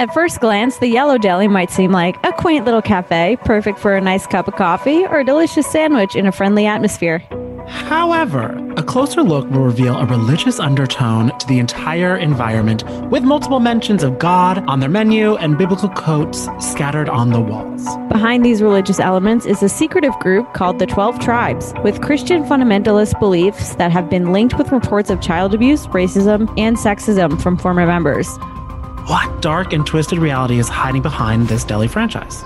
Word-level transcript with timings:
At 0.00 0.14
first 0.14 0.40
glance, 0.40 0.78
the 0.78 0.88
Yellow 0.88 1.18
Deli 1.18 1.46
might 1.46 1.70
seem 1.70 1.92
like 1.92 2.16
a 2.24 2.32
quaint 2.32 2.64
little 2.64 2.80
cafe, 2.80 3.36
perfect 3.44 3.78
for 3.78 3.94
a 3.94 4.00
nice 4.00 4.26
cup 4.26 4.48
of 4.48 4.56
coffee 4.56 5.04
or 5.04 5.20
a 5.20 5.24
delicious 5.24 5.66
sandwich 5.66 6.16
in 6.16 6.26
a 6.26 6.32
friendly 6.32 6.64
atmosphere. 6.64 7.18
However, 7.68 8.56
a 8.78 8.82
closer 8.82 9.22
look 9.22 9.50
will 9.50 9.60
reveal 9.60 9.98
a 9.98 10.06
religious 10.06 10.58
undertone 10.58 11.38
to 11.38 11.46
the 11.46 11.58
entire 11.58 12.16
environment, 12.16 12.82
with 13.10 13.24
multiple 13.24 13.60
mentions 13.60 14.02
of 14.02 14.18
God 14.18 14.64
on 14.66 14.80
their 14.80 14.88
menu 14.88 15.36
and 15.36 15.58
biblical 15.58 15.90
quotes 15.90 16.48
scattered 16.60 17.10
on 17.10 17.28
the 17.28 17.40
walls. 17.40 17.84
Behind 18.08 18.42
these 18.42 18.62
religious 18.62 19.00
elements 19.00 19.44
is 19.44 19.62
a 19.62 19.68
secretive 19.68 20.18
group 20.18 20.54
called 20.54 20.78
the 20.78 20.86
12 20.86 21.20
Tribes, 21.20 21.74
with 21.84 22.00
Christian 22.00 22.42
fundamentalist 22.44 23.20
beliefs 23.20 23.74
that 23.74 23.92
have 23.92 24.08
been 24.08 24.32
linked 24.32 24.56
with 24.56 24.72
reports 24.72 25.10
of 25.10 25.20
child 25.20 25.52
abuse, 25.52 25.86
racism, 25.88 26.48
and 26.58 26.78
sexism 26.78 27.38
from 27.42 27.58
former 27.58 27.84
members. 27.84 28.38
What 29.10 29.42
dark 29.42 29.72
and 29.72 29.84
twisted 29.84 30.20
reality 30.20 30.60
is 30.60 30.68
hiding 30.68 31.02
behind 31.02 31.48
this 31.48 31.64
deli 31.64 31.88
franchise? 31.88 32.44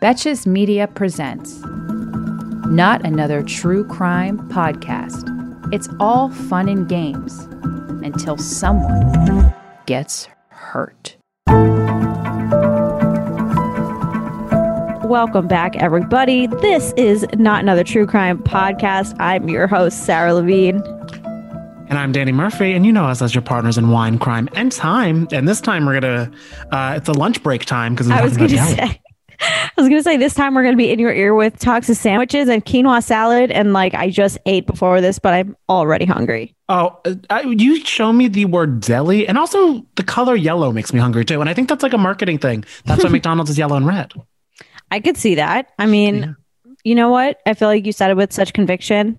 Betches 0.00 0.46
Media 0.46 0.86
presents 0.86 1.60
Not 2.68 3.04
Another 3.04 3.42
True 3.42 3.84
Crime 3.84 4.38
Podcast. 4.48 5.24
It's 5.74 5.88
all 5.98 6.30
fun 6.30 6.68
and 6.68 6.88
games 6.88 7.36
until 8.04 8.36
someone 8.36 9.52
gets 9.86 10.28
hurt. 10.50 11.16
Welcome 15.04 15.48
back, 15.48 15.74
everybody. 15.78 16.46
This 16.46 16.92
is 16.96 17.26
Not 17.34 17.60
Another 17.60 17.82
True 17.82 18.06
Crime 18.06 18.38
Podcast. 18.38 19.16
I'm 19.18 19.48
your 19.48 19.66
host, 19.66 20.06
Sarah 20.06 20.32
Levine. 20.32 20.80
And 21.88 21.98
I'm 21.98 22.10
Danny 22.10 22.32
Murphy, 22.32 22.72
and 22.72 22.84
you 22.84 22.92
know 22.92 23.04
us 23.04 23.22
as 23.22 23.34
your 23.34 23.42
partners 23.42 23.78
in 23.78 23.90
wine, 23.90 24.18
crime, 24.18 24.48
and 24.54 24.72
time. 24.72 25.28
And 25.30 25.46
this 25.46 25.60
time 25.60 25.86
we're 25.86 26.00
gonna, 26.00 26.30
uh, 26.72 26.94
it's 26.96 27.08
a 27.08 27.12
lunch 27.12 27.42
break 27.44 27.64
time 27.64 27.94
because 27.94 28.10
I 28.10 28.22
was 28.22 28.36
gonna 28.36 28.48
say, 28.48 29.00
I 29.40 29.70
was 29.76 29.88
gonna 29.88 30.02
say 30.02 30.16
this 30.16 30.34
time 30.34 30.54
we're 30.56 30.64
gonna 30.64 30.76
be 30.76 30.90
in 30.90 30.98
your 30.98 31.12
ear 31.12 31.32
with 31.34 31.58
Toxic 31.60 31.96
sandwiches 31.96 32.48
and 32.48 32.64
quinoa 32.64 33.02
salad, 33.04 33.52
and 33.52 33.72
like 33.72 33.94
I 33.94 34.10
just 34.10 34.36
ate 34.46 34.66
before 34.66 35.00
this, 35.00 35.20
but 35.20 35.32
I'm 35.32 35.56
already 35.68 36.06
hungry. 36.06 36.56
Oh, 36.68 36.98
uh, 37.04 37.14
I, 37.30 37.42
you 37.42 37.76
show 37.84 38.12
me 38.12 38.26
the 38.26 38.46
word 38.46 38.80
deli, 38.80 39.28
and 39.28 39.38
also 39.38 39.86
the 39.94 40.02
color 40.02 40.34
yellow 40.34 40.72
makes 40.72 40.92
me 40.92 40.98
hungry 40.98 41.24
too. 41.24 41.40
And 41.40 41.48
I 41.48 41.54
think 41.54 41.68
that's 41.68 41.84
like 41.84 41.92
a 41.92 41.98
marketing 41.98 42.38
thing. 42.38 42.64
That's 42.86 43.04
why 43.04 43.10
McDonald's 43.10 43.50
is 43.50 43.58
yellow 43.58 43.76
and 43.76 43.86
red. 43.86 44.12
I 44.90 44.98
could 44.98 45.16
see 45.16 45.36
that. 45.36 45.70
I 45.78 45.86
mean, 45.86 46.16
Yeah. 46.16 46.32
you 46.82 46.94
know 46.96 47.10
what? 47.10 47.40
I 47.46 47.54
feel 47.54 47.68
like 47.68 47.86
you 47.86 47.92
said 47.92 48.10
it 48.10 48.16
with 48.16 48.32
such 48.32 48.52
conviction 48.52 49.18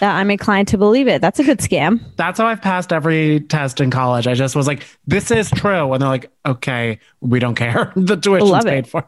that 0.00 0.16
I'm 0.16 0.30
inclined 0.30 0.68
to 0.68 0.78
believe 0.78 1.08
it. 1.08 1.20
That's 1.20 1.38
a 1.38 1.44
good 1.44 1.58
scam. 1.58 2.00
That's 2.16 2.38
how 2.38 2.46
I've 2.46 2.62
passed 2.62 2.92
every 2.92 3.40
test 3.40 3.80
in 3.80 3.90
college. 3.90 4.26
I 4.26 4.34
just 4.34 4.56
was 4.56 4.66
like, 4.66 4.84
this 5.06 5.30
is 5.30 5.50
true. 5.50 5.92
And 5.92 6.02
they're 6.02 6.08
like, 6.08 6.30
okay, 6.46 6.98
we 7.20 7.38
don't 7.38 7.54
care. 7.54 7.92
the 7.96 8.16
tuition's 8.16 8.50
Love 8.50 8.66
it. 8.66 8.70
paid 8.70 8.88
for. 8.88 9.06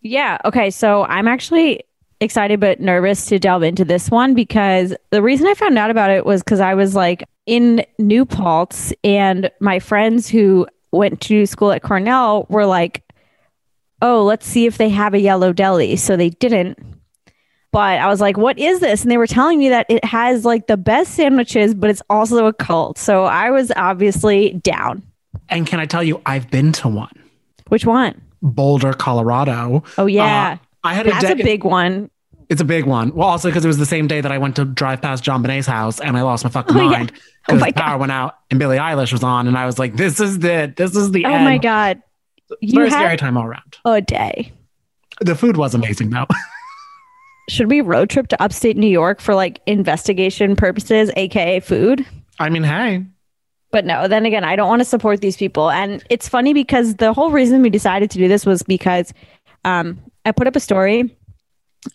Yeah. 0.00 0.38
Okay. 0.44 0.70
So 0.70 1.04
I'm 1.04 1.28
actually 1.28 1.84
excited 2.20 2.60
but 2.60 2.80
nervous 2.80 3.26
to 3.26 3.38
delve 3.38 3.62
into 3.62 3.84
this 3.84 4.10
one 4.10 4.34
because 4.34 4.94
the 5.10 5.22
reason 5.22 5.46
I 5.46 5.54
found 5.54 5.76
out 5.78 5.90
about 5.90 6.10
it 6.10 6.24
was 6.24 6.42
because 6.42 6.60
I 6.60 6.74
was 6.74 6.94
like 6.94 7.24
in 7.46 7.84
New 7.98 8.24
Paltz 8.24 8.92
and 9.02 9.50
my 9.60 9.78
friends 9.78 10.28
who 10.28 10.66
went 10.92 11.20
to 11.22 11.46
school 11.46 11.72
at 11.72 11.82
Cornell 11.82 12.46
were 12.48 12.66
like, 12.66 13.02
oh, 14.00 14.24
let's 14.24 14.46
see 14.46 14.66
if 14.66 14.78
they 14.78 14.88
have 14.88 15.14
a 15.14 15.20
yellow 15.20 15.52
deli. 15.52 15.96
So 15.96 16.16
they 16.16 16.30
didn't. 16.30 16.78
But 17.72 17.98
I 18.00 18.06
was 18.08 18.20
like, 18.20 18.36
what 18.36 18.58
is 18.58 18.80
this? 18.80 19.02
And 19.02 19.10
they 19.10 19.16
were 19.16 19.26
telling 19.26 19.58
me 19.58 19.70
that 19.70 19.86
it 19.88 20.04
has 20.04 20.44
like 20.44 20.66
the 20.66 20.76
best 20.76 21.14
sandwiches, 21.14 21.74
but 21.74 21.88
it's 21.90 22.02
also 22.10 22.46
a 22.46 22.52
cult. 22.52 22.98
So 22.98 23.24
I 23.24 23.50
was 23.50 23.72
obviously 23.76 24.52
down. 24.54 25.02
and 25.48 25.66
can 25.66 25.80
I 25.80 25.86
tell 25.86 26.02
you, 26.02 26.20
I've 26.26 26.50
been 26.50 26.72
to 26.72 26.88
one, 26.88 27.18
Which 27.68 27.86
one? 27.86 28.20
Boulder, 28.42 28.92
Colorado. 28.92 29.82
Oh, 29.96 30.06
yeah. 30.06 30.58
Uh, 30.60 30.66
I 30.84 30.94
had 30.94 31.06
That's 31.06 31.24
a, 31.24 31.32
a 31.32 31.36
big 31.36 31.64
one. 31.64 32.10
It's 32.50 32.60
a 32.60 32.64
big 32.66 32.84
one. 32.84 33.14
Well, 33.14 33.28
also 33.28 33.48
because 33.48 33.64
it 33.64 33.68
was 33.68 33.78
the 33.78 33.86
same 33.86 34.06
day 34.06 34.20
that 34.20 34.30
I 34.30 34.36
went 34.36 34.56
to 34.56 34.66
drive 34.66 35.00
past 35.00 35.24
JonBenét's 35.24 35.66
house 35.66 35.98
and 36.00 36.16
I 36.18 36.22
lost 36.22 36.44
my 36.44 36.50
fucking 36.50 36.76
Oh, 36.76 36.80
yeah. 36.80 36.90
mind 36.90 37.12
Oh 37.14 37.18
because 37.46 37.60
my 37.62 37.70
the 37.70 37.80
power 37.80 37.96
went 37.98 38.12
out 38.12 38.36
and 38.50 38.58
Billie 38.60 38.76
Eilish 38.76 39.12
was 39.12 39.22
on, 39.24 39.48
and 39.48 39.56
I 39.56 39.64
was 39.66 39.78
like, 39.78 39.96
"This 39.96 40.20
is 40.20 40.36
it. 40.44 40.76
This 40.76 40.94
is 40.94 41.10
the 41.12 41.24
Oh 41.24 41.30
end." 41.32 41.44
my 41.44 41.56
God. 41.58 42.02
You 42.60 42.74
Very 42.74 42.90
had 42.90 42.98
scary 42.98 43.16
time 43.16 43.36
all 43.38 43.44
around. 43.46 43.78
a 43.86 44.00
day. 44.02 44.52
The 45.22 45.34
food 45.34 45.56
was 45.56 45.74
amazing 45.74 46.10
though. 46.10 46.26
Should 47.48 47.68
we 47.70 47.80
road 47.80 48.08
trip 48.10 48.28
to 48.28 48.42
upstate 48.42 48.76
New 48.76 48.88
York 48.88 49.20
for 49.20 49.34
like 49.34 49.60
investigation 49.66 50.56
purposes, 50.56 51.10
aka 51.16 51.60
food? 51.60 52.06
I 52.38 52.48
mean, 52.48 52.62
hey, 52.62 53.04
But 53.70 53.84
no, 53.84 54.06
then 54.06 54.26
again, 54.26 54.44
I 54.44 54.54
don't 54.56 54.68
want 54.68 54.80
to 54.80 54.84
support 54.84 55.20
these 55.20 55.36
people. 55.36 55.70
And 55.70 56.02
it's 56.10 56.28
funny 56.28 56.52
because 56.52 56.96
the 56.96 57.12
whole 57.12 57.30
reason 57.30 57.62
we 57.62 57.70
decided 57.70 58.10
to 58.10 58.18
do 58.18 58.28
this 58.28 58.44
was 58.44 58.62
because 58.62 59.12
um, 59.64 59.98
I 60.24 60.32
put 60.32 60.46
up 60.46 60.56
a 60.56 60.60
story 60.60 61.16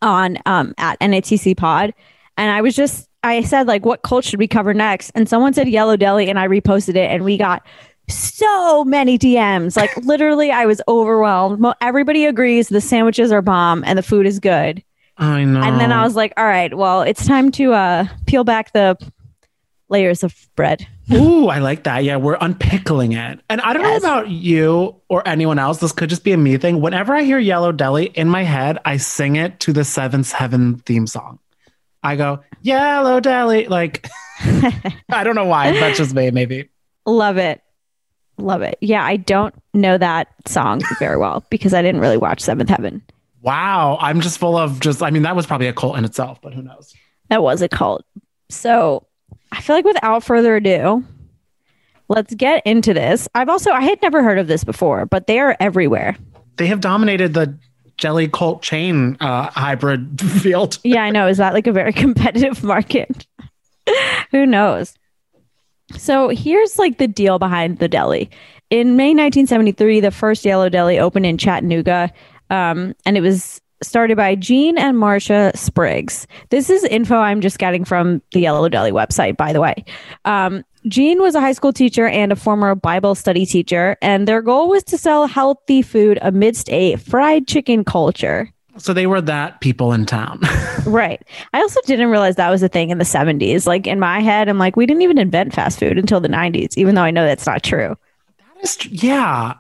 on 0.02 0.38
um, 0.46 0.74
at 0.78 1.00
NATC 1.00 1.56
Pod, 1.56 1.94
and 2.36 2.52
I 2.52 2.62
was 2.62 2.76
just 2.76 3.08
I 3.24 3.42
said 3.44 3.68
like, 3.68 3.86
what 3.86 4.04
cult 4.04 4.26
should 4.26 4.40
we 4.40 4.48
cover 4.48 4.74
next? 4.74 5.12
And 5.16 5.28
someone 5.30 5.54
said 5.54 5.68
Yellow 5.68 5.98
Deli, 5.98 6.30
and 6.30 6.40
I 6.40 6.48
reposted 6.48 6.96
it, 6.96 7.12
and 7.12 7.24
we 7.24 7.38
got 7.38 7.66
so 8.10 8.84
many 8.86 9.18
DMs. 9.18 9.76
Like 9.76 9.96
literally, 9.98 10.52
I 10.52 10.66
was 10.66 10.82
overwhelmed. 10.88 11.64
Everybody 11.82 12.26
agrees 12.26 12.70
the 12.70 12.82
sandwiches 12.82 13.32
are 13.32 13.42
bomb 13.42 13.84
and 13.86 13.98
the 13.98 14.04
food 14.04 14.26
is 14.26 14.40
good. 14.40 14.84
I 15.18 15.44
know. 15.46 15.62
And 15.62 15.80
then 15.80 15.92
I 15.92 16.04
was 16.04 16.16
like, 16.16 16.34
all 16.38 16.46
right, 16.46 16.74
well, 16.76 17.02
it's 17.02 17.26
time 17.26 17.52
to 17.54 17.74
uh, 17.74 18.06
peel 18.28 18.44
back 18.44 18.72
the 18.74 18.98
layers 19.90 20.24
of 20.24 20.36
bread. 20.56 20.86
Ooh, 21.12 21.48
I 21.48 21.60
like 21.60 21.84
that. 21.86 22.04
Yeah, 22.04 22.18
we're 22.18 22.38
unpickling 22.38 23.16
it. 23.18 23.40
And 23.50 23.62
I 23.62 23.74
don't 23.74 23.84
Yes. 23.84 24.04
know 24.04 24.10
about 24.10 24.30
you 24.30 24.96
or 25.10 25.28
anyone 25.28 25.58
else. 25.60 25.80
This 25.80 25.92
could 25.94 26.10
just 26.10 26.24
be 26.24 26.34
a 26.34 26.38
me 26.38 26.58
thing. 26.58 26.82
Whenever 26.82 27.16
I 27.16 27.24
hear 27.24 27.40
Yellow 27.40 27.72
Deli 27.72 28.08
in 28.08 28.28
my 28.30 28.44
head, 28.44 28.78
I 28.86 28.98
sing 28.98 29.38
it 29.38 29.60
to 29.62 29.74
the 29.74 29.84
Seventh 29.86 30.32
Heaven 30.34 30.78
theme 30.80 31.08
song. 31.08 31.40
I 32.04 32.16
go, 32.16 32.42
Yellow 32.62 33.20
Deli. 33.20 33.68
Like, 33.68 34.08
I 35.10 35.24
don't 35.24 35.36
know 35.36 35.46
why. 35.46 35.72
That's 35.72 35.98
just 35.98 36.14
me, 36.14 36.30
maybe. 36.32 36.70
Love 37.06 37.38
it. 37.38 37.62
Love 38.38 38.62
it. 38.62 38.78
Yeah, 38.82 39.04
I 39.04 39.16
don't 39.18 39.56
know 39.74 39.98
that 39.98 40.28
song 40.46 40.82
very 41.00 41.18
well 41.18 41.44
because 41.50 41.74
I 41.74 41.82
didn't 41.82 42.02
really 42.02 42.18
watch 42.18 42.40
Seventh 42.42 42.70
Heaven. 42.70 43.02
Wow. 43.48 43.98
I'm 44.02 44.20
just 44.20 44.40
full 44.40 44.58
of 44.58 44.82
just, 44.82 45.02
I 45.02 45.10
mean, 45.10 45.22
that 45.22 45.34
was 45.34 45.46
probably 45.46 45.68
a 45.68 45.74
cult 45.74 45.98
in 45.98 46.04
itself, 46.04 46.42
but 46.42 46.54
who 46.54 46.62
knows? 46.62 46.94
That 47.30 47.42
was 47.42 47.62
a 47.62 47.70
cult. 47.70 48.04
So 48.50 49.08
I 49.54 49.62
feel 49.62 49.74
like 49.74 49.86
without 49.86 50.22
further 50.22 50.58
ado, 50.58 51.06
let's 52.10 52.34
get 52.36 52.62
into 52.66 52.94
this. 52.94 53.30
I've 53.36 53.48
also, 53.48 53.72
I 53.72 53.84
had 53.84 54.02
never 54.02 54.22
heard 54.22 54.38
of 54.38 54.48
this 54.48 54.66
before, 54.66 55.06
but 55.06 55.28
they 55.28 55.40
are 55.40 55.56
everywhere. 55.62 56.18
They 56.58 56.68
have 56.68 56.82
dominated 56.82 57.36
the 57.36 57.58
jelly 57.96 58.28
cult 58.28 58.64
chain 58.64 59.16
uh, 59.22 59.50
hybrid 59.52 60.20
field. 60.42 60.80
Yeah, 60.84 61.04
I 61.04 61.10
know. 61.10 61.26
Is 61.26 61.38
that 61.38 61.54
like 61.54 61.68
a 61.68 61.72
very 61.72 61.94
competitive 62.04 62.66
market? 62.66 63.26
Who 64.32 64.46
knows? 64.46 64.94
So 65.96 66.28
here's 66.28 66.78
like 66.78 66.98
the 66.98 67.08
deal 67.08 67.40
behind 67.40 67.80
the 67.80 67.88
deli. 67.88 68.30
In 68.70 68.98
May 68.98 69.12
1973, 69.12 70.02
the 70.02 70.12
first 70.12 70.44
Yellow 70.44 70.68
Deli 70.68 71.00
opened 71.00 71.26
in 71.26 71.38
Chattanooga, 71.38 72.12
um, 72.50 72.96
and 73.06 73.18
it 73.18 73.22
was 73.22 73.62
started 73.82 74.18
by 74.18 74.36
Gene 74.36 74.78
and 74.78 74.98
Marsha 74.98 75.56
Spriggs. 75.56 76.28
This 76.50 76.70
is 76.70 76.84
info 76.86 77.18
I'm 77.18 77.42
just 77.42 77.60
getting 77.60 77.86
from 77.86 78.22
the 78.32 78.42
Yellow 78.42 78.68
Deli 78.70 78.92
website, 78.92 79.38
by 79.38 79.54
the 79.54 79.62
way. 79.62 79.86
Um, 80.26 80.64
Gene 80.88 81.22
was 81.22 81.36
a 81.36 81.42
high 81.42 81.52
school 81.52 81.74
teacher 81.74 82.08
and 82.08 82.32
a 82.32 82.36
former 82.36 82.74
Bible 82.74 83.14
study 83.14 83.46
teacher, 83.46 83.98
and 84.02 84.28
their 84.28 84.42
goal 84.42 84.70
was 84.70 84.84
to 84.86 84.98
sell 84.98 85.28
healthy 85.28 85.82
food 85.82 86.18
amidst 86.22 86.70
a 86.70 86.96
fried 86.96 87.48
chicken 87.48 87.84
culture. 87.84 88.52
So 88.78 88.94
they 88.94 89.08
were 89.08 89.22
that 89.22 89.60
people 89.62 89.92
in 89.94 90.06
town. 90.06 90.42
Right. 90.86 91.22
I 91.54 91.60
also 91.60 91.82
didn't 91.86 92.12
realize 92.12 92.38
that 92.38 92.50
was 92.50 92.64
a 92.64 92.70
thing 92.70 92.92
in 92.92 92.98
the 92.98 93.04
70s. 93.04 93.68
Like 93.68 93.88
in 93.88 94.00
my 94.00 94.22
head, 94.22 94.48
I'm 94.48 94.58
like, 94.58 94.78
we 94.78 94.86
didn't 94.86 95.02
even 95.02 95.18
invent 95.18 95.54
fast 95.54 95.80
food 95.80 95.98
until 95.98 96.22
the 96.22 96.30
90s, 96.30 96.78
even 96.78 96.96
though 96.96 97.02
I 97.02 97.12
know 97.12 97.26
that's 97.26 97.46
not 97.46 97.62
true. 97.62 97.98
That 98.38 98.64
is 98.64 98.78
tr- 98.78 98.88
yeah. 98.90 99.56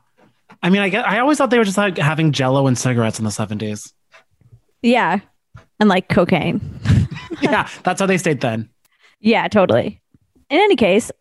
I 0.61 0.69
mean, 0.69 0.81
I 0.81 0.89
get, 0.89 1.07
I 1.07 1.19
always 1.19 1.37
thought 1.37 1.49
they 1.49 1.57
were 1.57 1.63
just 1.63 1.77
like 1.77 1.97
having 1.97 2.31
jello 2.31 2.67
and 2.67 2.77
cigarettes 2.77 3.19
in 3.19 3.25
the 3.25 3.31
70s. 3.31 3.93
Yeah. 4.81 5.19
And 5.79 5.89
like 5.89 6.09
cocaine. 6.09 6.79
yeah, 7.41 7.69
that's 7.83 7.99
how 7.99 8.07
they 8.07 8.17
stayed 8.17 8.41
thin. 8.41 8.69
Yeah, 9.19 9.47
totally. 9.47 10.01
In 10.49 10.59
any 10.59 10.75
case, 10.75 11.11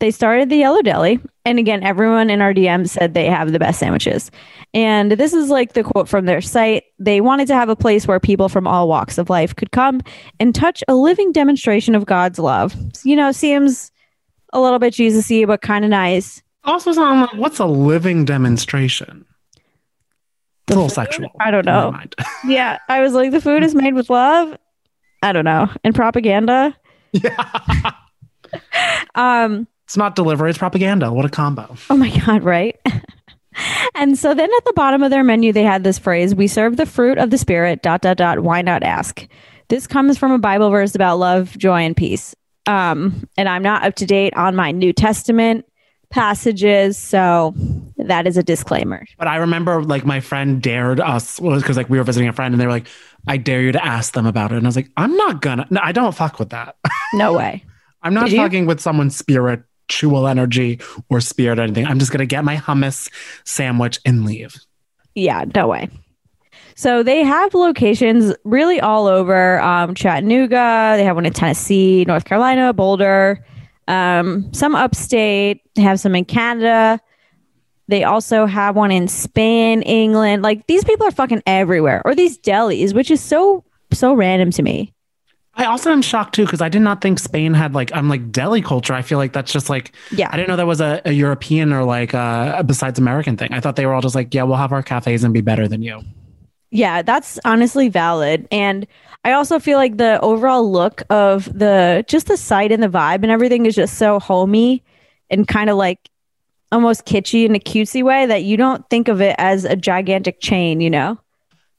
they 0.00 0.10
started 0.10 0.48
the 0.48 0.56
Yellow 0.56 0.82
Deli. 0.82 1.20
And 1.44 1.58
again, 1.58 1.82
everyone 1.82 2.30
in 2.30 2.40
our 2.40 2.54
DM 2.54 2.88
said 2.88 3.14
they 3.14 3.26
have 3.26 3.52
the 3.52 3.58
best 3.58 3.78
sandwiches. 3.78 4.30
And 4.72 5.12
this 5.12 5.32
is 5.32 5.50
like 5.50 5.74
the 5.74 5.82
quote 5.82 6.08
from 6.08 6.26
their 6.26 6.40
site. 6.40 6.84
They 6.98 7.20
wanted 7.20 7.48
to 7.48 7.54
have 7.54 7.68
a 7.68 7.76
place 7.76 8.06
where 8.06 8.20
people 8.20 8.48
from 8.48 8.66
all 8.66 8.88
walks 8.88 9.18
of 9.18 9.30
life 9.30 9.54
could 9.54 9.72
come 9.72 10.00
and 10.38 10.54
touch 10.54 10.82
a 10.88 10.94
living 10.94 11.32
demonstration 11.32 11.94
of 11.94 12.06
God's 12.06 12.38
love. 12.38 12.74
You 13.04 13.14
know, 13.16 13.30
seems 13.32 13.92
a 14.52 14.60
little 14.60 14.78
bit 14.78 14.94
Jesus 14.94 15.28
y, 15.30 15.44
but 15.44 15.60
kind 15.60 15.84
of 15.84 15.90
nice. 15.90 16.42
Also, 16.64 16.92
so 16.92 17.02
I'm 17.04 17.22
like, 17.22 17.34
what's 17.34 17.58
a 17.58 17.66
living 17.66 18.24
demonstration? 18.24 19.24
It's 19.56 20.76
a 20.76 20.78
little 20.78 20.88
sexual. 20.88 21.30
I 21.40 21.50
don't 21.50 21.64
know. 21.66 21.94
Yeah. 22.46 22.78
I 22.88 23.00
was 23.00 23.12
like, 23.12 23.30
the 23.32 23.40
food 23.40 23.62
is 23.62 23.74
made 23.74 23.94
with 23.94 24.08
love. 24.10 24.56
I 25.22 25.32
don't 25.32 25.44
know. 25.44 25.68
And 25.84 25.94
propaganda. 25.94 26.76
yeah. 27.12 27.92
Um, 29.14 29.68
It's 29.84 29.96
not 29.96 30.16
delivery, 30.16 30.50
it's 30.50 30.58
propaganda. 30.58 31.12
What 31.12 31.24
a 31.24 31.28
combo. 31.28 31.76
Oh 31.88 31.96
my 31.96 32.10
God, 32.26 32.42
right? 32.42 32.76
and 33.94 34.18
so 34.18 34.34
then 34.34 34.48
at 34.56 34.64
the 34.64 34.72
bottom 34.74 35.02
of 35.02 35.10
their 35.10 35.22
menu, 35.22 35.52
they 35.52 35.62
had 35.62 35.84
this 35.84 35.98
phrase 35.98 36.34
We 36.34 36.48
serve 36.48 36.76
the 36.76 36.86
fruit 36.86 37.18
of 37.18 37.30
the 37.30 37.38
Spirit, 37.38 37.82
dot, 37.82 38.00
dot, 38.00 38.16
dot. 38.16 38.40
Why 38.40 38.62
not 38.62 38.82
ask? 38.82 39.26
This 39.68 39.86
comes 39.86 40.18
from 40.18 40.32
a 40.32 40.38
Bible 40.38 40.70
verse 40.70 40.94
about 40.96 41.18
love, 41.18 41.56
joy, 41.58 41.82
and 41.82 41.96
peace. 41.96 42.34
Um, 42.66 43.28
and 43.36 43.48
I'm 43.48 43.62
not 43.62 43.84
up 43.84 43.94
to 43.96 44.06
date 44.06 44.34
on 44.36 44.56
my 44.56 44.72
New 44.72 44.92
Testament 44.92 45.64
passages. 46.10 46.98
So 46.98 47.54
that 47.96 48.26
is 48.26 48.36
a 48.36 48.42
disclaimer. 48.42 49.06
But 49.18 49.28
I 49.28 49.36
remember 49.36 49.82
like 49.82 50.04
my 50.04 50.20
friend 50.20 50.60
dared 50.60 51.00
us 51.00 51.40
was 51.40 51.62
because 51.62 51.76
like 51.76 51.88
we 51.88 51.98
were 51.98 52.04
visiting 52.04 52.28
a 52.28 52.32
friend 52.32 52.52
and 52.52 52.60
they 52.60 52.66
were 52.66 52.72
like, 52.72 52.88
I 53.28 53.36
dare 53.36 53.62
you 53.62 53.72
to 53.72 53.84
ask 53.84 54.12
them 54.12 54.26
about 54.26 54.52
it. 54.52 54.56
And 54.56 54.66
I 54.66 54.68
was 54.68 54.76
like, 54.76 54.90
I'm 54.96 55.16
not 55.16 55.40
gonna 55.40 55.66
no, 55.70 55.80
I 55.82 55.92
don't 55.92 56.14
fuck 56.14 56.38
with 56.38 56.50
that. 56.50 56.76
No 57.14 57.32
way. 57.32 57.64
I'm 58.02 58.14
not 58.14 58.26
Did 58.26 58.34
you? 58.34 58.38
fucking 58.38 58.66
with 58.66 58.80
someone's 58.80 59.16
spiritual 59.16 60.28
energy 60.28 60.78
or 61.08 61.20
spirit 61.20 61.58
or 61.58 61.62
anything. 61.62 61.84
I'm 61.86 61.98
just 61.98 62.12
gonna 62.12 62.24
get 62.26 62.44
my 62.44 62.56
hummus 62.56 63.10
sandwich 63.44 63.98
and 64.04 64.24
leave. 64.24 64.54
Yeah, 65.16 65.44
no 65.54 65.66
way. 65.66 65.88
So 66.76 67.02
they 67.02 67.24
have 67.24 67.52
locations 67.52 68.32
really 68.44 68.80
all 68.80 69.06
over 69.06 69.60
um, 69.60 69.94
Chattanooga. 69.94 70.94
They 70.96 71.04
have 71.04 71.16
one 71.16 71.26
in 71.26 71.32
Tennessee, 71.32 72.04
North 72.06 72.24
Carolina, 72.24 72.72
Boulder, 72.72 73.44
um, 73.90 74.52
some 74.54 74.74
upstate. 74.74 75.62
They 75.74 75.82
have 75.82 76.00
some 76.00 76.14
in 76.14 76.24
Canada. 76.24 77.00
They 77.88 78.04
also 78.04 78.46
have 78.46 78.76
one 78.76 78.92
in 78.92 79.08
Spain, 79.08 79.82
England. 79.82 80.42
Like 80.42 80.66
these 80.68 80.84
people 80.84 81.06
are 81.06 81.10
fucking 81.10 81.42
everywhere, 81.44 82.00
or 82.04 82.14
these 82.14 82.38
delis, 82.38 82.94
which 82.94 83.10
is 83.10 83.20
so 83.20 83.64
so 83.92 84.14
random 84.14 84.50
to 84.52 84.62
me. 84.62 84.94
I 85.54 85.64
also 85.64 85.90
am 85.90 86.00
shocked 86.00 86.36
too 86.36 86.44
because 86.44 86.60
I 86.62 86.68
did 86.68 86.82
not 86.82 87.00
think 87.00 87.18
Spain 87.18 87.52
had 87.52 87.74
like 87.74 87.90
I'm 87.92 88.08
like 88.08 88.30
deli 88.30 88.62
culture. 88.62 88.94
I 88.94 89.02
feel 89.02 89.18
like 89.18 89.32
that's 89.32 89.52
just 89.52 89.68
like 89.68 89.92
Yeah. 90.12 90.28
I 90.32 90.36
didn't 90.36 90.48
know 90.48 90.56
that 90.56 90.66
was 90.66 90.80
a, 90.80 91.02
a 91.04 91.10
European 91.12 91.72
or 91.72 91.84
like 91.84 92.14
uh, 92.14 92.62
besides 92.62 92.98
American 93.00 93.36
thing. 93.36 93.52
I 93.52 93.58
thought 93.58 93.74
they 93.74 93.86
were 93.86 93.92
all 93.92 94.00
just 94.00 94.14
like 94.14 94.32
yeah 94.32 94.44
we'll 94.44 94.56
have 94.56 94.72
our 94.72 94.82
cafes 94.82 95.24
and 95.24 95.34
be 95.34 95.40
better 95.40 95.66
than 95.66 95.82
you. 95.82 96.02
Yeah, 96.70 97.02
that's 97.02 97.38
honestly 97.44 97.88
valid. 97.88 98.46
And 98.50 98.86
I 99.24 99.32
also 99.32 99.58
feel 99.58 99.76
like 99.76 99.96
the 99.96 100.20
overall 100.20 100.70
look 100.70 101.02
of 101.10 101.46
the 101.56 102.04
just 102.08 102.28
the 102.28 102.36
site 102.36 102.72
and 102.72 102.82
the 102.82 102.88
vibe 102.88 103.22
and 103.22 103.30
everything 103.30 103.66
is 103.66 103.74
just 103.74 103.98
so 103.98 104.18
homey 104.18 104.82
and 105.28 105.46
kind 105.46 105.68
of 105.68 105.76
like 105.76 106.08
almost 106.72 107.04
kitschy 107.04 107.44
in 107.44 107.54
a 107.54 107.58
cutesy 107.58 108.02
way 108.02 108.26
that 108.26 108.44
you 108.44 108.56
don't 108.56 108.88
think 108.88 109.08
of 109.08 109.20
it 109.20 109.34
as 109.38 109.64
a 109.64 109.74
gigantic 109.76 110.40
chain, 110.40 110.80
you 110.80 110.88
know? 110.88 111.18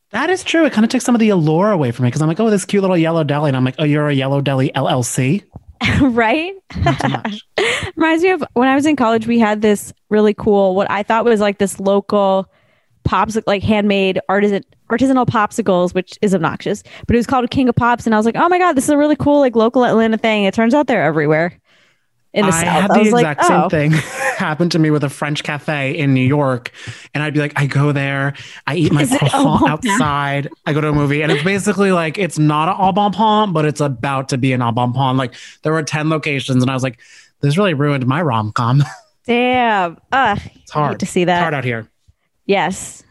That 0.10 0.30
is 0.30 0.44
true. 0.44 0.66
It 0.66 0.74
kind 0.74 0.84
of 0.84 0.92
takes 0.92 1.06
some 1.06 1.16
of 1.16 1.20
the 1.20 1.30
allure 1.30 1.72
away 1.72 1.92
from 1.92 2.04
me 2.04 2.10
because 2.10 2.22
I'm 2.22 2.28
like 2.28 2.40
oh 2.40 2.50
this 2.50 2.66
cute 2.66 2.82
little 2.82 2.98
yellow 2.98 3.24
deli 3.24 3.50
and 3.50 3.58
I'm 3.58 3.64
like 3.64 3.76
oh 3.80 3.86
you're 3.86 4.10
a 4.10 4.14
yellow 4.14 4.42
deli 4.42 4.70
LLC. 4.76 5.44
right? 6.02 6.54
Not 6.78 7.02
so 7.02 7.08
much. 7.08 7.48
Reminds 7.96 8.24
me 8.24 8.30
of 8.32 8.44
when 8.54 8.68
I 8.68 8.76
was 8.76 8.86
in 8.86 8.96
college, 8.96 9.26
we 9.26 9.40
had 9.40 9.62
this 9.62 9.94
really 10.10 10.34
cool, 10.34 10.76
what 10.76 10.90
I 10.92 11.02
thought 11.02 11.26
was 11.26 11.40
like 11.40 11.58
this 11.58 11.80
local 11.80 12.52
pops, 13.04 13.38
like 13.48 13.64
handmade 13.64 14.20
artisan 14.30 14.64
artisanal 14.92 15.26
popsicles, 15.26 15.94
which 15.94 16.18
is 16.22 16.36
obnoxious, 16.36 16.84
but 17.08 17.16
it 17.16 17.20
was 17.20 17.28
called 17.28 17.50
King 17.52 17.70
of 17.70 17.76
Pops. 17.76 18.06
And 18.06 18.14
I 18.14 18.18
was 18.18 18.26
like, 18.26 18.36
oh 18.36 18.50
my 18.50 18.58
God, 18.58 18.74
this 18.74 18.84
is 18.86 18.90
a 18.90 18.98
really 18.98 19.16
cool, 19.16 19.40
like 19.40 19.56
local 19.56 19.86
Atlanta 19.86 20.18
thing. 20.18 20.44
It 20.44 20.54
turns 20.54 20.74
out 20.74 20.88
they're 20.88 21.04
everywhere 21.04 21.58
in 22.34 22.46
the 22.46 22.52
I 22.52 22.64
South. 22.64 22.82
had 22.82 22.92
the 22.92 23.02
exact 23.02 23.40
like, 23.40 23.48
same 23.48 23.62
oh, 23.62 23.70
thing 23.70 23.92
happen 24.38 24.70
to 24.70 24.80
me 24.80 24.90
with 24.90 25.04
a 25.04 25.10
French 25.10 25.44
cafe 25.44 25.98
in 25.98 26.14
New 26.14 26.26
York. 26.26 26.72
And 27.14 27.22
I'd 27.22 27.34
be 27.34 27.42
like, 27.42 27.54
I 27.58 27.66
go 27.66 27.92
there, 27.92 28.34
I 28.68 28.76
eat 28.76 28.94
my 28.94 29.02
Is 29.02 29.10
croissant 29.18 29.64
outside, 29.70 30.48
I 30.66 30.74
go 30.74 30.80
to 30.82 30.90
a 30.90 30.94
movie, 30.94 31.24
and 31.24 31.32
it's 31.32 31.44
basically 31.44 31.92
like 31.92 32.18
it's 32.18 32.40
not 32.40 32.70
an 32.70 32.76
Au 32.78 32.92
Bon 32.94 33.12
Pain, 33.12 33.54
but 33.54 33.66
it's 33.66 33.82
about 33.82 34.30
to 34.30 34.38
be 34.38 34.54
an 34.54 34.62
Au 34.62 34.72
Bon 34.72 34.94
Pain. 34.94 35.18
Like 35.18 35.34
there 35.64 35.74
were 35.74 35.84
10 35.84 36.10
locations, 36.10 36.64
and 36.64 36.72
I 36.72 36.74
was 36.74 36.84
like, 36.84 37.00
this 37.42 37.58
really 37.58 37.74
ruined 37.74 38.06
my 38.08 38.22
rom 38.22 38.52
com. 38.54 38.84
damn. 39.26 39.98
Ugh, 40.12 40.40
It's 40.56 40.72
hard 40.72 41.00
to 41.02 41.06
see 41.06 41.24
It's 41.24 41.28
that. 41.28 41.42
hard 41.42 41.54
out 41.54 41.64
here. 41.66 41.90
Yes. 42.46 43.04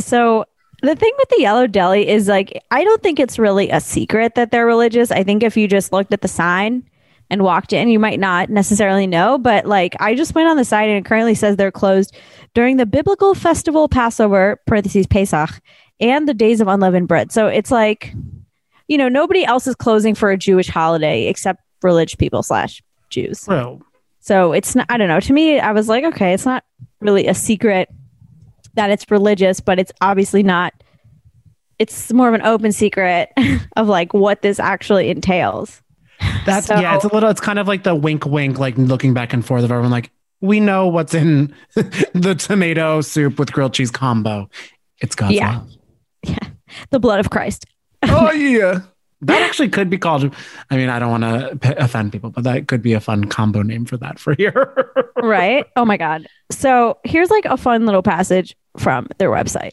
So 0.00 0.46
the 0.82 0.96
thing 0.96 1.12
with 1.18 1.28
the 1.28 1.40
yellow 1.40 1.66
deli 1.66 2.08
is 2.08 2.28
like 2.28 2.62
I 2.70 2.84
don't 2.84 3.02
think 3.02 3.20
it's 3.20 3.38
really 3.38 3.70
a 3.70 3.80
secret 3.80 4.34
that 4.34 4.50
they're 4.50 4.66
religious. 4.66 5.10
I 5.10 5.22
think 5.22 5.42
if 5.42 5.56
you 5.56 5.68
just 5.68 5.92
looked 5.92 6.12
at 6.12 6.20
the 6.20 6.28
sign 6.28 6.88
and 7.30 7.42
walked 7.42 7.72
in, 7.72 7.88
you 7.88 7.98
might 7.98 8.20
not 8.20 8.50
necessarily 8.50 9.06
know. 9.06 9.38
But 9.38 9.64
like 9.64 9.94
I 10.00 10.14
just 10.14 10.34
went 10.34 10.48
on 10.48 10.56
the 10.56 10.64
site 10.64 10.88
and 10.88 10.98
it 10.98 11.08
currently 11.08 11.34
says 11.34 11.56
they're 11.56 11.70
closed 11.70 12.16
during 12.54 12.76
the 12.76 12.86
biblical 12.86 13.34
festival 13.34 13.88
Passover 13.88 14.60
(parentheses 14.66 15.06
Pesach) 15.06 15.60
and 16.00 16.28
the 16.28 16.34
days 16.34 16.60
of 16.60 16.68
unleavened 16.68 17.08
bread. 17.08 17.30
So 17.30 17.46
it's 17.46 17.70
like, 17.70 18.12
you 18.88 18.98
know, 18.98 19.08
nobody 19.08 19.44
else 19.44 19.66
is 19.66 19.76
closing 19.76 20.14
for 20.14 20.30
a 20.30 20.36
Jewish 20.36 20.68
holiday 20.68 21.28
except 21.28 21.62
religious 21.82 22.16
people 22.16 22.42
slash 22.42 22.82
Jews. 23.08 23.44
True. 23.44 23.80
So 24.20 24.52
it's 24.52 24.74
not, 24.74 24.86
I 24.88 24.98
don't 24.98 25.08
know. 25.08 25.20
To 25.20 25.32
me, 25.32 25.58
I 25.58 25.72
was 25.72 25.88
like, 25.88 26.04
okay, 26.04 26.32
it's 26.32 26.44
not 26.44 26.64
really 27.00 27.26
a 27.26 27.34
secret 27.34 27.88
that 28.74 28.90
it's 28.90 29.10
religious, 29.10 29.60
but 29.60 29.78
it's 29.78 29.92
obviously 30.00 30.42
not, 30.42 30.72
it's 31.78 32.12
more 32.12 32.28
of 32.28 32.34
an 32.34 32.42
open 32.42 32.72
secret 32.72 33.30
of 33.76 33.88
like 33.88 34.12
what 34.14 34.42
this 34.42 34.58
actually 34.60 35.10
entails. 35.10 35.82
That's 36.46 36.66
So- 36.66 36.78
yeah, 36.80 36.94
it's 36.96 37.04
a 37.04 37.12
little 37.12 37.28
it's 37.30 37.40
kind 37.40 37.58
of 37.58 37.66
like 37.68 37.82
the 37.84 37.94
wink 37.94 38.24
wink, 38.26 38.58
like 38.58 38.76
looking 38.78 39.14
back 39.14 39.32
and 39.32 39.44
forth 39.44 39.64
of 39.64 39.70
everyone 39.72 39.90
like, 39.90 40.10
we 40.40 40.58
know 40.60 40.88
what's 40.88 41.14
in 41.14 41.54
the 41.74 42.34
tomato 42.38 43.00
soup 43.00 43.38
with 43.38 43.52
grilled 43.52 43.74
cheese 43.74 43.90
combo. 43.92 44.48
It's 45.00 45.14
God's 45.14 45.34
Yeah. 45.34 45.60
love. 46.24 46.38
The 46.90 46.98
blood 47.00 47.20
of 47.20 47.30
Christ. 47.30 47.66
oh 48.04 48.30
yeah. 48.32 48.80
That 49.22 49.42
actually 49.42 49.68
could 49.68 49.88
be 49.88 49.98
called. 49.98 50.34
I 50.70 50.76
mean, 50.76 50.88
I 50.88 50.98
don't 50.98 51.10
want 51.10 51.22
to 51.22 51.56
p- 51.56 51.74
offend 51.76 52.12
people, 52.12 52.30
but 52.30 52.44
that 52.44 52.66
could 52.68 52.82
be 52.82 52.92
a 52.92 53.00
fun 53.00 53.24
combo 53.26 53.62
name 53.62 53.84
for 53.84 53.96
that 53.98 54.18
for 54.18 54.34
here. 54.38 54.74
right? 55.16 55.64
Oh 55.76 55.84
my 55.84 55.96
God. 55.96 56.26
So 56.50 56.98
here's 57.04 57.30
like 57.30 57.44
a 57.44 57.56
fun 57.56 57.86
little 57.86 58.02
passage 58.02 58.56
from 58.78 59.06
their 59.18 59.30
website. 59.30 59.72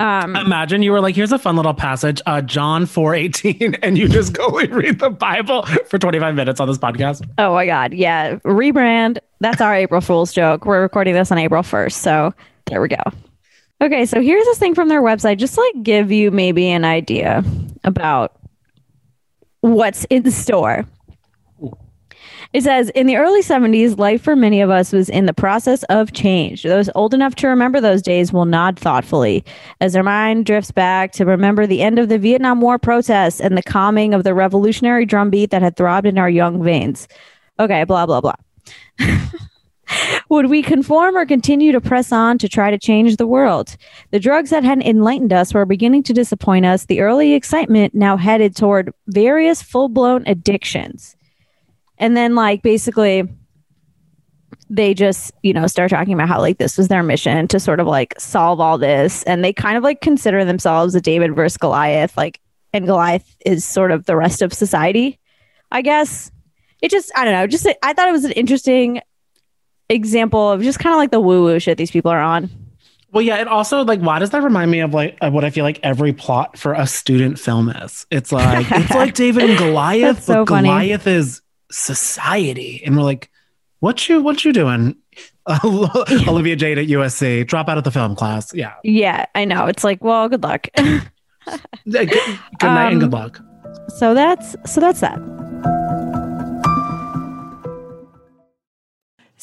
Um, 0.00 0.36
Imagine 0.36 0.82
you 0.82 0.92
were 0.92 1.00
like, 1.00 1.16
"Here's 1.16 1.32
a 1.32 1.40
fun 1.40 1.56
little 1.56 1.74
passage, 1.74 2.22
uh, 2.24 2.40
John 2.40 2.86
four 2.86 3.16
eighteen, 3.16 3.74
and 3.82 3.98
you 3.98 4.08
just 4.08 4.32
go 4.32 4.56
and 4.58 4.72
read 4.72 5.00
the 5.00 5.10
Bible 5.10 5.64
for 5.86 5.98
twenty 5.98 6.20
five 6.20 6.36
minutes 6.36 6.60
on 6.60 6.68
this 6.68 6.78
podcast. 6.78 7.28
oh 7.38 7.52
my 7.54 7.66
God. 7.66 7.92
Yeah. 7.92 8.36
Rebrand. 8.44 9.18
That's 9.40 9.60
our 9.60 9.74
April 9.74 10.00
Fool's 10.00 10.32
joke. 10.32 10.64
We're 10.66 10.82
recording 10.82 11.14
this 11.14 11.30
on 11.32 11.38
April 11.38 11.62
1st. 11.62 11.92
So 11.92 12.32
there 12.66 12.80
we 12.80 12.88
go. 12.88 13.02
Okay. 13.80 14.06
So 14.06 14.20
here's 14.20 14.44
this 14.46 14.58
thing 14.58 14.74
from 14.74 14.88
their 14.88 15.02
website, 15.02 15.38
just 15.38 15.54
to, 15.56 15.60
like 15.60 15.82
give 15.84 16.10
you 16.12 16.30
maybe 16.30 16.68
an 16.70 16.84
idea 16.84 17.44
about 17.84 18.37
what's 19.60 20.04
in 20.06 20.30
store. 20.30 20.86
It 22.54 22.62
says 22.62 22.88
in 22.90 23.06
the 23.06 23.16
early 23.16 23.42
70s, 23.42 23.98
life 23.98 24.22
for 24.22 24.34
many 24.34 24.62
of 24.62 24.70
us 24.70 24.90
was 24.90 25.10
in 25.10 25.26
the 25.26 25.34
process 25.34 25.82
of 25.84 26.12
change. 26.12 26.62
Those 26.62 26.88
old 26.94 27.12
enough 27.12 27.34
to 27.36 27.48
remember 27.48 27.78
those 27.78 28.00
days 28.00 28.32
will 28.32 28.46
nod 28.46 28.78
thoughtfully 28.78 29.44
as 29.82 29.92
their 29.92 30.02
mind 30.02 30.46
drifts 30.46 30.70
back 30.70 31.12
to 31.12 31.26
remember 31.26 31.66
the 31.66 31.82
end 31.82 31.98
of 31.98 32.08
the 32.08 32.18
Vietnam 32.18 32.62
War 32.62 32.78
protests 32.78 33.40
and 33.40 33.56
the 33.56 33.62
calming 33.62 34.14
of 34.14 34.24
the 34.24 34.32
revolutionary 34.32 35.04
drumbeat 35.04 35.50
that 35.50 35.60
had 35.60 35.76
throbbed 35.76 36.06
in 36.06 36.16
our 36.16 36.30
young 36.30 36.62
veins. 36.62 37.06
Okay, 37.60 37.84
blah, 37.84 38.06
blah, 38.06 38.22
blah. 38.22 38.34
Would 40.30 40.46
we 40.46 40.62
conform 40.62 41.16
or 41.16 41.24
continue 41.24 41.72
to 41.72 41.80
press 41.80 42.12
on 42.12 42.36
to 42.38 42.48
try 42.48 42.70
to 42.70 42.78
change 42.78 43.16
the 43.16 43.26
world? 43.26 43.76
The 44.10 44.20
drugs 44.20 44.50
that 44.50 44.62
had 44.62 44.82
enlightened 44.82 45.32
us 45.32 45.54
were 45.54 45.64
beginning 45.64 46.02
to 46.04 46.12
disappoint 46.12 46.66
us. 46.66 46.84
The 46.84 47.00
early 47.00 47.32
excitement 47.32 47.94
now 47.94 48.16
headed 48.18 48.54
toward 48.54 48.92
various 49.06 49.62
full 49.62 49.88
blown 49.88 50.24
addictions. 50.26 51.16
And 51.96 52.16
then, 52.16 52.34
like, 52.34 52.62
basically, 52.62 53.26
they 54.70 54.92
just, 54.92 55.32
you 55.42 55.54
know, 55.54 55.66
start 55.66 55.90
talking 55.90 56.12
about 56.12 56.28
how, 56.28 56.40
like, 56.40 56.58
this 56.58 56.76
was 56.76 56.88
their 56.88 57.02
mission 57.02 57.48
to 57.48 57.58
sort 57.58 57.80
of 57.80 57.86
like 57.86 58.14
solve 58.18 58.60
all 58.60 58.76
this. 58.76 59.22
And 59.22 59.42
they 59.42 59.52
kind 59.52 59.78
of 59.78 59.82
like 59.82 60.02
consider 60.02 60.44
themselves 60.44 60.94
a 60.94 61.00
David 61.00 61.34
versus 61.34 61.56
Goliath, 61.56 62.16
like, 62.16 62.40
and 62.74 62.86
Goliath 62.86 63.34
is 63.46 63.64
sort 63.64 63.90
of 63.90 64.04
the 64.04 64.14
rest 64.14 64.42
of 64.42 64.52
society, 64.52 65.18
I 65.72 65.80
guess. 65.80 66.30
It 66.82 66.90
just, 66.90 67.10
I 67.16 67.24
don't 67.24 67.32
know, 67.32 67.46
just, 67.46 67.66
I 67.82 67.92
thought 67.92 68.08
it 68.08 68.12
was 68.12 68.24
an 68.24 68.32
interesting 68.32 69.00
example 69.88 70.52
of 70.52 70.62
just 70.62 70.78
kind 70.78 70.92
of 70.94 70.98
like 70.98 71.10
the 71.10 71.20
woo 71.20 71.44
woo 71.44 71.58
shit 71.58 71.78
these 71.78 71.90
people 71.90 72.10
are 72.10 72.20
on. 72.20 72.50
Well, 73.10 73.22
yeah, 73.22 73.40
it 73.40 73.48
also 73.48 73.84
like 73.84 74.00
why 74.00 74.18
does 74.18 74.30
that 74.30 74.42
remind 74.42 74.70
me 74.70 74.80
of 74.80 74.92
like 74.92 75.16
of 75.22 75.32
what 75.32 75.44
I 75.44 75.50
feel 75.50 75.64
like 75.64 75.80
every 75.82 76.12
plot 76.12 76.58
for 76.58 76.74
a 76.74 76.86
student 76.86 77.38
film 77.38 77.70
is? 77.70 78.06
It's 78.10 78.32
like 78.32 78.66
it's 78.70 78.90
like 78.90 79.14
David 79.22 79.48
and 79.48 79.58
Goliath, 79.58 80.22
so 80.24 80.44
but 80.44 80.48
funny. 80.50 80.68
Goliath 80.68 81.06
is 81.06 81.40
society, 81.70 82.82
and 82.84 82.96
we're 82.96 83.02
like, 83.02 83.30
what 83.80 84.08
you 84.08 84.22
what 84.22 84.44
you 84.44 84.52
doing? 84.52 84.96
Olivia 85.64 86.56
Jade 86.56 86.76
at 86.76 86.88
USC, 86.88 87.46
drop 87.46 87.70
out 87.70 87.78
of 87.78 87.84
the 87.84 87.90
film 87.90 88.14
class. 88.14 88.52
Yeah, 88.52 88.74
Yeah, 88.84 89.24
I 89.34 89.46
know. 89.46 89.64
It's 89.64 89.82
like, 89.82 90.04
well, 90.04 90.28
good 90.28 90.42
luck. 90.42 90.68
good, 90.76 91.00
good 91.86 92.10
night 92.62 92.92
and 92.92 92.94
Um, 92.94 92.98
good 92.98 93.12
luck. 93.12 93.40
so 93.96 94.12
that's 94.12 94.54
so 94.66 94.82
that's 94.82 95.00
that. 95.00 95.18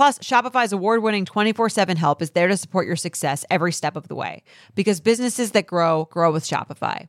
Plus, 0.00 0.18
Shopify's 0.20 0.72
award 0.72 1.02
winning 1.02 1.26
24 1.26 1.68
7 1.68 1.98
help 1.98 2.22
is 2.22 2.30
there 2.30 2.48
to 2.48 2.56
support 2.56 2.86
your 2.86 2.96
success 2.96 3.44
every 3.50 3.70
step 3.70 3.96
of 3.96 4.08
the 4.08 4.14
way 4.14 4.42
because 4.74 4.98
businesses 4.98 5.50
that 5.50 5.66
grow, 5.66 6.06
grow 6.06 6.32
with 6.32 6.42
Shopify. 6.42 7.06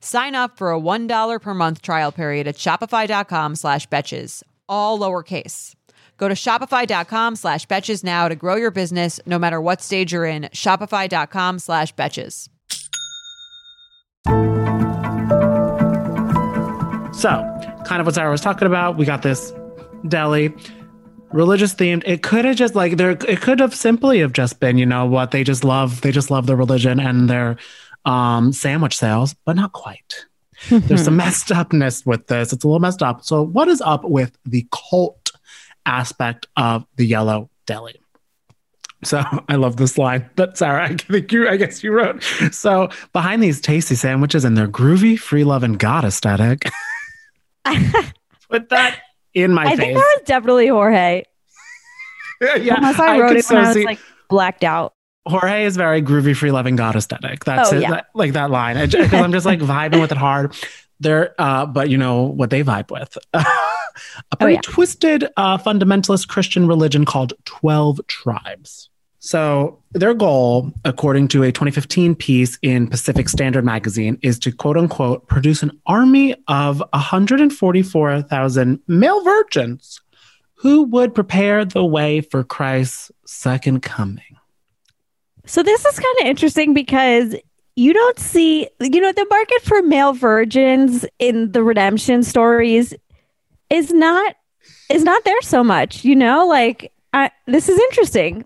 Sign 0.00 0.34
up 0.34 0.58
for 0.58 0.70
a 0.70 0.78
$1 0.78 1.40
per 1.40 1.54
month 1.54 1.80
trial 1.80 2.12
period 2.12 2.46
at 2.46 2.56
shopify.com 2.56 3.56
slash 3.56 3.88
betches, 3.88 4.42
all 4.68 4.98
lowercase. 4.98 5.74
Go 6.18 6.28
to 6.28 6.34
shopify.com 6.34 7.36
slash 7.36 7.66
betches 7.66 8.04
now 8.04 8.28
to 8.28 8.34
grow 8.34 8.56
your 8.56 8.70
business 8.70 9.18
no 9.24 9.38
matter 9.38 9.58
what 9.58 9.80
stage 9.80 10.12
you're 10.12 10.26
in. 10.26 10.42
Shopify.com 10.52 11.58
slash 11.58 11.94
betches. 11.94 12.50
So, 17.14 17.30
kind 17.86 18.00
of 18.00 18.04
what 18.04 18.14
Sarah 18.14 18.30
was 18.30 18.42
talking 18.42 18.66
about. 18.66 18.98
We 18.98 19.06
got 19.06 19.22
this 19.22 19.54
deli, 20.08 20.54
religious 21.36 21.74
themed. 21.74 22.02
It 22.06 22.22
could 22.22 22.44
have 22.44 22.56
just 22.56 22.74
like 22.74 22.96
there. 22.96 23.10
It 23.10 23.40
could 23.40 23.60
have 23.60 23.74
simply 23.74 24.20
have 24.20 24.32
just 24.32 24.58
been, 24.58 24.78
you 24.78 24.86
know, 24.86 25.06
what 25.06 25.30
they 25.30 25.44
just 25.44 25.64
love. 25.64 26.00
They 26.00 26.10
just 26.10 26.30
love 26.30 26.46
their 26.46 26.56
religion 26.56 26.98
and 26.98 27.28
their 27.28 27.56
um, 28.04 28.52
sandwich 28.52 28.96
sales, 28.96 29.34
but 29.44 29.56
not 29.56 29.72
quite. 29.72 30.26
There's 30.70 31.04
some 31.04 31.16
messed 31.16 31.52
upness 31.52 32.06
with 32.06 32.26
this. 32.28 32.52
It's 32.52 32.64
a 32.64 32.66
little 32.66 32.80
messed 32.80 33.02
up. 33.02 33.24
So, 33.24 33.42
what 33.42 33.68
is 33.68 33.80
up 33.82 34.04
with 34.04 34.36
the 34.46 34.66
cult 34.72 35.32
aspect 35.84 36.46
of 36.56 36.86
the 36.96 37.06
yellow 37.06 37.50
deli? 37.66 38.00
So 39.04 39.22
I 39.48 39.56
love 39.56 39.76
this 39.76 39.98
line 39.98 40.28
that 40.36 40.56
Sarah, 40.56 40.84
I 40.84 40.94
think 40.94 41.30
you, 41.32 41.48
I 41.48 41.56
guess 41.56 41.84
you 41.84 41.92
wrote. 41.92 42.22
So 42.50 42.88
behind 43.12 43.42
these 43.42 43.60
tasty 43.60 43.94
sandwiches 43.94 44.44
and 44.44 44.56
their 44.56 44.68
groovy, 44.68 45.18
free 45.18 45.44
love 45.44 45.62
and 45.62 45.78
God 45.78 46.04
aesthetic, 46.04 46.64
put 48.50 48.70
that 48.70 49.00
in 49.36 49.52
my 49.52 49.64
I 49.64 49.68
face. 49.70 49.78
think 49.78 49.94
that 49.98 50.14
was 50.18 50.22
definitely 50.26 50.66
Jorge. 50.68 51.22
yeah, 52.40 52.74
Unless 52.76 52.98
I, 52.98 53.18
wrote 53.20 53.28
could 53.28 53.36
it 53.36 53.44
so 53.44 53.54
when 53.54 53.64
I 53.64 53.68
was 53.68 53.74
see- 53.76 53.84
like 53.84 54.00
blacked 54.28 54.64
out. 54.64 54.92
Jorge 55.28 55.64
is 55.64 55.76
very 55.76 56.02
groovy, 56.02 56.36
free 56.36 56.50
loving 56.52 56.76
God 56.76 56.94
aesthetic. 56.96 57.44
That's 57.44 57.72
Oh, 57.72 57.76
it. 57.76 57.82
yeah. 57.82 57.90
That- 57.90 58.06
like 58.14 58.32
that 58.32 58.50
line. 58.50 58.76
Because 58.88 59.12
I'm 59.12 59.32
just 59.32 59.44
like 59.46 59.58
vibing 59.60 60.00
with 60.00 60.10
it 60.12 60.18
hard. 60.18 60.54
They're, 61.00 61.34
uh, 61.38 61.66
but 61.66 61.90
you 61.90 61.98
know 61.98 62.22
what 62.22 62.48
they 62.50 62.62
vibe 62.64 62.90
with? 62.90 63.18
a 63.34 63.44
very 64.38 64.54
yeah. 64.54 64.60
twisted 64.62 65.28
uh, 65.36 65.58
fundamentalist 65.58 66.28
Christian 66.28 66.66
religion 66.66 67.04
called 67.04 67.34
12 67.44 68.00
Tribes. 68.06 68.88
So 69.26 69.82
their 69.90 70.14
goal, 70.14 70.72
according 70.84 71.26
to 71.28 71.42
a 71.42 71.50
2015 71.50 72.14
piece 72.14 72.60
in 72.62 72.86
Pacific 72.86 73.28
Standard 73.28 73.64
Magazine, 73.64 74.20
is 74.22 74.38
to 74.38 74.52
quote 74.52 74.76
unquote 74.76 75.26
produce 75.26 75.64
an 75.64 75.72
army 75.84 76.36
of 76.46 76.80
144,000 76.92 78.80
male 78.86 79.24
virgins 79.24 80.00
who 80.54 80.84
would 80.84 81.12
prepare 81.12 81.64
the 81.64 81.84
way 81.84 82.20
for 82.20 82.44
Christ's 82.44 83.10
second 83.24 83.82
coming. 83.82 84.22
So 85.44 85.60
this 85.64 85.84
is 85.84 85.98
kind 85.98 86.20
of 86.20 86.26
interesting 86.26 86.72
because 86.72 87.34
you 87.74 87.92
don't 87.92 88.20
see, 88.20 88.68
you 88.78 89.00
know, 89.00 89.10
the 89.10 89.26
market 89.28 89.62
for 89.62 89.82
male 89.82 90.12
virgins 90.12 91.04
in 91.18 91.50
the 91.50 91.64
redemption 91.64 92.22
stories 92.22 92.94
is 93.70 93.92
not 93.92 94.36
is 94.88 95.02
not 95.02 95.24
there 95.24 95.42
so 95.42 95.64
much. 95.64 96.04
You 96.04 96.14
know, 96.14 96.46
like 96.46 96.92
I, 97.12 97.32
this 97.48 97.68
is 97.68 97.76
interesting. 97.76 98.44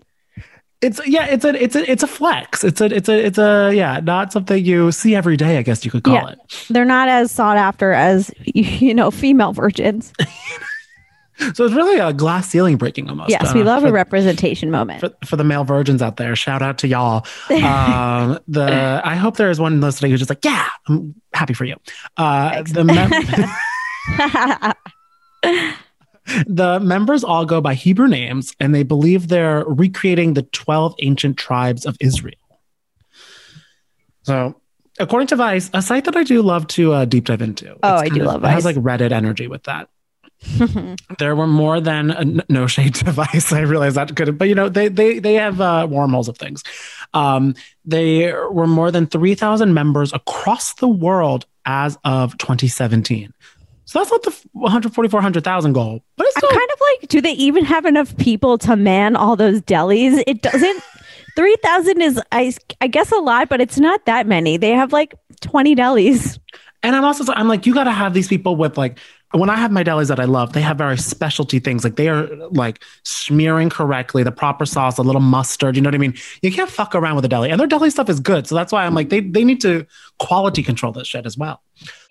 It's 0.81 0.99
yeah, 1.07 1.25
it's 1.25 1.45
a 1.45 1.49
it's 1.61 1.75
a 1.75 1.91
it's 1.91 2.01
a 2.03 2.07
flex. 2.07 2.63
It's 2.63 2.81
a 2.81 2.85
it's 2.85 3.07
a 3.07 3.25
it's 3.25 3.37
a 3.37 3.71
yeah, 3.73 3.99
not 4.03 4.33
something 4.33 4.63
you 4.63 4.91
see 4.91 5.15
every 5.15 5.37
day. 5.37 5.57
I 5.57 5.61
guess 5.61 5.85
you 5.85 5.91
could 5.91 6.03
call 6.03 6.15
Yeah. 6.15 6.29
it. 6.29 6.39
They're 6.69 6.85
not 6.85 7.07
as 7.07 7.31
sought 7.31 7.57
after 7.57 7.91
as 7.91 8.31
you 8.45 8.93
know 8.93 9.11
female 9.11 9.53
virgins. 9.53 10.11
So 11.55 11.65
it's 11.65 11.73
really 11.73 11.99
a 11.99 12.13
glass 12.13 12.47
ceiling 12.49 12.77
breaking 12.77 13.09
almost. 13.09 13.31
yes, 13.31 13.51
we 13.55 13.61
uh, 13.61 13.65
love 13.65 13.81
for, 13.81 13.89
a 13.89 13.91
representation 13.91 14.69
moment. 14.69 14.99
for, 14.99 15.09
for 15.25 15.37
the 15.37 15.43
male 15.43 15.63
virgins 15.63 15.99
out 16.03 16.17
there. 16.17 16.35
Shout 16.35 16.61
out 16.61 16.77
to 16.79 16.87
y'all. 16.87 17.25
Um, 17.49 18.37
the 18.47 19.01
I 19.03 19.15
hope 19.15 19.37
there 19.37 19.49
is 19.49 19.59
one 19.59 19.81
listening 19.81 20.11
who's 20.11 20.19
just 20.19 20.29
like, 20.29 20.45
yeah, 20.45 20.67
I'm 20.87 21.15
happy 21.33 21.55
for 21.55 21.65
you. 21.65 21.77
Uh, 22.15 22.51
Thanks. 22.51 22.73
the 22.73 22.83
the 26.45 26.79
members 26.79 27.23
all 27.23 27.45
go 27.45 27.61
by 27.61 27.73
Hebrew 27.73 28.07
names, 28.07 28.55
and 28.59 28.73
they 28.73 28.83
believe 28.83 29.27
they're 29.27 29.65
recreating 29.65 30.33
the 30.33 30.43
twelve 30.43 30.95
ancient 30.99 31.37
tribes 31.37 31.85
of 31.85 31.97
Israel. 31.99 32.35
So. 34.23 34.55
According 34.99 35.27
to 35.27 35.35
Vice, 35.37 35.71
a 35.73 35.81
site 35.81 36.03
that 36.03 36.17
I 36.17 36.23
do 36.23 36.41
love 36.41 36.67
to 36.67 36.91
uh, 36.93 37.05
deep 37.05 37.23
dive 37.23 37.41
into. 37.41 37.75
Oh, 37.81 37.95
I 37.95 38.09
do 38.09 38.21
of- 38.21 38.27
love 38.27 38.43
It 38.43 38.49
has 38.49 38.65
like 38.65 38.75
Reddit 38.75 39.11
energy 39.11 39.47
with 39.47 39.63
that 39.63 39.89
there 41.19 41.35
were 41.35 41.47
more 41.47 41.79
than 41.79 42.11
a 42.11 42.19
n- 42.19 42.41
no 42.49 42.67
shade 42.67 42.93
device. 42.93 43.53
I 43.53 43.61
realize 43.61 43.95
that 43.95 44.15
could, 44.15 44.37
but 44.37 44.47
you 44.47 44.55
know, 44.55 44.69
they 44.69 44.87
they 44.87 45.19
they 45.19 45.35
have 45.35 45.61
uh, 45.61 45.87
wormholes 45.89 46.27
of 46.27 46.37
things. 46.37 46.63
Um, 47.13 47.55
they 47.85 48.33
were 48.33 48.67
more 48.67 48.91
than 48.91 49.05
three 49.07 49.35
thousand 49.35 49.73
members 49.73 50.11
across 50.13 50.73
the 50.75 50.87
world 50.87 51.45
as 51.65 51.97
of 52.03 52.37
2017. 52.39 53.31
So 53.91 53.99
that's 53.99 54.09
not 54.09 54.23
the 54.23 54.31
144,000 54.53 55.73
goal, 55.73 56.01
but 56.15 56.25
it's 56.25 56.37
I'm 56.37 56.39
still 56.39 56.57
kind 56.57 56.71
of 56.71 56.79
like, 56.79 57.09
do 57.09 57.19
they 57.19 57.33
even 57.33 57.65
have 57.65 57.83
enough 57.83 58.15
people 58.15 58.57
to 58.59 58.77
man 58.77 59.17
all 59.17 59.35
those 59.35 59.61
delis? 59.63 60.23
It 60.27 60.41
doesn't. 60.41 60.81
Three 61.35 61.57
thousand 61.61 62.01
is, 62.01 62.17
I, 62.31 62.53
I 62.79 62.87
guess, 62.87 63.11
a 63.11 63.17
lot, 63.17 63.49
but 63.49 63.59
it's 63.59 63.77
not 63.77 64.05
that 64.05 64.27
many. 64.27 64.55
They 64.55 64.69
have 64.69 64.93
like 64.93 65.13
twenty 65.41 65.75
delis. 65.75 66.39
And 66.83 66.95
I'm 66.95 67.03
also 67.03 67.33
I'm 67.33 67.49
like, 67.49 67.65
you 67.65 67.73
got 67.73 67.83
to 67.83 67.91
have 67.91 68.13
these 68.13 68.29
people 68.29 68.55
with 68.55 68.77
like 68.77 68.97
when 69.33 69.49
I 69.49 69.55
have 69.55 69.71
my 69.71 69.83
delis 69.83 70.07
that 70.07 70.19
I 70.19 70.25
love, 70.25 70.53
they 70.53 70.61
have 70.61 70.77
very 70.77 70.97
specialty 70.97 71.59
things. 71.59 71.83
Like 71.83 71.95
they 71.95 72.09
are 72.09 72.27
like 72.51 72.83
smearing 73.03 73.69
correctly, 73.69 74.23
the 74.23 74.31
proper 74.31 74.65
sauce, 74.65 74.97
a 74.97 75.01
little 75.01 75.21
mustard. 75.21 75.75
You 75.75 75.81
know 75.81 75.87
what 75.87 75.95
I 75.95 75.99
mean? 75.99 76.13
You 76.41 76.51
can't 76.51 76.69
fuck 76.69 76.95
around 76.95 77.15
with 77.15 77.25
a 77.25 77.27
deli, 77.29 77.49
and 77.49 77.59
their 77.59 77.67
deli 77.67 77.89
stuff 77.89 78.09
is 78.09 78.19
good. 78.19 78.47
So 78.47 78.55
that's 78.55 78.71
why 78.71 78.85
I'm 78.85 78.93
like, 78.93 79.09
they 79.09 79.21
they 79.21 79.43
need 79.43 79.61
to 79.61 79.85
quality 80.19 80.63
control 80.63 80.91
this 80.91 81.07
shit 81.07 81.25
as 81.25 81.37
well. 81.37 81.61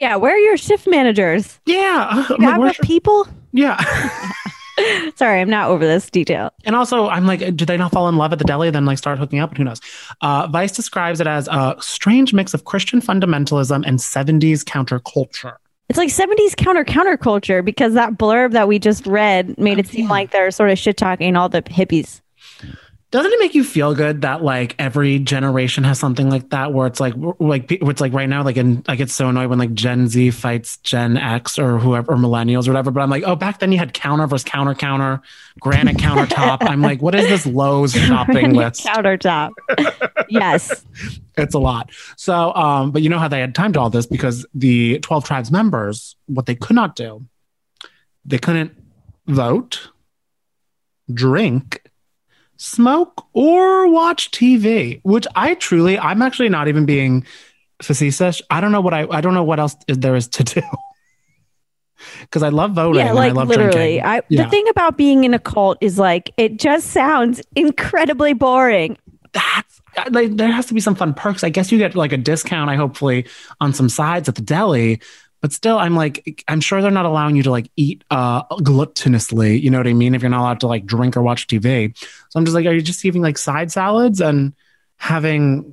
Yeah, 0.01 0.17
where 0.17 0.35
are 0.35 0.39
your 0.39 0.57
shift 0.57 0.87
managers? 0.87 1.61
Yeah, 1.67 2.27
You 2.31 2.37
like, 2.37 2.41
have 2.41 2.59
where's 2.59 2.79
enough 2.79 2.87
people? 2.87 3.29
yeah. 3.53 3.83
Sorry, 5.17 5.41
I'm 5.43 5.51
not 5.51 5.69
over 5.69 5.87
this 5.87 6.09
detail. 6.09 6.53
And 6.65 6.75
also, 6.75 7.09
I'm 7.09 7.27
like, 7.27 7.55
do 7.55 7.67
they 7.67 7.77
not 7.77 7.93
fall 7.93 8.09
in 8.09 8.17
love 8.17 8.33
at 8.33 8.39
the 8.39 8.47
deli, 8.47 8.71
then 8.71 8.87
like 8.87 8.97
start 8.97 9.19
hooking 9.19 9.39
up? 9.39 9.55
Who 9.55 9.65
knows? 9.65 9.79
Uh, 10.23 10.47
Vice 10.47 10.73
describes 10.73 11.21
it 11.21 11.27
as 11.27 11.49
a 11.49 11.77
strange 11.81 12.33
mix 12.33 12.55
of 12.55 12.65
Christian 12.65 13.03
fundamentalism 13.03 13.85
and 13.87 13.99
70s 13.99 14.65
counterculture. 14.65 15.57
It's 15.91 15.99
like 15.99 16.09
70s 16.11 16.57
counter 16.57 16.85
counterculture 16.85 17.65
because 17.65 17.95
that 17.95 18.13
blurb 18.13 18.53
that 18.53 18.69
we 18.69 18.79
just 18.79 19.09
read 19.09 19.59
made 19.59 19.81
it 19.81 19.89
oh, 19.89 19.91
seem 19.91 20.09
like 20.09 20.31
they're 20.31 20.53
sort 20.53 20.71
of 20.71 20.79
shit 20.79 20.97
talking 20.97 21.35
all 21.35 21.49
the 21.49 21.63
hippies. 21.63 22.21
Doesn't 23.11 23.33
it 23.33 23.41
make 23.41 23.57
you 23.57 23.65
feel 23.65 23.93
good 23.93 24.21
that 24.21 24.41
like 24.45 24.77
every 24.79 25.19
generation 25.19 25.83
has 25.83 25.99
something 25.99 26.31
like 26.31 26.51
that 26.51 26.73
where 26.73 26.87
it's 26.87 27.01
like 27.01 27.15
like 27.41 27.71
it's 27.73 28.01
like 28.01 28.13
right 28.13 28.29
now 28.29 28.45
like 28.45 28.57
in 28.57 28.85
I 28.87 28.95
get 28.95 29.11
so 29.11 29.29
annoyed 29.29 29.51
when 29.51 29.59
like 29.59 29.75
Gen 29.75 30.07
Z 30.07 30.31
fights 30.31 30.77
Gen 30.79 31.17
X 31.17 31.59
or 31.59 31.81
whoever 31.81 32.13
or 32.13 32.17
millennials 32.17 32.69
or 32.69 32.71
whatever 32.71 32.93
but 32.93 33.01
I'm 33.01 33.11
like 33.11 33.25
oh 33.25 33.35
back 33.35 33.59
then 33.59 33.73
you 33.73 33.79
had 33.79 33.95
counter 33.95 34.29
versus 34.29 34.45
counter 34.45 34.77
counter 34.77 35.21
granite 35.59 35.97
countertop 35.97 36.59
I'm 36.61 36.83
like 36.83 37.03
what 37.03 37.17
is 37.17 37.27
this 37.27 37.47
Lowe's 37.47 37.93
shopping 38.07 38.55
list 38.55 38.87
Countertop. 38.87 39.51
yes. 40.29 40.87
it's 41.37 41.55
a 41.55 41.59
lot 41.59 41.91
so 42.17 42.55
um 42.55 42.93
but 42.93 43.03
you 43.03 43.09
know 43.09 43.19
how 43.19 43.27
they 43.27 43.41
had 43.41 43.57
timed 43.57 43.77
all 43.77 43.91
this 43.91 44.07
because 44.07 44.47
the 44.55 45.01
12 45.01 45.25
tribes 45.25 45.51
members 45.51 46.15
what 46.27 46.47
they 46.47 46.55
could 46.55 46.77
not 46.77 46.95
do 46.95 47.27
they 48.25 48.39
couldn't 48.39 48.73
vote 49.27 49.91
drink 51.13 51.83
smoke 52.61 53.27
or 53.33 53.89
watch 53.89 54.31
TV, 54.31 55.01
which 55.03 55.27
I 55.35 55.55
truly, 55.55 55.99
I'm 55.99 56.21
actually 56.21 56.51
not 56.51 56.69
even 56.69 56.85
being 56.85 57.27
facetious. 57.83 58.43
I 58.51 58.61
don't 58.61 58.71
know 58.71 58.83
what 58.83 58.93
I, 58.93 59.07
I 59.11 59.23
don't 59.23 59.33
know 59.33 59.45
what 59.45 59.59
else 59.59 59.75
is 59.89 59.99
there 59.99 60.15
is 60.15 60.29
to 60.29 60.45
do. 60.45 60.63
Because 62.23 62.43
I 62.43 62.49
love 62.49 62.73
voting. 62.73 63.01
Yeah, 63.01 63.09
and 63.09 63.15
like 63.15 63.33
I 63.33 63.35
love 63.35 63.49
literally. 63.49 63.73
drinking. 63.73 64.05
I, 64.07 64.23
Yeah. 64.31 64.45
The 64.45 64.51
thing 64.51 64.67
about 64.69 64.97
being 64.97 65.25
in 65.25 65.35
a 65.35 65.39
cult 65.39 65.77
is 65.83 65.99
like 65.99 66.31
it 66.39 66.59
just 66.59 66.93
sounds 66.93 67.43
incredibly 67.55 68.33
boring. 68.33 68.97
That's 69.33 69.83
uh, 69.99 70.09
like 70.11 70.35
there 70.37 70.51
has 70.51 70.65
to 70.67 70.75
be 70.75 70.81
some 70.81 70.95
fun 70.95 71.13
perks. 71.13 71.45
I 71.45 71.51
guess 71.51 71.71
you 71.71 71.77
get 71.77 71.95
like 71.95 72.13
a 72.13 72.17
discount. 72.17 72.71
I 72.71 72.77
hopefully 72.77 73.27
on 73.61 73.75
some 73.75 73.91
sides 73.91 74.31
at 74.31 74.35
the 74.35 74.41
deli. 74.41 75.03
But 75.41 75.53
still, 75.53 75.79
I'm 75.79 75.97
like, 75.97 76.45
I'm 76.49 76.61
sure 76.61 76.83
they're 76.83 76.91
not 76.91 77.07
allowing 77.07 77.35
you 77.37 77.43
to 77.45 77.51
like 77.51 77.71
eat 77.77 78.05
uh 78.11 78.43
gluttonously. 78.45 79.61
You 79.61 79.71
know 79.71 79.79
what 79.79 79.87
I 79.87 79.95
mean? 79.95 80.15
If 80.15 80.23
you're 80.23 80.31
not 80.31 80.41
allowed 80.41 80.61
to 80.61 80.67
like 80.67 80.85
drink 80.85 81.17
or 81.17 81.23
watch 81.23 81.47
TV. 81.47 81.97
So 81.97 82.39
I'm 82.39 82.45
just 82.45 82.55
like, 82.55 82.67
are 82.67 82.73
you 82.75 82.83
just 82.83 83.05
eating 83.05 83.23
like 83.23 83.39
side 83.39 83.73
salads 83.73 84.21
and 84.21 84.53
having 84.97 85.73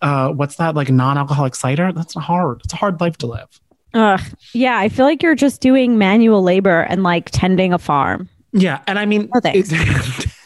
uh 0.00 0.28
what's 0.30 0.56
that 0.56 0.74
like 0.74 0.88
non-alcoholic 0.90 1.54
cider? 1.54 1.92
That's 1.92 2.14
hard. 2.14 2.60
It's 2.64 2.72
a 2.74 2.76
hard 2.76 3.00
life 3.00 3.16
to 3.18 3.26
live. 3.26 3.60
Ugh. 3.94 4.20
Yeah, 4.54 4.78
I 4.78 4.88
feel 4.88 5.04
like 5.04 5.22
you're 5.22 5.34
just 5.34 5.60
doing 5.60 5.98
manual 5.98 6.42
labor 6.42 6.82
and 6.82 7.02
like 7.02 7.30
tending 7.30 7.72
a 7.72 7.78
farm. 7.78 8.28
Yeah, 8.52 8.80
and 8.86 8.98
I 8.98 9.06
mean, 9.06 9.28
No. 9.32 9.40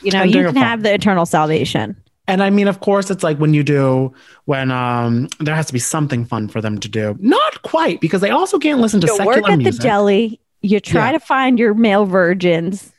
You 0.03 0.13
know, 0.13 0.23
you 0.23 0.45
can 0.45 0.55
have 0.55 0.85
the 0.85 0.95
eternal 0.95 1.27
salvation. 1.27 1.97
And 2.29 2.43
I 2.43 2.51
mean, 2.51 2.67
of 2.69 2.81
course, 2.81 3.11
it's 3.11 3.23
like 3.23 3.39
when 3.39 3.55
you 3.55 3.63
do 3.63 4.13
when 4.47 4.71
um 4.71 5.29
there 5.41 5.55
has 5.55 5.67
to 5.67 5.73
be 5.73 5.79
something 5.79 6.25
fun 6.25 6.49
for 6.49 6.61
them 6.61 6.79
to 6.79 6.89
do. 6.89 7.17
Not 7.21 7.63
quite 7.63 8.01
because 8.01 8.21
they 8.21 8.31
also 8.31 8.59
can't 8.59 8.81
listen 8.81 9.01
to 9.03 9.07
You 9.07 9.17
secular 9.17 9.41
work 9.43 9.51
at 9.51 9.59
music. 9.59 9.81
the 9.83 9.89
deli. 9.89 10.41
You 10.63 10.81
try 10.81 11.07
Yeah. 11.07 11.13
to 11.13 11.21
find 11.21 11.59
your 11.59 11.75
male 11.75 12.05
virgins. 12.07 12.93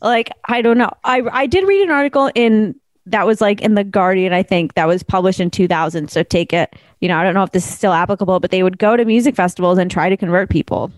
Like 0.00 0.30
I 0.48 0.62
don't 0.62 0.78
know. 0.78 0.90
I 1.04 1.22
I 1.32 1.46
did 1.46 1.66
read 1.66 1.82
an 1.82 1.90
article 1.90 2.30
in 2.34 2.76
that 3.06 3.26
was 3.26 3.40
like 3.40 3.60
in 3.62 3.74
the 3.74 3.82
Guardian. 3.84 4.32
I 4.32 4.42
think 4.44 4.74
that 4.74 4.86
was 4.86 5.02
published 5.02 5.40
in 5.40 5.50
2000. 5.50 6.08
So 6.08 6.22
take 6.22 6.52
it. 6.52 6.76
You 7.00 7.08
know, 7.08 7.16
I 7.16 7.24
don't 7.24 7.34
know 7.34 7.42
if 7.42 7.52
this 7.52 7.66
is 7.66 7.74
still 7.74 7.92
applicable, 7.92 8.38
but 8.38 8.50
they 8.50 8.62
would 8.62 8.78
go 8.78 8.96
to 8.96 9.04
music 9.04 9.34
festivals 9.34 9.78
and 9.78 9.90
try 9.90 10.08
to 10.08 10.16
convert 10.16 10.50
people. 10.50 10.92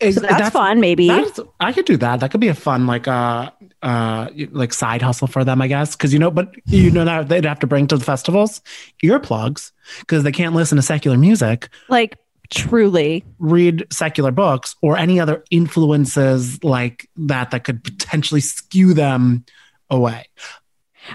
Ex- 0.00 0.16
So 0.16 0.20
that's, 0.22 0.50
fun. 0.50 0.80
Maybe. 0.80 1.06
That's, 1.08 1.38
I 1.60 1.72
could 1.72 1.84
do 1.84 1.96
that. 1.98 2.20
That 2.20 2.30
could 2.30 2.40
be 2.40 2.48
a 2.48 2.54
fun 2.54 2.86
like 2.86 3.06
uh 3.06 3.50
uh 3.82 4.28
like 4.50 4.72
side 4.72 5.02
hustle 5.02 5.26
for 5.26 5.44
them, 5.44 5.62
I 5.62 5.68
guess. 5.68 5.96
Because 5.96 6.12
you 6.12 6.18
know, 6.18 6.30
but 6.30 6.54
you 6.66 6.90
know 6.90 7.04
that 7.04 7.28
they'd 7.28 7.44
have 7.44 7.60
to 7.60 7.66
bring 7.66 7.86
to 7.88 7.96
the 7.96 8.04
festivals 8.04 8.60
earplugs 9.02 9.72
because 10.00 10.22
they 10.22 10.32
can't 10.32 10.54
listen 10.54 10.76
to 10.76 10.82
secular 10.82 11.16
music, 11.16 11.68
like 11.88 12.18
truly. 12.50 13.24
read 13.38 13.86
secular 13.92 14.30
books, 14.30 14.76
or 14.82 14.96
any 14.96 15.18
other 15.20 15.44
influences 15.50 16.62
like 16.62 17.08
that 17.16 17.50
that 17.52 17.64
could 17.64 17.82
potentially 17.82 18.40
skew 18.40 18.92
them 18.94 19.44
away. 19.88 20.26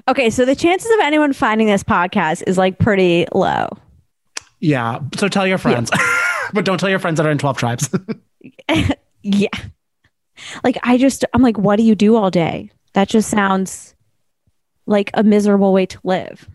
Okay, 0.08 0.30
so 0.30 0.46
the 0.46 0.56
chances 0.56 0.92
of 0.92 1.00
anyone 1.02 1.34
finding 1.34 1.68
this 1.68 1.84
podcast 1.84 2.44
is 2.48 2.58
like 2.58 2.80
pretty 2.80 3.28
low. 3.34 3.70
Yeah. 4.60 5.00
So 5.18 5.28
tell 5.28 5.46
your 5.46 5.60
friends, 5.60 5.92
but 6.54 6.66
don't 6.66 6.80
tell 6.80 6.90
your 6.90 7.00
friends 7.00 7.18
that 7.18 7.26
are 7.28 7.32
in 7.32 7.38
twelve 7.38 7.58
tribes. 7.58 7.90
Yeah. 9.28 9.50
Like 10.64 10.78
I 10.84 10.98
just 10.98 11.26
I'm 11.34 11.42
like, 11.42 11.58
what 11.58 11.78
do 11.78 11.84
you 11.84 11.96
do 11.96 12.16
all 12.16 12.30
day? 12.32 12.72
That 12.94 13.08
just 13.10 13.30
sounds 13.30 13.94
like 14.86 15.10
a 15.14 15.24
miserable 15.24 15.74
way 15.74 15.86
to 15.88 16.00
live. 16.04 16.48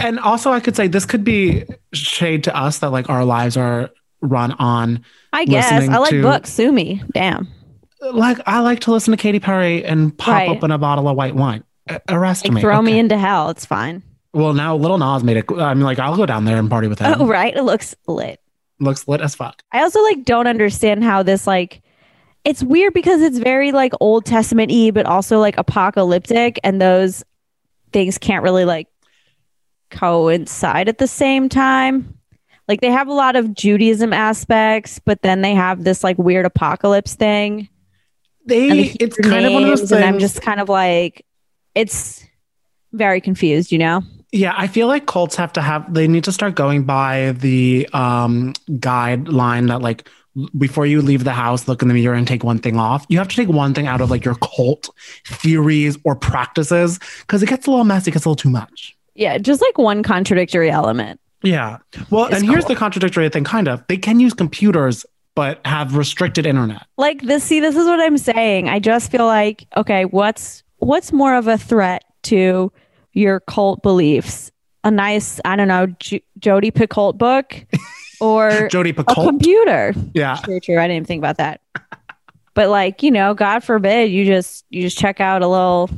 And 0.00 0.20
also, 0.20 0.52
I 0.52 0.60
could 0.60 0.76
say 0.76 0.86
this 0.86 1.04
could 1.04 1.24
be 1.24 1.64
shade 1.92 2.44
to 2.44 2.56
us 2.56 2.78
that 2.78 2.90
like 2.92 3.10
our 3.10 3.24
lives 3.24 3.56
are 3.56 3.90
run 4.20 4.52
on. 4.52 5.04
I 5.32 5.44
guess. 5.44 5.88
I 5.88 5.98
like 5.98 6.10
to- 6.10 6.22
books. 6.22 6.52
Sue 6.52 6.70
me. 6.72 7.02
Damn. 7.12 7.48
Like 8.00 8.38
I 8.46 8.60
like 8.60 8.78
to 8.80 8.92
listen 8.92 9.10
to 9.10 9.16
Katy 9.16 9.40
Perry 9.40 9.84
and 9.84 10.16
pop 10.16 10.34
Right. 10.34 10.48
open 10.48 10.70
a 10.70 10.78
bottle 10.78 11.08
of 11.08 11.16
white 11.16 11.34
wine. 11.34 11.64
Arrest 12.08 12.44
Like 12.44 12.52
me. 12.54 12.60
throw 12.60 12.80
me 12.80 12.96
into 12.98 13.18
hell. 13.18 13.50
It's 13.50 13.64
fine. 13.66 14.02
Well, 14.32 14.52
now 14.52 14.76
Lil 14.76 14.98
Nas 14.98 15.24
made 15.24 15.38
it. 15.38 15.46
I'm 15.58 15.80
like, 15.80 15.98
I'll 15.98 16.16
go 16.16 16.26
down 16.26 16.44
there 16.44 16.58
and 16.58 16.70
party 16.70 16.86
with 16.86 16.98
him. 17.00 17.16
Oh, 17.18 17.26
right. 17.26 17.56
It 17.56 17.62
looks 17.62 17.96
lit. 18.06 18.40
Looks 18.78 19.08
lit 19.08 19.20
as 19.20 19.34
fuck. 19.34 19.62
I 19.72 19.80
also 19.80 20.00
like 20.04 20.24
don't 20.24 20.46
understand 20.46 21.02
how 21.02 21.24
this 21.24 21.44
like 21.46 21.82
it's 22.44 22.62
weird 22.62 22.94
because 22.94 23.20
it's 23.22 23.38
very 23.38 23.72
like 23.72 23.92
Old 24.00 24.24
Testament 24.24 24.70
y, 24.70 24.90
but 24.92 25.06
also 25.06 25.38
like 25.38 25.58
apocalyptic, 25.58 26.58
and 26.64 26.80
those 26.80 27.24
things 27.92 28.18
can't 28.18 28.42
really 28.42 28.64
like 28.64 28.88
coincide 29.90 30.88
at 30.88 30.98
the 30.98 31.06
same 31.06 31.48
time. 31.48 32.18
Like 32.68 32.80
they 32.82 32.90
have 32.90 33.08
a 33.08 33.14
lot 33.14 33.34
of 33.34 33.54
Judaism 33.54 34.12
aspects, 34.12 34.98
but 34.98 35.22
then 35.22 35.40
they 35.40 35.54
have 35.54 35.84
this 35.84 36.04
like 36.04 36.18
weird 36.18 36.44
apocalypse 36.44 37.14
thing. 37.14 37.68
They, 38.44 38.68
the 38.68 38.96
it's 39.00 39.16
kind 39.18 39.46
of 39.46 39.52
one 39.52 39.64
of 39.64 39.70
those 39.70 39.80
things. 39.80 39.92
and 39.92 40.04
I'm 40.04 40.18
just 40.18 40.42
kind 40.42 40.60
of 40.60 40.68
like, 40.68 41.24
it's 41.74 42.24
very 42.92 43.20
confused, 43.20 43.72
you 43.72 43.78
know? 43.78 44.02
Yeah, 44.32 44.54
I 44.56 44.66
feel 44.66 44.86
like 44.86 45.06
cults 45.06 45.36
have 45.36 45.54
to 45.54 45.62
have 45.62 45.92
they 45.92 46.06
need 46.06 46.24
to 46.24 46.32
start 46.32 46.54
going 46.54 46.84
by 46.84 47.32
the 47.32 47.88
um 47.94 48.52
guideline 48.68 49.68
that 49.68 49.80
like 49.80 50.08
before 50.56 50.86
you 50.86 51.00
leave 51.02 51.24
the 51.24 51.32
house, 51.32 51.68
look 51.68 51.82
in 51.82 51.88
the 51.88 51.94
mirror 51.94 52.14
and 52.14 52.26
take 52.26 52.44
one 52.44 52.58
thing 52.58 52.78
off. 52.78 53.04
You 53.08 53.18
have 53.18 53.28
to 53.28 53.36
take 53.36 53.48
one 53.48 53.74
thing 53.74 53.86
out 53.86 54.00
of 54.00 54.10
like 54.10 54.24
your 54.24 54.36
cult 54.36 54.90
theories 55.26 55.96
or 56.04 56.14
practices 56.14 56.98
because 57.20 57.42
it 57.42 57.48
gets 57.48 57.66
a 57.66 57.70
little 57.70 57.84
messy, 57.84 58.10
it 58.10 58.14
gets 58.14 58.24
a 58.24 58.28
little 58.28 58.36
too 58.36 58.50
much. 58.50 58.96
Yeah, 59.14 59.38
just 59.38 59.60
like 59.60 59.78
one 59.78 60.02
contradictory 60.02 60.70
element. 60.70 61.20
Yeah. 61.42 61.78
Well, 62.10 62.26
and 62.26 62.44
here's 62.44 62.64
the 62.66 62.74
contradictory 62.76 63.28
thing, 63.28 63.44
kind 63.44 63.68
of. 63.68 63.84
They 63.88 63.96
can 63.96 64.20
use 64.20 64.34
computers, 64.34 65.04
but 65.34 65.60
have 65.64 65.96
restricted 65.96 66.46
internet. 66.46 66.84
like 66.96 67.22
this 67.22 67.44
see 67.44 67.60
this 67.60 67.76
is 67.76 67.86
what 67.86 68.00
i'm 68.00 68.18
saying 68.18 68.68
i 68.68 68.80
just 68.80 69.08
feel 69.08 69.24
like 69.24 69.66
okay 69.76 70.04
what's 70.04 70.64
what's 70.78 71.12
more 71.12 71.36
of 71.36 71.46
a 71.46 71.56
threat 71.56 72.02
to 72.24 72.72
your 73.12 73.38
cult 73.38 73.80
beliefs 73.80 74.50
a 74.82 74.90
nice 74.90 75.40
i 75.44 75.54
don't 75.54 75.68
know 75.68 75.86
J- 76.00 76.24
jodi 76.40 76.72
picoult 76.72 77.18
book 77.18 77.64
or 78.20 78.68
Jodi 78.70 78.90
a 78.90 79.04
computer 79.04 79.94
yeah. 80.14 80.36
true 80.44 80.60
true 80.60 80.78
i 80.78 80.82
didn't 80.82 80.96
even 80.96 81.04
think 81.04 81.20
about 81.20 81.36
that 81.38 81.60
but 82.54 82.68
like 82.68 83.02
you 83.02 83.10
know 83.10 83.34
god 83.34 83.60
forbid 83.64 84.10
you 84.10 84.24
just 84.24 84.64
you 84.70 84.82
just 84.82 84.98
check 84.98 85.20
out 85.20 85.42
a 85.42 85.48
little 85.48 85.90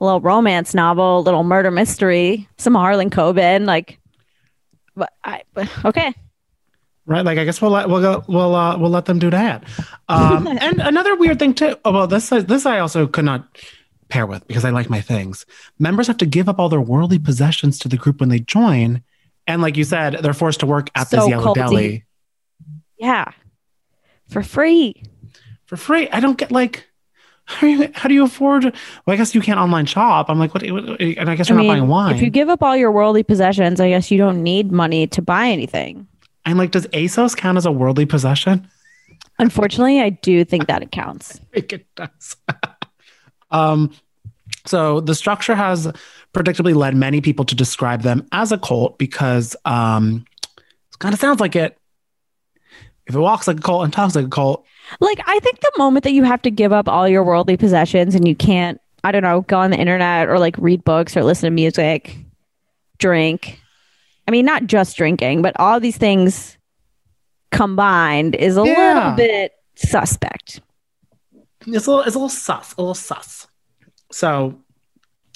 a 0.00 0.04
little 0.04 0.20
romance 0.20 0.74
novel 0.74 1.18
a 1.18 1.20
little 1.20 1.42
murder 1.42 1.70
mystery 1.70 2.48
some 2.58 2.74
harlan 2.74 3.10
coben 3.10 3.66
like 3.66 3.98
but 4.94 5.12
i 5.24 5.42
but- 5.54 5.68
okay 5.84 6.14
Right. 7.08 7.24
Like 7.24 7.38
I 7.38 7.44
guess 7.44 7.62
we'll 7.62 7.70
let 7.70 7.88
we'll 7.88 8.00
go 8.00 8.24
we'll 8.26 8.54
uh 8.54 8.76
we'll 8.76 8.90
let 8.90 9.04
them 9.04 9.20
do 9.20 9.30
that. 9.30 9.62
Um 10.08 10.46
and 10.60 10.80
another 10.80 11.14
weird 11.14 11.38
thing 11.38 11.54
too. 11.54 11.76
Oh 11.84 11.92
well 11.92 12.06
this 12.08 12.30
this 12.30 12.66
I 12.66 12.80
also 12.80 13.06
could 13.06 13.24
not 13.24 13.46
pair 14.08 14.26
with 14.26 14.46
because 14.46 14.64
I 14.64 14.70
like 14.70 14.90
my 14.90 15.00
things. 15.00 15.46
Members 15.78 16.08
have 16.08 16.16
to 16.18 16.26
give 16.26 16.48
up 16.48 16.58
all 16.58 16.68
their 16.68 16.80
worldly 16.80 17.18
possessions 17.18 17.78
to 17.80 17.88
the 17.88 17.96
group 17.96 18.20
when 18.20 18.28
they 18.28 18.40
join. 18.40 19.02
And 19.46 19.62
like 19.62 19.76
you 19.76 19.84
said, 19.84 20.18
they're 20.22 20.34
forced 20.34 20.60
to 20.60 20.66
work 20.66 20.90
at 20.94 21.08
So 21.08 21.16
this 21.16 21.28
yellow 21.28 21.54
culty. 21.54 21.54
deli 21.54 22.04
yeah 22.98 23.30
for 24.28 24.42
free 24.42 25.02
for 25.66 25.76
free. 25.76 26.08
I 26.10 26.20
don't 26.20 26.38
get 26.38 26.50
like 26.50 26.86
how 27.44 27.60
do 27.60 27.68
you, 27.68 27.90
how 27.94 28.08
do 28.08 28.14
you 28.14 28.24
afford 28.24 28.64
well 28.64 29.14
I 29.14 29.16
guess 29.16 29.34
you 29.34 29.40
can't 29.40 29.60
online 29.60 29.86
shop. 29.86 30.28
I'm 30.28 30.38
like 30.38 30.54
what, 30.54 30.68
what 30.70 31.00
and 31.00 31.30
I 31.30 31.36
guess 31.36 31.48
you're 31.48 31.58
not 31.58 31.66
buying 31.66 31.88
wine. 31.88 32.14
If 32.14 32.22
you 32.22 32.30
give 32.30 32.48
up 32.48 32.62
all 32.62 32.76
your 32.76 32.90
worldly 32.90 33.22
possessions, 33.22 33.80
I 33.80 33.90
guess 33.90 34.10
you 34.10 34.18
don't 34.18 34.42
need 34.42 34.72
money 34.72 35.06
to 35.08 35.22
buy 35.22 35.48
anything. 35.48 36.06
I'm 36.44 36.56
like 36.56 36.70
does 36.70 36.86
ASOS 36.88 37.36
count 37.36 37.58
as 37.58 37.66
a 37.66 37.72
worldly 37.72 38.06
possession? 38.06 38.68
Unfortunately, 39.38 40.00
I 40.00 40.10
do 40.10 40.44
think 40.44 40.66
that 40.66 40.82
it 40.82 40.90
counts. 40.90 41.40
think 41.52 41.72
it 41.72 41.86
does. 41.94 42.36
um, 43.50 43.92
so 44.64 45.00
the 45.00 45.14
structure 45.14 45.54
has 45.54 45.90
predictably 46.34 46.74
led 46.74 46.94
many 46.96 47.20
people 47.20 47.44
to 47.46 47.54
describe 47.54 48.02
them 48.02 48.26
as 48.32 48.52
a 48.52 48.58
cult 48.58 48.98
because 48.98 49.54
um, 49.64 50.24
it 50.92 50.98
kind 50.98 51.14
of 51.14 51.20
sounds 51.20 51.40
like 51.40 51.56
it. 51.56 51.78
If 53.06 53.14
it 53.14 53.18
walks 53.20 53.46
like 53.46 53.58
a 53.58 53.62
cult 53.62 53.84
and 53.84 53.92
talks 53.92 54.16
like 54.16 54.26
a 54.26 54.28
cult, 54.28 54.64
Like, 55.00 55.20
I 55.26 55.38
think 55.38 55.60
the 55.60 55.72
moment 55.78 56.02
that 56.04 56.12
you 56.12 56.24
have 56.24 56.42
to 56.42 56.50
give 56.50 56.72
up 56.72 56.88
all 56.88 57.08
your 57.08 57.22
worldly 57.22 57.56
possessions 57.56 58.14
and 58.16 58.26
you 58.26 58.34
can't, 58.34 58.80
I 59.04 59.12
don't 59.12 59.22
know, 59.22 59.42
go 59.42 59.58
on 59.60 59.70
the 59.70 59.78
internet 59.78 60.28
or 60.28 60.38
like 60.40 60.56
read 60.58 60.82
books 60.84 61.16
or 61.16 61.22
listen 61.22 61.46
to 61.46 61.50
music, 61.54 62.16
drink. 62.98 63.60
I 64.26 64.32
mean, 64.32 64.44
not 64.44 64.66
just 64.66 64.96
drinking, 64.96 65.42
but 65.42 65.54
all 65.60 65.78
these 65.78 65.96
things 65.96 66.58
combined 67.52 68.34
is 68.34 68.56
a 68.56 68.64
Yeah. 68.64 68.94
little 68.94 69.12
bit 69.16 69.52
suspect. 69.76 70.60
it's 71.66 71.86
a 71.86 71.90
little, 71.90 72.00
it's 72.02 72.16
a 72.16 72.18
little 72.18 72.28
sus, 72.28 72.74
a 72.76 72.80
little 72.80 72.94
sus. 72.94 73.46
So, 74.12 74.58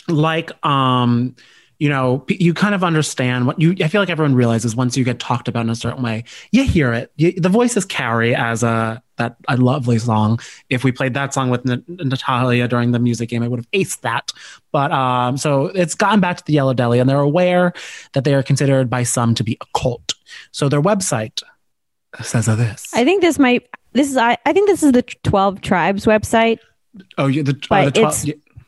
like, 0.08 0.50
um, 0.64 1.36
you 1.78 1.88
know, 1.88 2.26
you 2.28 2.52
kind 2.52 2.74
of 2.74 2.84
understand 2.84 3.46
what 3.46 3.58
you. 3.58 3.74
I 3.80 3.88
feel 3.88 4.02
like 4.02 4.10
everyone 4.10 4.34
realizes 4.34 4.76
once 4.76 4.98
you 4.98 5.04
get 5.04 5.18
talked 5.18 5.48
about 5.48 5.64
in 5.64 5.70
a 5.70 5.74
certain 5.74 6.02
way, 6.02 6.24
you 6.52 6.64
hear 6.64 6.92
it. 6.92 7.10
You, 7.16 7.32
the 7.32 7.48
voices 7.48 7.86
carry 7.86 8.34
as 8.34 8.62
a 8.62 9.02
that 9.16 9.36
a 9.48 9.56
lovely 9.56 9.98
song. 9.98 10.40
If 10.68 10.84
we 10.84 10.92
played 10.92 11.14
that 11.14 11.32
song 11.32 11.48
with 11.48 11.68
N- 11.68 11.82
Natalia 11.88 12.68
during 12.68 12.90
the 12.90 12.98
music 12.98 13.30
game, 13.30 13.42
I 13.42 13.48
would 13.48 13.60
have 13.60 13.70
aced 13.70 14.02
that. 14.02 14.30
But 14.72 14.92
um, 14.92 15.38
so 15.38 15.66
it's 15.66 15.94
gotten 15.94 16.20
back 16.20 16.36
to 16.36 16.44
the 16.44 16.52
Yellow 16.52 16.74
Deli, 16.74 16.98
and 16.98 17.08
they're 17.08 17.18
aware 17.18 17.72
that 18.12 18.24
they 18.24 18.34
are 18.34 18.42
considered 18.42 18.90
by 18.90 19.02
some 19.02 19.34
to 19.36 19.42
be 19.42 19.56
a 19.62 19.78
cult. 19.78 20.12
So 20.52 20.68
their 20.68 20.82
website 20.82 21.42
says 22.20 22.44
this. 22.44 22.92
I 22.92 23.04
think 23.04 23.22
this 23.22 23.38
might. 23.38 23.66
This 23.92 24.10
is. 24.10 24.18
I. 24.18 24.36
I 24.44 24.52
think 24.52 24.68
this 24.68 24.82
is 24.82 24.92
the 24.92 25.02
Twelve 25.22 25.62
Tribes 25.62 26.04
website. 26.04 26.58
oh, 27.16 27.26
yeah, 27.26 27.42
the, 27.42 27.58
uh, 27.70 27.88
the 27.88 28.00
it's- 28.00 28.26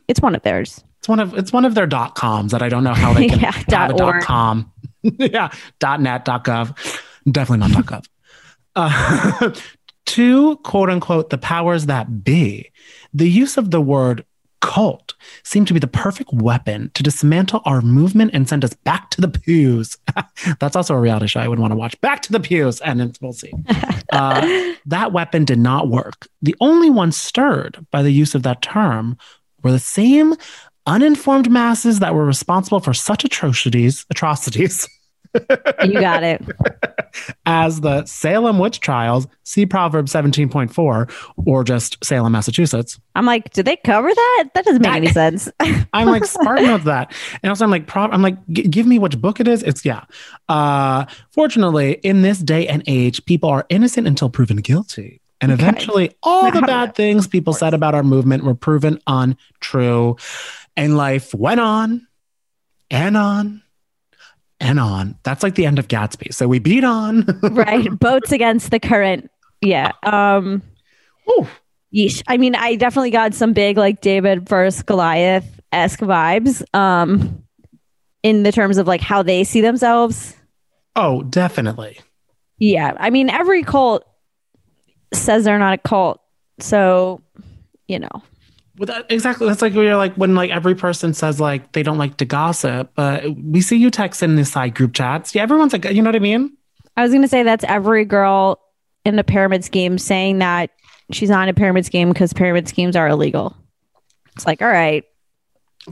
It's 0.08 0.20
one 0.20 0.34
of 0.34 0.42
theirs. 0.42 0.82
It's 0.98 1.08
one 1.08 1.20
of 1.20 1.34
it's 1.34 1.52
one 1.52 1.64
of 1.64 1.74
their 1.74 1.86
dot 1.86 2.14
coms 2.14 2.52
that 2.52 2.62
I 2.62 2.68
don't 2.68 2.84
know 2.84 2.94
how 2.94 3.12
they 3.12 3.26
can 3.28 3.40
Yeah, 3.40 3.50
have 3.52 3.66
dot 3.66 3.90
a 3.92 3.94
dot 3.94 4.22
com. 4.22 4.72
yeah, 5.02 5.50
dot 5.78 6.00
net, 6.00 6.24
dot 6.24 6.44
gov. 6.44 6.76
Definitely 7.30 7.68
not 7.68 7.86
dot 7.86 8.04
gov. 8.04 8.06
Uh, 8.74 9.50
to 10.06 10.56
quote 10.58 10.90
unquote 10.90 11.30
the 11.30 11.38
powers 11.38 11.86
that 11.86 12.24
be, 12.24 12.70
the 13.12 13.28
use 13.28 13.56
of 13.56 13.70
the 13.70 13.80
word 13.80 14.24
cult 14.60 15.14
seemed 15.42 15.66
to 15.66 15.74
be 15.74 15.80
the 15.80 15.88
perfect 15.88 16.32
weapon 16.32 16.88
to 16.94 17.02
dismantle 17.02 17.60
our 17.64 17.80
movement 17.82 18.30
and 18.32 18.48
send 18.48 18.64
us 18.64 18.72
back 18.74 19.10
to 19.10 19.20
the 19.20 19.26
pews. 19.28 19.98
That's 20.60 20.76
also 20.76 20.94
a 20.94 21.00
reality 21.00 21.26
show 21.26 21.40
I 21.40 21.48
would 21.48 21.58
want 21.58 21.72
to 21.72 21.76
watch. 21.76 22.00
Back 22.00 22.22
to 22.22 22.32
the 22.32 22.38
pews, 22.38 22.80
and 22.80 23.00
then 23.00 23.12
we'll 23.20 23.32
see. 23.32 23.52
Uh, 24.12 24.74
that 24.86 25.12
weapon 25.12 25.44
did 25.44 25.58
not 25.58 25.88
work. 25.88 26.28
The 26.42 26.54
only 26.60 26.90
one 26.90 27.10
stirred 27.10 27.84
by 27.90 28.02
the 28.02 28.12
use 28.12 28.36
of 28.36 28.44
that 28.44 28.62
term 28.62 29.18
were 29.62 29.72
the 29.72 29.78
same 29.78 30.34
uninformed 30.86 31.50
masses 31.50 32.00
that 32.00 32.14
were 32.14 32.26
responsible 32.26 32.80
for 32.80 32.92
such 32.92 33.24
atrocities, 33.24 34.04
atrocities 34.10 34.88
You 35.84 36.00
got 36.00 36.22
it. 36.22 36.42
as 37.46 37.80
the 37.80 38.04
Salem 38.04 38.58
witch 38.58 38.80
trials, 38.80 39.26
see 39.44 39.66
Proverbs 39.66 40.12
17.4, 40.12 41.34
or 41.46 41.64
just 41.64 42.02
Salem, 42.04 42.32
Massachusetts. 42.32 43.00
I'm 43.14 43.26
like, 43.26 43.52
did 43.52 43.66
they 43.66 43.76
cover 43.76 44.08
that? 44.08 44.50
That 44.54 44.64
doesn't 44.64 44.82
make 44.82 44.92
any 44.92 45.08
sense. 45.08 45.50
I'm 45.92 46.08
like 46.08 46.24
Spartan 46.24 46.70
of 46.70 46.84
that. 46.84 47.12
And 47.42 47.50
also 47.50 47.64
I'm 47.64 47.70
like, 47.70 47.86
Pro- 47.86 48.02
I'm 48.10 48.22
like, 48.22 48.36
"G- 48.48 48.62
give 48.62 48.86
me 48.86 48.98
which 48.98 49.20
book 49.20 49.40
it 49.40 49.48
is. 49.48 49.62
It's 49.62 49.84
yeah. 49.84 50.04
Uh, 50.48 51.06
fortunately, 51.30 51.92
in 52.02 52.22
this 52.22 52.38
day 52.38 52.66
and 52.68 52.82
age, 52.86 53.24
people 53.24 53.48
are 53.48 53.66
innocent 53.68 54.06
until 54.06 54.28
proven 54.30 54.58
guilty. 54.58 55.21
And 55.42 55.50
Okay. 55.52 55.60
eventually, 55.62 56.12
all 56.22 56.50
the 56.50 56.62
bad 56.62 56.94
things 56.94 57.26
people 57.26 57.52
said 57.52 57.74
about 57.74 57.94
our 57.94 58.02
movement 58.04 58.44
were 58.44 58.54
proven 58.54 58.98
untrue. 59.06 60.16
And 60.76 60.96
life 60.96 61.34
went 61.34 61.60
on 61.60 62.06
and 62.90 63.16
on 63.16 63.62
and 64.60 64.78
on. 64.80 65.18
That's 65.24 65.42
like 65.42 65.56
the 65.56 65.66
end 65.66 65.78
of 65.78 65.88
Gatsby. 65.88 66.32
So 66.32 66.46
we 66.48 66.60
beat 66.60 66.84
on. 66.84 67.26
right. 67.42 67.90
Boats 67.98 68.32
against 68.32 68.70
the 68.70 68.78
current. 68.80 69.30
Yeah. 69.60 69.90
Um 70.04 70.62
Ooh. 71.28 71.46
yeesh. 71.94 72.22
I 72.28 72.36
mean, 72.36 72.54
I 72.54 72.76
definitely 72.76 73.10
got 73.10 73.34
some 73.34 73.52
big 73.52 73.76
like 73.76 74.00
David 74.00 74.48
versus 74.48 74.82
Goliath 74.82 75.60
esque 75.72 76.00
vibes. 76.00 76.62
Um 76.74 77.42
in 78.22 78.44
the 78.44 78.52
terms 78.52 78.78
of 78.78 78.86
like 78.86 79.00
how 79.00 79.22
they 79.24 79.42
see 79.42 79.60
themselves. 79.60 80.36
Oh, 80.94 81.22
definitely. 81.24 81.98
Yeah. 82.58 82.92
I 82.98 83.10
mean, 83.10 83.28
every 83.28 83.64
cult 83.64 84.04
says 85.14 85.44
they're 85.44 85.58
not 85.58 85.74
a 85.74 85.78
cult. 85.78 86.20
So, 86.58 87.20
you 87.88 87.98
know. 87.98 88.22
Well, 88.78 88.86
that, 88.86 89.06
exactly. 89.10 89.46
That's 89.46 89.60
like 89.60 89.74
we're 89.74 89.96
like 89.96 90.14
when 90.14 90.34
like 90.34 90.50
every 90.50 90.74
person 90.74 91.12
says 91.12 91.38
like 91.38 91.72
they 91.72 91.82
don't 91.82 91.98
like 91.98 92.16
to 92.18 92.24
gossip, 92.24 92.90
but 92.94 93.24
we 93.36 93.60
see 93.60 93.76
you 93.76 93.90
text 93.90 94.22
in 94.22 94.36
the 94.36 94.44
side 94.44 94.74
group 94.74 94.94
chats. 94.94 95.34
Yeah, 95.34 95.42
everyone's 95.42 95.72
like, 95.72 95.84
you 95.84 96.02
know 96.02 96.08
what 96.08 96.16
I 96.16 96.20
mean? 96.20 96.56
I 96.96 97.02
was 97.02 97.12
gonna 97.12 97.28
say 97.28 97.42
that's 97.42 97.64
every 97.64 98.04
girl 98.04 98.60
in 99.04 99.16
the 99.16 99.24
pyramid 99.24 99.64
scheme 99.64 99.98
saying 99.98 100.38
that 100.38 100.70
she's 101.10 101.28
not 101.28 101.42
in 101.44 101.48
a 101.50 101.54
pyramid 101.54 101.84
scheme 101.84 102.08
because 102.08 102.32
pyramid 102.32 102.66
schemes 102.68 102.96
are 102.96 103.08
illegal. 103.08 103.56
It's 104.36 104.46
like, 104.46 104.62
all 104.62 104.68
right, 104.68 105.04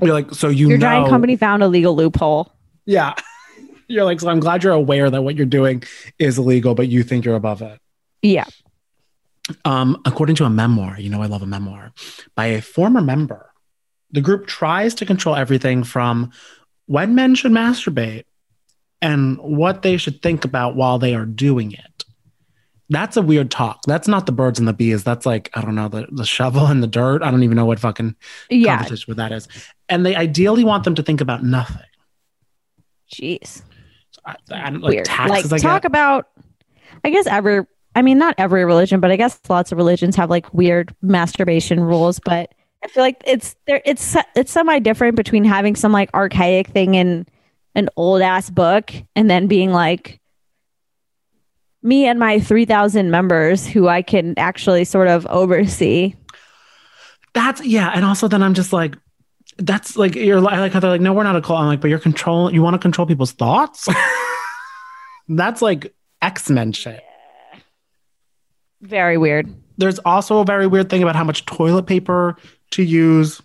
You're 0.01 0.15
like, 0.15 0.33
so 0.33 0.49
you 0.49 0.71
your 0.71 0.79
know, 0.79 0.87
giant 0.87 1.09
company 1.09 1.37
found 1.37 1.63
a 1.63 1.69
legal 1.69 1.95
loophole. 1.95 2.51
Yeah, 2.87 3.15
you're 3.89 4.05
like, 4.05 4.21
so 4.21 4.31
I'm 4.31 4.41
glad 4.41 4.65
you're 4.65 4.73
aware 4.73 5.11
that 5.11 5.23
what 5.23 5.37
you're 5.37 5.45
doing 5.45 5.83
is 6.19 6.39
illegal, 6.39 6.75
but 6.75 6.89
you 6.89 7.03
think 7.03 7.27
you're 7.27 7.37
above 7.37 7.61
it. 7.61 7.79
Yeah. 8.23 8.47
Um, 9.65 10.01
according 10.05 10.37
to 10.37 10.45
a 10.45 10.51
memoir, 10.51 10.99
you 10.99 11.11
know, 11.11 11.23
I 11.23 11.27
love 11.27 11.43
a 11.43 11.47
memoir 11.47 11.93
by 12.37 12.47
a 12.47 12.63
former 12.63 13.01
member. 13.01 13.51
The 14.13 14.21
group 14.21 14.47
tries 14.47 14.95
to 14.97 15.07
control 15.07 15.35
everything 15.37 15.83
from 15.85 16.31
when 16.87 17.15
men 17.15 17.35
should 17.35 17.53
masturbate 17.53 18.25
and 19.03 19.39
what 19.39 19.83
they 19.83 19.97
should 19.97 20.23
think 20.23 20.45
about 20.45 20.77
while 20.77 20.99
they 20.99 21.15
are 21.15 21.25
doing 21.27 21.73
it. 21.73 22.05
That's 22.91 23.17
a 23.17 23.23
weird 23.23 23.51
talk. 23.53 23.81
That's 23.87 24.09
not 24.09 24.27
the 24.27 24.33
birds 24.33 24.59
and 24.59 24.67
the 24.67 24.73
bees. 24.73 25.05
That's 25.05 25.25
like, 25.25 25.49
I 25.55 25.63
don't 25.63 25.77
know, 25.77 25.89
the, 25.89 26.09
the 26.11 26.25
shovel 26.27 26.67
and 26.67 26.83
the 26.83 26.89
dirt. 26.89 27.23
I 27.23 27.31
don't 27.31 27.45
even 27.45 27.57
know 27.57 27.65
what 27.65 27.79
fucking 27.79 28.17
Yeah. 28.51 28.77
competition 28.79 29.05
what 29.13 29.17
that 29.19 29.31
is. 29.33 29.47
And 29.89 30.05
they 30.05 30.17
ideally 30.17 30.65
want 30.65 30.83
them 30.85 30.97
to 30.97 31.03
think 31.03 31.21
about 31.21 31.45
nothing. 31.45 31.87
Jeez. 33.15 33.63
I, 34.27 34.35
I 34.51 34.71
don't 34.71 34.81
like 34.83 34.91
Weird. 34.93 35.05
taxes. 35.07 35.51
like 35.53 35.61
I 35.61 35.63
talk 35.63 35.85
about 35.85 36.29
I 37.05 37.11
guess 37.11 37.27
every 37.27 37.65
I 37.95 38.03
mean 38.03 38.19
not 38.19 38.35
every 38.39 38.65
religion, 38.65 39.01
but 39.01 39.11
I 39.11 39.17
guess 39.17 39.41
lots 39.49 39.73
of 39.73 39.79
religions 39.79 40.17
have 40.17 40.31
like 40.31 40.53
weird 40.55 40.95
masturbation 41.03 41.81
rules, 41.81 42.21
but 42.21 42.55
I 42.83 42.89
feel 42.89 43.03
like 43.03 43.23
it's 43.27 43.57
there 43.67 43.83
it's 43.85 44.17
it's 44.35 44.53
semi 44.53 44.79
different 44.79 45.17
between 45.17 45.45
having 45.45 45.77
some 45.77 45.93
like 45.93 46.11
archaic 46.15 46.69
thing 46.69 46.95
in 46.95 47.27
an 47.75 47.89
old 47.97 48.23
ass 48.23 48.51
book 48.51 48.93
and 49.15 49.31
then 49.31 49.47
being 49.47 49.73
like 49.73 50.21
me 51.83 52.07
and 52.07 52.19
my 52.19 52.39
3000 52.41 53.11
members 53.11 53.67
who 53.67 53.89
I 53.89 54.03
can 54.03 54.35
actually 54.37 54.85
sort 54.85 55.09
of 55.09 55.27
oversee. 55.27 56.15
That's 57.33 57.65
yeah, 57.65 57.91
and 57.95 58.05
also 58.05 58.29
then 58.29 58.43
I'm 58.43 58.55
just 58.55 58.73
like, 58.73 58.97
that's 59.57 59.97
like 59.97 60.15
you're. 60.15 60.39
I 60.47 60.59
like 60.59 60.73
how 60.73 60.81
they're 60.81 60.91
like, 60.91 61.01
no, 61.01 61.13
we're 61.13 61.23
not 61.23 61.37
a 61.37 61.41
cult. 61.41 61.61
I'm 61.61 61.67
like, 61.67 61.81
but 61.81 61.89
you're 61.89 61.99
controlling. 61.99 62.55
You 62.55 62.63
want 62.63 62.75
to 62.75 62.79
control 62.79 63.07
people's 63.07 63.33
thoughts. 63.33 63.89
that's 65.29 65.63
like 65.63 65.95
X 66.23 66.51
Men 66.51 66.73
shit. 66.73 67.03
Very 68.81 69.19
weird. 69.19 69.53
There's 69.79 69.99
also 70.01 70.41
a 70.41 70.45
very 70.45 70.67
weird 70.67 70.91
thing 70.91 71.03
about 71.03 71.17
how 71.17 71.25
much 71.25 71.47
toilet 71.47 71.85
paper 71.85 72.37
to 72.73 72.83
use 72.83 73.41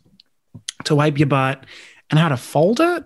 to 0.83 0.95
wipe 0.95 1.17
your 1.17 1.27
butt 1.27 1.65
and 2.09 2.19
how 2.19 2.29
to 2.29 2.37
fold 2.37 2.79
it. 2.79 3.05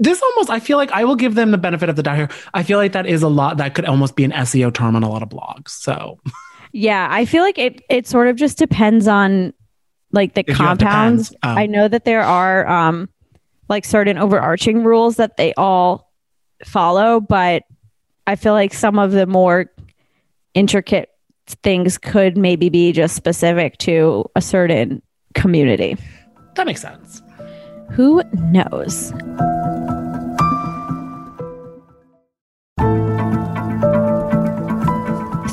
This 0.00 0.20
almost, 0.20 0.50
I 0.50 0.58
feel 0.58 0.78
like 0.78 0.90
I 0.90 1.04
will 1.04 1.14
give 1.14 1.36
them 1.36 1.52
the 1.52 1.58
benefit 1.58 1.88
of 1.88 1.94
the 1.94 2.02
doubt 2.02 2.16
here. 2.16 2.28
I 2.54 2.64
feel 2.64 2.78
like 2.78 2.92
that 2.92 3.06
is 3.06 3.22
a 3.22 3.28
lot 3.28 3.58
that 3.58 3.74
could 3.74 3.84
almost 3.84 4.16
be 4.16 4.24
an 4.24 4.32
SEO 4.32 4.74
term 4.74 4.96
on 4.96 5.04
a 5.04 5.08
lot 5.08 5.22
of 5.22 5.28
blogs. 5.28 5.68
So 5.68 6.18
Yeah, 6.72 7.08
I 7.10 7.24
feel 7.24 7.42
like 7.42 7.56
it 7.56 7.80
it 7.88 8.06
sort 8.06 8.28
of 8.28 8.36
just 8.36 8.58
depends 8.58 9.08
on 9.08 9.54
like 10.12 10.34
the 10.34 10.44
If 10.46 10.56
compounds. 10.56 11.32
Oh. 11.42 11.48
I 11.48 11.64
know 11.64 11.88
that 11.88 12.04
there 12.04 12.20
are 12.20 12.66
um 12.66 13.08
like 13.70 13.86
certain 13.86 14.18
overarching 14.18 14.84
rules 14.84 15.16
that 15.16 15.38
they 15.38 15.54
all 15.54 16.12
follow, 16.64 17.18
but 17.20 17.62
I 18.26 18.36
feel 18.36 18.52
like 18.52 18.74
some 18.74 18.98
of 18.98 19.12
the 19.12 19.26
more 19.26 19.72
intricate 20.52 21.08
things 21.46 21.98
could 21.98 22.36
maybe 22.36 22.68
be 22.68 22.92
just 22.92 23.14
specific 23.16 23.78
to 23.78 24.24
a 24.34 24.40
certain 24.40 25.02
community. 25.34 25.96
that 26.54 26.66
makes 26.66 26.80
sense. 26.80 27.22
Who 27.90 28.22
knows? 28.34 29.12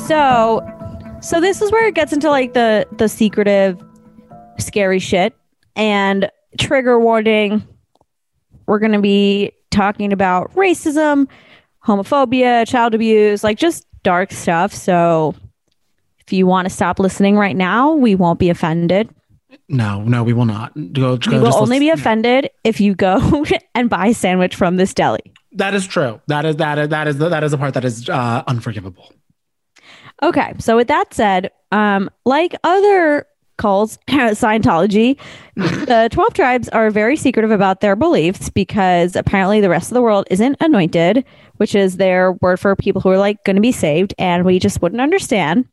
So, 0.06 0.60
so 1.22 1.40
this 1.40 1.62
is 1.62 1.72
where 1.72 1.86
it 1.86 1.94
gets 1.94 2.12
into 2.12 2.28
like 2.28 2.52
the 2.52 2.86
the 2.98 3.08
secretive, 3.08 3.82
scary 4.58 4.98
shit. 4.98 5.34
And 5.76 6.30
trigger 6.58 7.00
warning: 7.00 7.66
we're 8.66 8.78
going 8.78 8.92
to 8.92 9.00
be 9.00 9.52
talking 9.70 10.12
about 10.12 10.52
racism, 10.54 11.26
homophobia, 11.84 12.68
child 12.68 12.94
abuse, 12.94 13.42
like 13.42 13.58
just 13.58 13.86
dark 14.02 14.30
stuff. 14.30 14.72
So, 14.74 15.34
if 16.26 16.32
you 16.32 16.46
want 16.46 16.66
to 16.66 16.70
stop 16.74 16.98
listening 16.98 17.36
right 17.36 17.56
now, 17.56 17.92
we 17.92 18.14
won't 18.14 18.38
be 18.38 18.50
offended. 18.50 19.14
No, 19.68 20.02
no, 20.02 20.22
we 20.22 20.32
will 20.32 20.46
not. 20.46 20.74
Go, 20.92 21.18
we 21.26 21.38
will 21.38 21.46
just 21.46 21.58
only 21.58 21.78
be 21.78 21.90
offended 21.90 22.50
if 22.64 22.80
you 22.80 22.94
go 22.94 23.44
and 23.74 23.88
buy 23.88 24.08
a 24.08 24.14
sandwich 24.14 24.54
from 24.54 24.76
this 24.76 24.92
deli. 24.92 25.32
That 25.52 25.74
is 25.74 25.86
true. 25.86 26.20
That 26.26 26.44
is 26.44 26.56
that 26.56 26.78
is 26.78 26.88
that 26.88 27.08
is 27.08 27.18
that 27.18 27.44
is 27.44 27.52
a 27.52 27.58
part 27.58 27.74
that 27.74 27.84
is 27.84 28.08
uh, 28.08 28.42
unforgivable. 28.46 29.12
Okay, 30.22 30.54
so 30.58 30.76
with 30.76 30.88
that 30.88 31.12
said, 31.12 31.50
um, 31.72 32.10
like 32.24 32.54
other 32.64 33.26
cults, 33.56 33.98
Scientology, 34.08 35.18
the 35.56 36.08
12 36.12 36.34
tribes 36.34 36.68
are 36.70 36.90
very 36.90 37.16
secretive 37.16 37.50
about 37.50 37.80
their 37.80 37.96
beliefs 37.96 38.48
because 38.48 39.16
apparently 39.16 39.60
the 39.60 39.68
rest 39.68 39.90
of 39.90 39.94
the 39.94 40.02
world 40.02 40.26
isn't 40.30 40.56
anointed, 40.60 41.24
which 41.56 41.74
is 41.74 41.96
their 41.96 42.32
word 42.32 42.58
for 42.58 42.74
people 42.74 43.00
who 43.00 43.10
are 43.10 43.18
like 43.18 43.42
going 43.44 43.56
to 43.56 43.62
be 43.62 43.72
saved, 43.72 44.14
and 44.18 44.44
we 44.44 44.58
just 44.58 44.82
wouldn't 44.82 45.00
understand. 45.00 45.66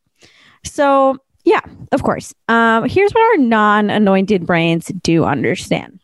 So, 0.64 1.18
yeah, 1.44 1.60
of 1.92 2.02
course. 2.02 2.34
Um, 2.48 2.88
here's 2.88 3.12
what 3.12 3.22
our 3.32 3.44
non 3.44 3.90
anointed 3.90 4.46
brains 4.46 4.86
do 5.02 5.24
understand. 5.24 6.00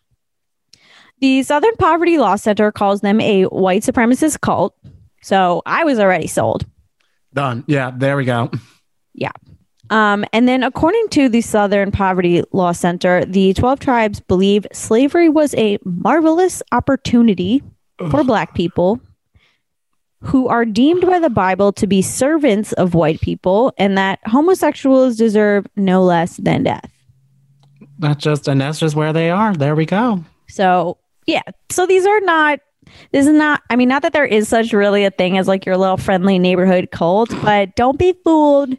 The 1.21 1.43
Southern 1.43 1.75
Poverty 1.77 2.19
Law 2.19 2.37
Center 2.37 2.71
calls 2.71 3.01
them 3.01 3.21
a 3.21 3.45
white 3.45 3.83
supremacist 3.83 4.41
cult. 4.41 4.75
So 5.23 5.63
I 5.67 5.85
was 5.85 5.99
already 5.99 6.29
sold. 6.29 6.65
Done. 7.35 7.65
Yeah, 7.67 7.91
there 7.95 8.17
we 8.17 8.25
go. 8.25 8.51
Yeah. 9.15 9.33
Um, 9.91 10.25
and 10.33 10.47
then, 10.47 10.63
according 10.63 11.09
to 11.11 11.29
the 11.29 11.41
Southern 11.41 11.91
Poverty 11.91 12.43
Law 12.53 12.73
Center, 12.73 13.25
the 13.25 13.55
12 13.55 13.81
tribes 13.81 14.21
believe 14.21 14.67
slavery 14.73 15.29
was 15.29 15.55
a 15.55 15.79
marvelous 15.85 16.63
opportunity 16.73 17.63
for 18.11 18.23
Black 18.23 18.55
people 18.55 19.01
who 20.21 20.49
are 20.49 20.65
deemed 20.65 21.07
by 21.07 21.19
the 21.19 21.31
Bible 21.31 21.73
to 21.73 21.87
be 21.87 22.03
servants 22.03 22.73
of 22.75 22.95
white 22.95 23.21
people 23.21 23.73
and 23.79 23.97
that 23.97 24.19
homosexuals 24.25 25.17
deserve 25.17 25.67
no 25.77 26.03
less 26.03 26.37
than 26.39 26.65
death. 26.65 26.91
That's 27.99 28.23
just, 28.23 28.49
and 28.49 28.61
that's 28.61 28.81
just 28.81 28.97
where 28.97 29.13
they 29.13 29.31
are. 29.31 29.55
There 29.55 29.75
we 29.75 29.87
go. 29.87 30.25
So, 30.49 30.99
yeah. 31.27 31.43
So 31.71 31.87
these 31.87 32.07
are 32.07 32.21
not, 32.21 32.61
this 33.13 33.27
is 33.27 33.33
not, 33.33 33.63
I 33.71 33.77
mean, 33.77 33.89
not 33.89 34.03
that 34.03 34.13
there 34.13 34.25
is 34.25 34.49
such 34.49 34.73
really 34.73 35.05
a 35.05 35.11
thing 35.11 35.39
as 35.39 35.47
like 35.47 35.67
your 35.67 35.77
little 35.77 35.97
friendly 35.97 36.39
neighborhood 36.39 36.91
cult, 36.91 37.31
but 37.43 37.77
don't 37.77 37.99
be 37.99 38.15
fooled 38.25 38.77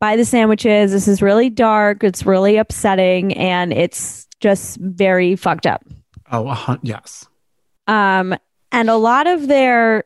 by 0.00 0.16
the 0.16 0.24
sandwiches. 0.24 0.92
This 0.92 1.06
is 1.06 1.20
really 1.20 1.50
dark. 1.50 2.02
It's 2.02 2.24
really 2.24 2.56
upsetting 2.56 3.36
and 3.36 3.72
it's 3.72 4.26
just 4.40 4.78
very 4.78 5.36
fucked 5.36 5.66
up. 5.66 5.84
Oh, 6.32 6.48
uh, 6.48 6.78
yes. 6.82 7.28
Um, 7.86 8.34
and 8.72 8.88
a 8.88 8.96
lot 8.96 9.26
of 9.26 9.48
their 9.48 10.04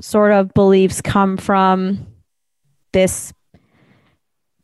sort 0.00 0.32
of 0.32 0.52
beliefs 0.54 1.00
come 1.00 1.36
from 1.36 2.06
this 2.92 3.32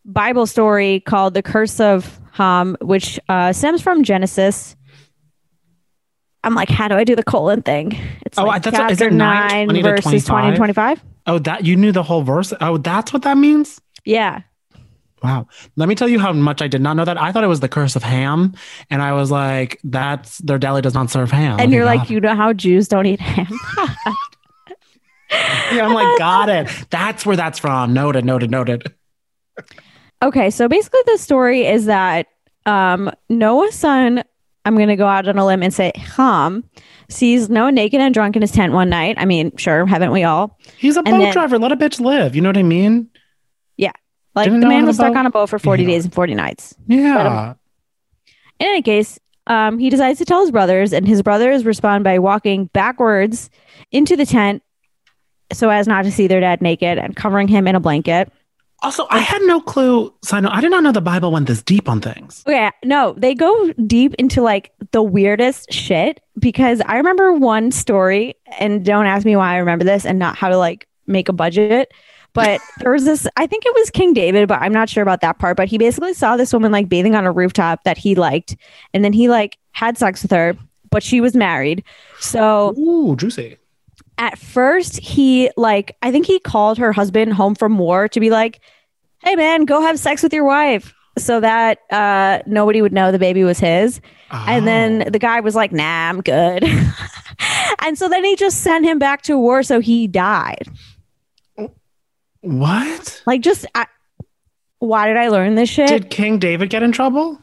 Bible 0.05 0.47
story 0.47 1.01
called 1.01 1.35
the 1.35 1.43
Curse 1.43 1.81
of 1.81 2.19
Ham, 2.33 2.77
which 2.81 3.21
uh, 3.29 3.53
stems 3.53 3.81
from 3.83 4.03
Genesis. 4.03 4.75
I'm 6.45 6.55
like, 6.55 6.69
how 6.69 6.89
do 6.89 6.95
I 6.97 7.05
do 7.05 7.15
the 7.15 7.23
colon 7.23 7.63
thing? 7.63 7.97
It's 8.27 8.37
Oh, 8.39 8.45
like 8.45 8.63
that's 8.63 8.77
what- 8.77 8.91
is 8.91 8.99
chapter 8.99 9.15
it 9.15 9.17
nine, 9.17 9.67
9 9.69 9.69
20 9.69 9.83
to 9.83 9.89
verses 9.89 10.25
20 10.25 10.49
and 10.49 10.57
25. 10.57 11.05
Oh, 11.27 11.39
that 11.39 11.65
you 11.65 11.77
knew 11.77 11.93
the 11.93 12.03
whole 12.03 12.23
verse. 12.23 12.53
Oh, 12.61 12.79
that's 12.79 13.13
what 13.13 13.23
that 13.23 13.37
means. 13.37 13.81
Yeah. 14.05 14.41
Wow. 15.23 15.47
Let 15.77 15.89
me 15.89 15.95
tell 15.95 16.09
you 16.09 16.19
how 16.19 16.33
much 16.33 16.61
I 16.61 16.67
did 16.67 16.81
not 16.83 16.97
know 16.97 17.05
that. 17.05 17.17
I 17.17 17.31
thought 17.31 17.45
it 17.45 17.49
was 17.49 17.61
the 17.61 17.69
curse 17.69 17.95
of 17.95 18.03
ham, 18.03 18.55
and 18.91 19.01
I 19.01 19.13
was 19.13 19.31
like, 19.31 19.79
"That's 19.85 20.39
their 20.39 20.59
deli 20.59 20.83
does 20.83 20.95
not 20.95 21.11
serve 21.11 21.31
ham." 21.31 21.61
And 21.61 21.71
you're 21.73 21.85
like, 21.85 22.11
you 22.11 22.19
know 22.21 22.35
how 22.35 22.53
Jews 22.53 22.89
don't 22.89 23.07
eat 23.07 23.21
ham. 23.21 23.47
yeah, 25.33 25.85
I'm 25.87 25.95
like, 25.95 26.19
got 26.19 26.49
it. 26.49 26.69
That's 26.91 27.25
where 27.27 27.37
that's 27.37 27.59
from. 27.59 27.93
Noted, 27.93 28.25
noted, 28.25 28.51
noted. 28.51 28.93
Okay, 30.23 30.51
so 30.51 30.69
basically 30.69 31.01
the 31.07 31.19
story 31.19 31.67
is 31.67 31.87
that 31.87 32.27
um, 32.67 33.11
Noah's 33.29 33.75
son, 33.75 34.23
I'm 34.65 34.77
going 34.77 34.89
to 34.89 34.97
go 34.97 35.07
out 35.07 35.27
on 35.27 35.37
a 35.37 35.45
limb 35.45 35.63
and 35.63 35.75
say 35.75 35.93
Ham, 35.97 36.65
sees 37.09 37.49
Noah 37.49 37.73
naked 37.73 38.01
and 38.01 38.15
drunk 38.15 38.37
in 38.37 38.43
his 38.43 38.53
tent 38.53 38.73
one 38.73 38.89
night. 38.89 39.17
I 39.19 39.25
mean, 39.25 39.57
sure, 39.57 39.85
haven't 39.87 40.13
we 40.13 40.23
all? 40.23 40.59
He's 40.79 40.97
a 40.97 41.03
boat 41.03 41.19
then- 41.19 41.33
driver. 41.33 41.59
Let 41.59 41.73
a 41.73 41.77
bitch 41.77 41.99
live. 42.01 42.37
You 42.37 42.43
know 42.43 42.49
what 42.51 42.57
I 42.59 42.63
mean? 42.63 43.09
Yeah. 43.77 43.93
Like 44.35 44.47
Didn't 44.47 44.61
the 44.61 44.69
man 44.69 44.87
was 44.87 44.97
stuck 44.97 45.15
on 45.17 45.27
a 45.27 45.31
boat 45.31 45.49
for 45.49 45.59
40 45.59 45.83
Yeah. 45.83 45.89
days 45.89 46.05
and 46.05 46.15
40 46.15 46.35
nights. 46.35 46.75
Yeah. 46.87 47.55
In 48.61 48.67
any 48.69 48.83
case, 48.83 49.19
um, 49.49 49.79
he 49.79 49.91
decides 49.91 50.19
to 50.21 50.25
tell 50.25 50.41
his 50.43 50.53
brothers, 50.53 50.93
and 50.93 51.07
his 51.07 51.21
brothers 51.21 51.65
respond 51.65 52.05
by 52.05 52.21
walking 52.21 52.67
backwards 52.67 53.51
into 53.91 54.15
the 54.17 54.25
tent 54.25 54.63
so 55.53 55.71
as 55.71 55.87
not 55.87 56.05
to 56.05 56.13
see 56.13 56.27
their 56.27 56.41
dad 56.41 56.63
naked 56.63 56.99
and 56.99 57.17
covering 57.17 57.49
him 57.49 57.67
in 57.67 57.75
a 57.75 57.81
blanket. 57.81 58.33
Also, 58.83 59.07
I 59.11 59.19
had 59.21 59.41
no 59.43 59.61
clue. 59.61 60.13
Side 60.25 60.43
note, 60.43 60.53
I 60.53 60.61
did 60.61 60.73
not 60.73 60.83
know 60.83 60.91
the 60.91 61.01
Bible 61.01 61.31
went 61.31 61.47
this 61.47 61.63
deep 61.63 61.89
on 61.89 62.01
things. 62.01 62.43
Okay, 62.47 62.69
no, 62.85 63.15
they 63.17 63.33
go 63.33 63.73
deep 63.87 64.15
into 64.15 64.43
like 64.43 64.73
the 64.91 65.03
weirdest 65.03 65.73
shit 65.73 66.21
because 66.39 66.81
I 66.87 66.97
remember 66.97 67.33
one 67.33 67.71
story, 67.71 68.35
and 68.59 68.85
don't 68.85 69.07
ask 69.07 69.25
me 69.25 69.37
why 69.37 69.55
I 69.55 69.59
remember 69.59 69.85
this 69.85 70.05
and 70.05 70.19
not 70.19 70.37
how 70.37 70.49
to 70.49 70.57
like 70.57 70.89
make 71.07 71.29
a 71.29 71.33
budget. 71.33 71.93
But 72.33 72.61
there 72.81 72.91
was 72.91 73.05
this, 73.05 73.29
I 73.37 73.47
think 73.47 73.65
it 73.65 73.75
was 73.75 73.91
King 73.91 74.15
David, 74.15 74.49
but 74.49 74.61
I'm 74.61 74.73
not 74.73 74.89
sure 74.89 75.03
about 75.03 75.21
that 75.21 75.39
part. 75.39 75.57
But 75.57 75.69
he 75.69 75.79
basically 75.79 76.15
saw 76.15 76.37
this 76.37 76.53
woman 76.53 76.73
like 76.73 76.89
bathing 76.89 77.15
on 77.15 77.25
a 77.25 77.31
rooftop 77.31 77.85
that 77.85 77.99
he 77.99 78.17
liked, 78.17 78.57
and 78.93 79.05
then 79.05 79.13
he 79.13 79.29
like 79.29 79.59
had 79.71 79.97
sex 79.97 80.23
with 80.23 80.33
her, 80.33 80.57
but 80.91 81.05
she 81.05 81.21
was 81.21 81.37
married. 81.37 81.85
So 82.19 82.77
Ooh, 82.77 83.15
juicy. 83.15 83.59
At 84.19 84.39
first 84.39 84.99
he 85.01 85.51
like 85.57 85.97
I 86.03 86.11
think 86.13 86.27
he 86.27 86.39
called 86.39 86.79
her 86.79 86.93
husband 86.93 87.33
home 87.33 87.55
from 87.55 87.79
war 87.79 88.09
to 88.09 88.21
be 88.21 88.31
like, 88.31 88.61
"Hey 89.23 89.37
man, 89.37 89.65
go 89.65 89.81
have 89.81 89.99
sex 89.99 90.23
with 90.23 90.33
your 90.33 90.45
wife." 90.45 90.95
So 91.19 91.41
that 91.41 91.79
uh 91.91 92.41
nobody 92.47 92.81
would 92.83 92.93
know 92.93 93.13
the 93.13 93.19
baby 93.19 93.45
was 93.45 93.59
his. 93.59 94.01
And 94.31 94.63
Oh. 94.63 94.65
then 94.65 95.13
the 95.13 95.19
guy 95.19 95.41
was 95.41 95.55
like, 95.55 95.73
"Nah, 95.73 96.09
I'm 96.09 96.21
good." 96.23 96.65
and 97.85 97.99
so 97.99 98.09
then 98.09 98.25
he 98.25 98.35
just 98.37 98.61
sent 98.63 98.85
him 98.87 98.99
back 98.99 99.23
to 99.23 99.37
war 99.39 99.63
so 99.63 99.81
he 99.81 100.07
died. 100.07 100.69
what? 102.41 103.23
Like 103.27 103.41
just 103.41 103.67
I, 103.75 103.87
why 104.79 105.07
did 105.07 105.17
I 105.17 105.29
learn 105.29 105.55
this 105.55 105.69
shit? 105.69 105.89
Did 105.89 106.11
King 106.11 106.39
David 106.39 106.71
get 106.71 106.83
in 106.83 106.93
trouble? 106.93 107.39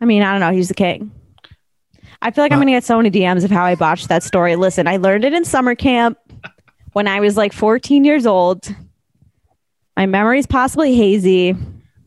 I 0.00 0.04
mean, 0.04 0.22
I 0.22 0.30
don't 0.32 0.40
know, 0.40 0.52
he's 0.52 0.68
the 0.68 0.74
king. 0.74 1.10
I 2.22 2.30
feel 2.30 2.44
like 2.44 2.52
I'm 2.52 2.58
Uh, 2.58 2.62
going 2.62 2.66
to 2.68 2.72
get 2.76 2.84
so 2.84 2.96
many 2.96 3.10
DMs 3.10 3.44
of 3.44 3.50
how 3.50 3.64
I 3.64 3.74
botched 3.74 4.08
that 4.08 4.22
story. 4.22 4.56
Listen, 4.56 4.86
I 4.88 4.96
learned 4.96 5.24
it 5.24 5.32
in 5.32 5.44
summer 5.44 5.74
camp 5.74 6.18
when 6.92 7.06
I 7.06 7.20
was 7.20 7.36
like 7.36 7.52
14 7.52 8.04
years 8.04 8.26
old. 8.26 8.74
My 9.96 10.06
memory's 10.06 10.46
possibly 10.46 10.94
hazy. 10.96 11.54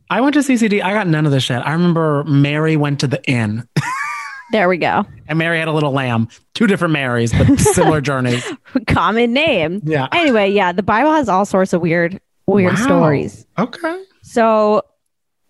I 0.10 0.20
went 0.22 0.34
to 0.34 0.40
CCD. 0.42 0.84
I 0.84 0.94
got 0.94 1.08
none 1.08 1.26
of 1.26 1.32
this 1.32 1.44
shit. 1.44 1.62
I 1.66 1.72
remember 1.72 2.24
Mary 2.26 2.76
went 2.76 3.00
to 3.02 3.08
the 3.08 3.24
inn, 3.30 3.68
There 4.52 4.68
we 4.68 4.78
go. 4.78 5.06
and 5.30 5.40
Mary 5.40 5.60
had 5.60 5.70
a 5.70 5.72
little 5.72 5.94
lamb. 5.94 6.28
Two 6.54 6.68
different 6.68 6.92
Marys, 6.92 7.32
but 7.32 7.58
similar 7.60 8.02
journeys. 8.02 8.46
Common 8.88 9.32
name. 9.32 9.82
Yeah. 9.86 10.10
Anyway, 10.12 10.52
yeah, 10.52 10.74
the 10.74 10.84
Bible 10.84 11.14
has 11.14 11.30
all 11.30 11.46
sorts 11.46 11.72
of 11.72 11.80
weird, 11.80 12.20
weird 12.48 12.74
Wow. 12.74 12.84
stories. 12.84 13.46
Okay. 13.58 14.04
So 14.24 14.82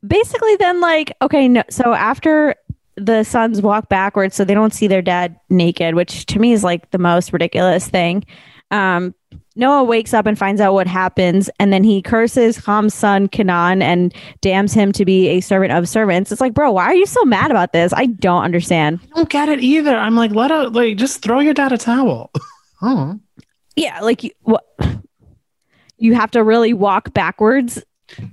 basically, 0.05 0.55
then, 0.57 0.79
like, 0.81 1.11
okay, 1.23 1.47
no, 1.47 1.63
so 1.71 1.93
after 1.93 2.53
the 2.95 3.23
sons 3.23 3.61
walk 3.61 3.89
backwards 3.89 4.35
so 4.35 4.43
they 4.43 4.53
don't 4.53 4.73
see 4.73 4.87
their 4.87 5.01
dad 5.01 5.39
naked, 5.49 5.95
which 5.95 6.25
to 6.27 6.39
me 6.39 6.53
is 6.53 6.63
like 6.63 6.91
the 6.91 6.97
most 6.97 7.33
ridiculous 7.33 7.87
thing. 7.87 8.23
Um, 8.71 9.13
Noah 9.55 9.83
wakes 9.83 10.13
up 10.13 10.25
and 10.25 10.37
finds 10.37 10.61
out 10.61 10.73
what 10.73 10.87
happens, 10.87 11.49
and 11.59 11.73
then 11.73 11.83
he 11.83 12.01
curses 12.01 12.57
Ham's 12.65 12.93
son 12.93 13.27
Canaan 13.27 13.81
and 13.81 14.13
damns 14.39 14.73
him 14.73 14.93
to 14.93 15.03
be 15.03 15.27
a 15.27 15.41
servant 15.41 15.73
of 15.73 15.89
servants. 15.89 16.31
It's 16.31 16.39
like, 16.39 16.53
bro, 16.53 16.71
why 16.71 16.85
are 16.85 16.95
you 16.95 17.05
so 17.05 17.23
mad 17.25 17.51
about 17.51 17.73
this? 17.73 17.91
I 17.93 18.05
don't 18.05 18.43
understand. 18.43 19.01
I 19.11 19.17
don't 19.17 19.29
get 19.29 19.49
it 19.49 19.59
either. 19.59 19.95
I'm 19.95 20.15
like, 20.15 20.31
let 20.31 20.51
out, 20.51 20.71
like, 20.71 20.95
just 20.95 21.21
throw 21.21 21.41
your 21.41 21.53
dad 21.53 21.73
a 21.73 21.77
towel. 21.77 22.31
oh. 22.81 23.19
Yeah, 23.75 23.99
like 23.99 24.23
you, 24.23 24.31
what? 24.41 24.65
You 25.97 26.15
have 26.15 26.31
to 26.31 26.43
really 26.43 26.73
walk 26.73 27.13
backwards. 27.13 27.83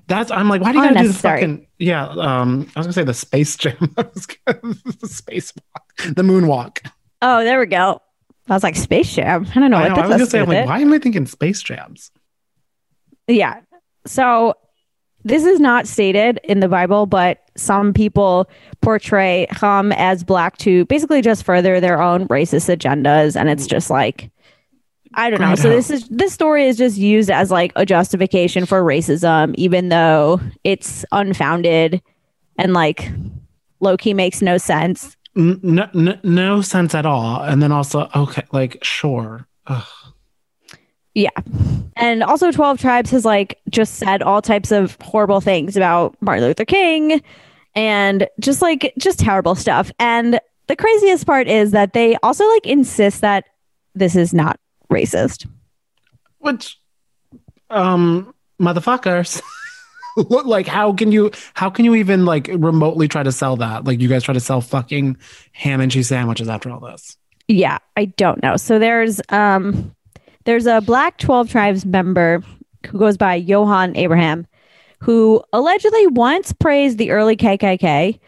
That's 0.06 0.30
I'm 0.30 0.48
like, 0.48 0.62
why 0.62 0.72
do 0.72 0.78
you 0.78 0.84
gotta 0.84 1.00
do 1.00 1.08
the 1.08 1.14
fucking 1.14 1.66
yeah? 1.78 2.06
Um, 2.06 2.70
I 2.74 2.80
was 2.80 2.86
gonna 2.86 2.92
say 2.92 3.04
the 3.04 3.14
space 3.14 3.56
jam, 3.56 3.76
I 3.96 4.06
was 4.14 4.26
gonna- 4.26 4.60
the 5.00 5.08
space 5.08 5.52
walk, 5.54 6.14
the 6.14 6.22
moonwalk. 6.22 6.86
Oh, 7.22 7.44
there 7.44 7.58
we 7.58 7.66
go. 7.66 8.00
I 8.48 8.54
was 8.54 8.62
like, 8.62 8.76
Space 8.76 9.14
Jam. 9.14 9.46
I 9.54 9.60
don't 9.60 9.70
know 9.70 9.76
I, 9.76 9.88
what 9.88 9.88
know, 9.88 9.94
I 9.96 10.06
was 10.06 10.10
gonna 10.16 10.26
say, 10.26 10.40
I'm 10.40 10.48
like, 10.48 10.58
it. 10.58 10.66
why 10.66 10.78
am 10.80 10.92
I 10.92 10.98
thinking 10.98 11.26
space 11.26 11.62
jams? 11.62 12.10
Yeah. 13.26 13.60
So 14.06 14.54
this 15.24 15.44
is 15.44 15.60
not 15.60 15.86
stated 15.86 16.40
in 16.44 16.60
the 16.60 16.68
Bible, 16.68 17.04
but 17.06 17.42
some 17.56 17.92
people 17.92 18.48
portray 18.80 19.46
Ham 19.50 19.92
as 19.92 20.24
black 20.24 20.56
to 20.58 20.84
basically 20.86 21.20
just 21.20 21.44
further 21.44 21.80
their 21.80 22.00
own 22.00 22.26
racist 22.28 22.74
agendas. 22.74 23.38
And 23.38 23.50
it's 23.50 23.66
just 23.66 23.90
like, 23.90 24.30
I 25.14 25.30
don't 25.30 25.40
know. 25.40 25.54
So 25.54 25.68
this 25.68 25.90
is 25.90 26.08
this 26.08 26.32
story 26.32 26.66
is 26.66 26.76
just 26.76 26.96
used 26.96 27.30
as 27.30 27.50
like 27.50 27.72
a 27.76 27.86
justification 27.86 28.66
for 28.66 28.82
racism, 28.82 29.54
even 29.56 29.88
though 29.88 30.40
it's 30.64 31.04
unfounded 31.12 32.02
and 32.58 32.72
like 32.72 33.10
low 33.80 33.96
key 33.96 34.14
makes 34.14 34.42
no 34.42 34.58
sense. 34.58 35.16
No, 35.34 35.88
no, 35.94 36.18
no 36.24 36.60
sense 36.62 36.94
at 36.94 37.06
all. 37.06 37.42
And 37.42 37.62
then 37.62 37.72
also, 37.72 38.08
okay, 38.14 38.44
like 38.52 38.78
sure. 38.82 39.46
Ugh. 39.66 39.84
Yeah. 41.14 41.30
And 41.96 42.22
also 42.22 42.52
12 42.52 42.80
Tribes 42.80 43.10
has 43.10 43.24
like 43.24 43.58
just 43.70 43.94
said 43.94 44.22
all 44.22 44.42
types 44.42 44.70
of 44.70 44.96
horrible 45.00 45.40
things 45.40 45.76
about 45.76 46.16
Martin 46.20 46.44
Luther 46.44 46.64
King 46.64 47.22
and 47.74 48.28
just 48.40 48.62
like 48.62 48.92
just 48.98 49.18
terrible 49.18 49.54
stuff. 49.54 49.90
And 49.98 50.40
the 50.66 50.76
craziest 50.76 51.26
part 51.26 51.48
is 51.48 51.70
that 51.72 51.92
they 51.92 52.16
also 52.22 52.48
like 52.52 52.66
insist 52.66 53.20
that 53.22 53.44
this 53.94 54.14
is 54.14 54.32
not 54.32 54.60
racist. 54.90 55.46
Which, 56.38 56.78
um, 57.70 58.34
motherfuckers. 58.60 59.40
like 60.16 60.66
how 60.66 60.92
can 60.92 61.12
you 61.12 61.30
how 61.54 61.70
can 61.70 61.84
you 61.84 61.94
even 61.94 62.24
like 62.24 62.48
remotely 62.52 63.08
try 63.08 63.22
to 63.22 63.32
sell 63.32 63.56
that? 63.56 63.84
Like 63.84 64.00
you 64.00 64.08
guys 64.08 64.24
try 64.24 64.34
to 64.34 64.40
sell 64.40 64.60
fucking 64.60 65.16
ham 65.52 65.80
and 65.80 65.90
cheese 65.92 66.08
sandwiches 66.08 66.48
after 66.48 66.70
all 66.70 66.80
this. 66.80 67.16
Yeah, 67.46 67.78
I 67.96 68.06
don't 68.06 68.42
know. 68.42 68.56
So 68.56 68.78
there's 68.78 69.20
um 69.28 69.94
there's 70.44 70.66
a 70.66 70.80
Black 70.80 71.18
12 71.18 71.50
Tribes 71.50 71.86
member 71.86 72.42
who 72.86 72.98
goes 72.98 73.16
by 73.16 73.34
Johann 73.34 73.96
Abraham 73.96 74.46
who 75.00 75.42
allegedly 75.52 76.06
once 76.08 76.52
praised 76.52 76.98
the 76.98 77.10
early 77.10 77.36
KKK. 77.36 78.18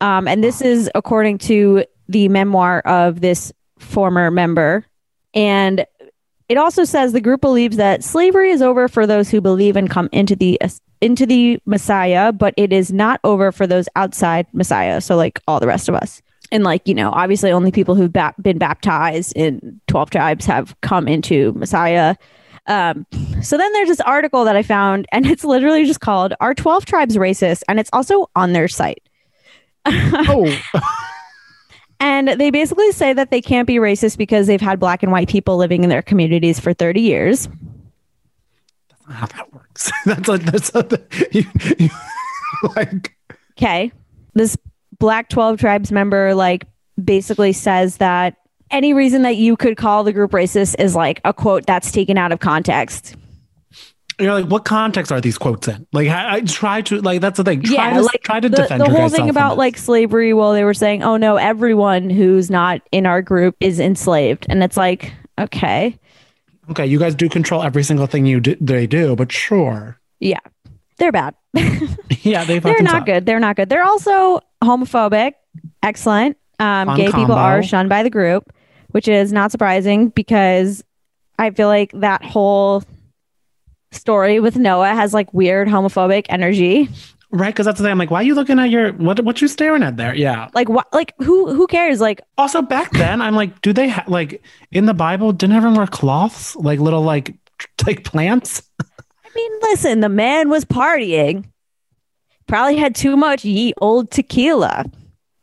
Um, 0.00 0.28
and 0.28 0.44
this 0.44 0.60
is 0.60 0.90
according 0.94 1.38
to 1.38 1.84
the 2.08 2.28
memoir 2.28 2.80
of 2.80 3.20
this 3.20 3.52
former 3.78 4.30
member. 4.30 4.84
And 5.34 5.86
it 6.50 6.58
also 6.58 6.82
says 6.82 7.12
the 7.12 7.20
group 7.20 7.40
believes 7.40 7.76
that 7.76 8.02
slavery 8.02 8.50
is 8.50 8.60
over 8.60 8.88
for 8.88 9.06
those 9.06 9.30
who 9.30 9.40
believe 9.40 9.76
and 9.76 9.88
come 9.88 10.08
into 10.10 10.34
the 10.34 10.60
into 11.00 11.24
the 11.24 11.60
Messiah, 11.64 12.32
but 12.32 12.54
it 12.56 12.72
is 12.72 12.92
not 12.92 13.20
over 13.22 13.52
for 13.52 13.68
those 13.68 13.88
outside 13.94 14.48
Messiah. 14.52 15.00
So 15.00 15.14
like 15.14 15.38
all 15.46 15.60
the 15.60 15.68
rest 15.68 15.88
of 15.88 15.94
us. 15.94 16.20
And 16.50 16.64
like, 16.64 16.88
you 16.88 16.94
know, 16.94 17.12
obviously 17.12 17.52
only 17.52 17.70
people 17.70 17.94
who've 17.94 18.12
ba- 18.12 18.34
been 18.42 18.58
baptized 18.58 19.32
in 19.36 19.80
12 19.86 20.10
tribes 20.10 20.44
have 20.46 20.74
come 20.80 21.06
into 21.06 21.52
Messiah. 21.52 22.16
Um, 22.66 23.06
so 23.42 23.56
then 23.56 23.72
there's 23.72 23.88
this 23.88 24.00
article 24.00 24.44
that 24.44 24.56
I 24.56 24.64
found, 24.64 25.06
and 25.12 25.26
it's 25.26 25.44
literally 25.44 25.84
just 25.84 26.00
called 26.00 26.34
Are 26.40 26.52
12 26.52 26.84
Tribes 26.84 27.16
Racist? 27.16 27.62
And 27.68 27.78
it's 27.78 27.90
also 27.92 28.28
on 28.34 28.54
their 28.54 28.66
site. 28.66 29.04
Oh, 29.86 30.60
And 32.20 32.38
they 32.38 32.50
basically 32.50 32.92
say 32.92 33.14
that 33.14 33.30
they 33.30 33.40
can't 33.40 33.66
be 33.66 33.76
racist 33.76 34.18
because 34.18 34.46
they've 34.46 34.60
had 34.60 34.78
black 34.78 35.02
and 35.02 35.10
white 35.10 35.28
people 35.28 35.56
living 35.56 35.84
in 35.84 35.88
their 35.88 36.02
communities 36.02 36.60
for 36.60 36.74
30 36.74 37.00
years. 37.00 37.48
That's 38.90 39.08
not 39.08 39.16
how 39.16 39.26
that 39.26 39.54
works. 39.54 39.90
that's 40.04 40.28
like 40.28 40.42
that's 40.42 40.70
a, 40.74 40.86
you, 41.32 41.44
you, 41.78 41.88
like 42.76 43.16
Okay. 43.60 43.90
This 44.34 44.56
Black 44.98 45.30
12 45.30 45.58
Tribes 45.58 45.90
member, 45.90 46.34
like, 46.34 46.66
basically 47.02 47.52
says 47.52 47.96
that 47.96 48.36
any 48.70 48.92
reason 48.92 49.22
that 49.22 49.36
you 49.36 49.56
could 49.56 49.78
call 49.78 50.04
the 50.04 50.12
group 50.12 50.32
racist 50.32 50.76
is 50.78 50.94
like 50.94 51.20
a 51.24 51.32
quote 51.32 51.64
that's 51.64 51.90
taken 51.90 52.18
out 52.18 52.32
of 52.32 52.40
context. 52.40 53.16
You're 54.20 54.34
like 54.34 54.46
what 54.46 54.64
context 54.64 55.12
are 55.12 55.20
these 55.20 55.38
quotes 55.38 55.68
in? 55.68 55.86
Like 55.92 56.08
I, 56.08 56.36
I 56.36 56.40
try 56.42 56.82
to 56.82 57.00
like 57.00 57.20
that's 57.20 57.36
the 57.36 57.44
thing. 57.44 57.62
Try 57.62 57.88
yeah, 57.88 57.94
to 57.94 58.02
like 58.02 58.22
try 58.22 58.40
to 58.40 58.48
the, 58.48 58.56
defend 58.56 58.80
the 58.80 58.90
whole 58.90 59.08
thing 59.08 59.30
about 59.30 59.56
like 59.56 59.76
slavery. 59.76 60.32
Well, 60.32 60.52
they 60.52 60.64
were 60.64 60.74
saying, 60.74 61.02
"Oh 61.02 61.16
no, 61.16 61.36
everyone 61.36 62.10
who's 62.10 62.50
not 62.50 62.80
in 62.92 63.06
our 63.06 63.22
group 63.22 63.56
is 63.60 63.80
enslaved," 63.80 64.46
and 64.48 64.62
it's 64.62 64.76
like, 64.76 65.12
okay, 65.38 65.98
okay, 66.70 66.86
you 66.86 66.98
guys 66.98 67.14
do 67.14 67.28
control 67.28 67.62
every 67.62 67.82
single 67.82 68.06
thing 68.06 68.26
you 68.26 68.40
do, 68.40 68.56
they 68.60 68.86
do, 68.86 69.16
but 69.16 69.32
sure, 69.32 69.98
yeah, 70.20 70.40
they're 70.98 71.12
bad. 71.12 71.34
yeah, 72.22 72.44
they 72.44 72.58
they're 72.58 72.82
not 72.82 73.00
suck. 73.00 73.06
good. 73.06 73.26
They're 73.26 73.40
not 73.40 73.56
good. 73.56 73.68
They're 73.68 73.84
also 73.84 74.40
homophobic. 74.62 75.32
Excellent. 75.82 76.36
Um, 76.58 76.94
gay 76.94 77.06
people 77.06 77.32
are 77.32 77.62
shunned 77.62 77.88
by 77.88 78.02
the 78.02 78.10
group, 78.10 78.52
which 78.90 79.08
is 79.08 79.32
not 79.32 79.50
surprising 79.50 80.10
because 80.10 80.84
I 81.38 81.50
feel 81.50 81.68
like 81.68 81.90
that 81.94 82.22
whole 82.22 82.84
story 83.92 84.40
with 84.40 84.56
Noah 84.56 84.94
has 84.94 85.12
like 85.14 85.32
weird 85.34 85.68
homophobic 85.68 86.26
energy. 86.28 86.88
Right, 87.32 87.54
because 87.54 87.66
that's 87.66 87.78
the 87.78 87.84
thing. 87.84 87.92
I'm 87.92 87.98
like, 87.98 88.10
why 88.10 88.20
are 88.20 88.24
you 88.24 88.34
looking 88.34 88.58
at 88.58 88.70
your 88.70 88.92
what? 88.94 89.20
What 89.24 89.40
you 89.40 89.46
staring 89.46 89.84
at 89.84 89.96
there? 89.96 90.14
Yeah. 90.16 90.48
Like 90.52 90.68
what? 90.68 90.92
Like 90.92 91.14
who? 91.18 91.54
Who 91.54 91.68
cares? 91.68 92.00
Like 92.00 92.20
Also, 92.38 92.60
back 92.60 92.90
then, 92.92 93.20
I'm 93.20 93.36
like, 93.36 93.60
do 93.60 93.72
they 93.72 93.88
ha- 93.88 94.04
like 94.08 94.42
in 94.72 94.86
the 94.86 94.94
Bible? 94.94 95.32
Didn't 95.32 95.54
everyone 95.54 95.76
wear 95.76 95.86
cloths, 95.86 96.56
like 96.56 96.80
little 96.80 97.02
like 97.02 97.32
like 97.86 98.02
plants? 98.02 98.62
I 98.80 99.28
mean, 99.34 99.52
listen, 99.62 100.00
the 100.00 100.08
man 100.08 100.48
was 100.48 100.64
partying. 100.64 101.44
Probably 102.48 102.76
had 102.76 102.96
too 102.96 103.16
much 103.16 103.44
ye 103.44 103.74
old 103.80 104.10
tequila. 104.10 104.84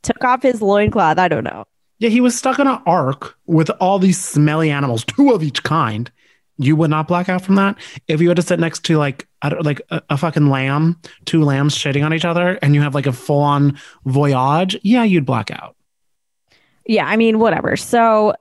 Took 0.03 0.21
off 0.25 0.41
his 0.43 0.61
loincloth. 0.61 1.17
I 1.17 1.29
don't 1.29 1.45
know. 1.45 1.63
Yeah, 1.99 2.09
he 2.09 2.19
was 2.21 2.37
stuck 2.37 2.59
in 2.59 2.67
an 2.67 2.81
ark 2.85 3.35
with 3.45 3.69
all 3.79 3.97
these 3.97 4.21
smelly 4.23 4.69
animals, 4.69 5.05
two 5.05 5.31
of 5.31 5.41
each 5.41 5.63
kind. 5.63 6.11
You 6.57 6.75
would 6.75 6.89
not 6.89 7.07
black 7.07 7.29
out 7.29 7.43
from 7.43 7.55
that 7.55 7.77
if 8.07 8.19
you 8.21 8.27
had 8.29 8.37
to 8.37 8.43
sit 8.43 8.59
next 8.59 8.83
to 8.85 8.97
like 8.97 9.27
like 9.61 9.81
a, 9.91 10.01
a 10.09 10.17
fucking 10.17 10.49
lamb, 10.49 10.99
two 11.25 11.43
lambs 11.43 11.75
shitting 11.75 12.03
on 12.03 12.13
each 12.13 12.25
other, 12.25 12.57
and 12.61 12.73
you 12.73 12.81
have 12.81 12.95
like 12.95 13.05
a 13.05 13.13
full 13.13 13.41
on 13.41 13.79
voyage. 14.05 14.77
Yeah, 14.83 15.03
you'd 15.03 15.25
black 15.25 15.51
out. 15.51 15.75
Yeah, 16.85 17.05
I 17.05 17.17
mean, 17.17 17.39
whatever. 17.39 17.75
So 17.75 18.33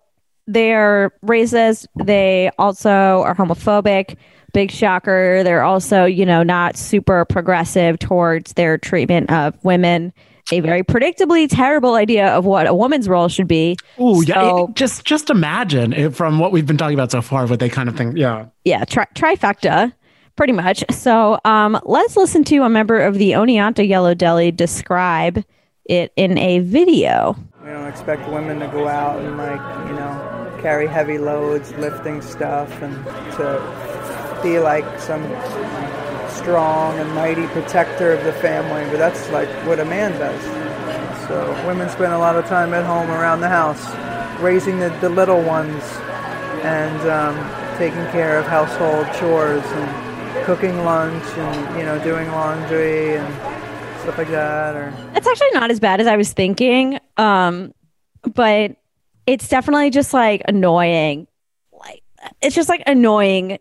they're 0.46 1.12
racist. 1.24 1.86
They 2.04 2.50
also 2.58 3.22
are 3.22 3.34
homophobic. 3.34 4.16
Big 4.52 4.70
shocker. 4.70 5.42
They're 5.42 5.64
also, 5.64 6.04
you 6.04 6.24
know, 6.24 6.42
not 6.42 6.76
super 6.76 7.24
progressive 7.26 7.98
towards 7.98 8.54
their 8.54 8.78
treatment 8.78 9.30
of 9.30 9.62
women. 9.64 10.12
A 10.52 10.60
very 10.60 10.84
predictably 10.84 11.48
terrible 11.50 11.94
idea 11.94 12.28
of 12.28 12.44
what 12.44 12.68
a 12.68 12.74
woman's 12.74 13.08
role 13.08 13.26
should 13.28 13.48
be. 13.48 13.76
Oh 13.98 14.20
yeah, 14.22 14.62
it- 14.64 14.74
just 14.74 15.04
just 15.04 15.28
imagine 15.28 15.92
if 15.92 16.14
from 16.14 16.38
what 16.38 16.52
we've 16.52 16.66
been 16.66 16.76
talking 16.76 16.94
about 16.94 17.10
so 17.10 17.20
far, 17.20 17.46
what 17.46 17.58
they 17.58 17.68
kind 17.68 17.88
of 17.88 17.96
think. 17.96 18.16
Yeah, 18.16 18.46
yeah, 18.64 18.84
tri- 18.84 19.08
trifecta, 19.14 19.92
pretty 20.36 20.52
much. 20.52 20.84
So 20.90 21.40
um, 21.44 21.80
let's 21.84 22.16
listen 22.16 22.44
to 22.44 22.58
a 22.62 22.68
member 22.68 23.00
of 23.00 23.14
the 23.18 23.32
Oneonta 23.32 23.86
Yellow 23.86 24.14
Deli 24.14 24.52
describe 24.52 25.42
it 25.86 26.12
in 26.14 26.38
a 26.38 26.60
video. 26.60 27.36
We 27.64 27.70
don't 27.72 27.86
expect 27.88 28.28
women 28.30 28.60
to 28.60 28.68
go 28.68 28.86
out 28.86 29.18
and 29.24 29.36
like, 29.36 29.60
you 29.88 29.94
know, 29.96 30.58
carry 30.62 30.86
heavy 30.86 31.18
loads, 31.18 31.72
lifting 31.74 32.22
stuff, 32.22 32.70
and 32.82 32.94
to 33.34 34.40
be 34.44 34.60
like 34.60 34.84
some 35.00 35.22
strong 36.36 36.98
and 36.98 37.10
mighty 37.14 37.46
protector 37.48 38.12
of 38.12 38.24
the 38.24 38.32
family. 38.34 38.84
But 38.90 38.98
that's 38.98 39.28
like 39.30 39.48
what 39.66 39.80
a 39.80 39.84
man 39.84 40.12
does. 40.18 40.42
So 41.28 41.50
women 41.66 41.88
spend 41.88 42.12
a 42.12 42.18
lot 42.18 42.36
of 42.36 42.46
time 42.46 42.72
at 42.74 42.84
home 42.84 43.10
around 43.10 43.40
the 43.40 43.48
house, 43.48 43.82
raising 44.40 44.78
the, 44.78 44.90
the 45.00 45.08
little 45.08 45.42
ones, 45.42 45.82
and 46.62 47.00
um, 47.08 47.78
taking 47.78 48.04
care 48.12 48.38
of 48.38 48.46
household 48.46 49.06
chores 49.18 49.64
and 49.64 50.44
cooking 50.44 50.84
lunch 50.84 51.24
and 51.24 51.78
you 51.78 51.84
know 51.84 51.98
doing 52.04 52.28
laundry 52.28 53.16
and 53.16 53.34
stuff 54.02 54.18
like 54.18 54.28
that. 54.28 54.76
Or 54.76 54.94
It's 55.14 55.26
actually 55.26 55.50
not 55.52 55.70
as 55.70 55.80
bad 55.80 56.00
as 56.00 56.06
I 56.06 56.16
was 56.16 56.32
thinking. 56.32 57.00
Um, 57.16 57.74
but 58.34 58.76
it's 59.26 59.48
definitely 59.48 59.90
just 59.90 60.12
like 60.14 60.42
annoying. 60.46 61.26
Like 61.72 62.02
it's 62.40 62.54
just 62.54 62.68
like 62.68 62.82
annoying 62.86 63.58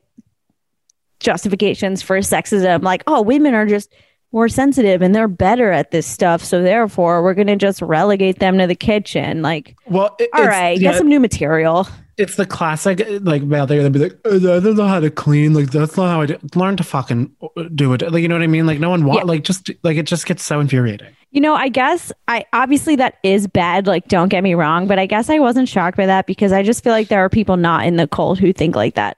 justifications 1.19 2.01
for 2.01 2.17
sexism. 2.19 2.83
Like, 2.83 3.03
oh, 3.07 3.21
women 3.21 3.53
are 3.53 3.65
just 3.65 3.93
more 4.31 4.49
sensitive 4.49 5.01
and 5.01 5.15
they're 5.15 5.27
better 5.27 5.71
at 5.71 5.91
this 5.91 6.05
stuff. 6.05 6.43
So 6.43 6.61
therefore 6.61 7.23
we're 7.23 7.33
gonna 7.33 7.55
just 7.55 7.81
relegate 7.81 8.39
them 8.39 8.57
to 8.57 8.67
the 8.67 8.75
kitchen. 8.75 9.41
Like, 9.41 9.75
well, 9.87 10.15
it, 10.19 10.29
all 10.33 10.45
right, 10.45 10.77
yeah, 10.79 10.91
get 10.91 10.97
some 10.97 11.07
new 11.07 11.19
material. 11.19 11.87
it's 12.17 12.35
the 12.35 12.45
classic 12.45 13.05
like 13.21 13.41
well 13.45 13.65
they're 13.67 13.77
gonna 13.77 13.89
be 13.89 13.99
like 13.99 14.17
"Oh, 14.25 14.35
I 14.35 14.59
don't 14.61 14.75
know 14.77 14.87
how 14.87 14.99
to 15.01 15.09
clean 15.09 15.53
like 15.53 15.71
that's 15.71 15.97
not 15.97 16.09
how 16.09 16.21
I 16.21 16.25
do. 16.27 16.37
learn 16.55 16.77
to 16.77 16.83
fucking 16.83 17.29
do 17.75 17.91
it 17.93 18.09
like 18.09 18.21
you 18.21 18.29
know 18.29 18.35
what 18.35 18.41
I 18.41 18.47
mean 18.47 18.65
like 18.65 18.79
no 18.79 18.89
one 18.89 19.03
want 19.03 19.19
Yeah. 19.19 19.23
like 19.25 19.43
just 19.43 19.69
like 19.83 19.97
it 19.97 20.05
just 20.05 20.25
gets 20.25 20.41
so 20.45 20.59
infuriating 20.61 21.13
You 21.31 21.41
know, 21.41 21.55
I 21.55 21.67
guess 21.67 22.13
I 22.29 22.45
obviously 22.53 22.95
that 22.97 23.15
is 23.23 23.47
bad. 23.47 23.85
Like, 23.87 24.07
don't 24.07 24.29
get 24.29 24.43
me 24.43 24.53
wrong, 24.53 24.87
but 24.87 24.97
I 24.97 25.05
guess 25.05 25.29
I 25.29 25.39
wasn't 25.39 25.67
shocked 25.67 25.97
by 25.97 26.05
that 26.05 26.25
because 26.25 26.53
I 26.53 26.63
just 26.63 26.81
feel 26.83 26.93
like 26.93 27.09
there 27.09 27.19
are 27.19 27.29
people 27.29 27.57
not 27.57 27.85
in 27.85 27.97
the 27.97 28.07
cold 28.07 28.39
who 28.39 28.53
think 28.53 28.75
like 28.77 28.95
that. 28.95 29.17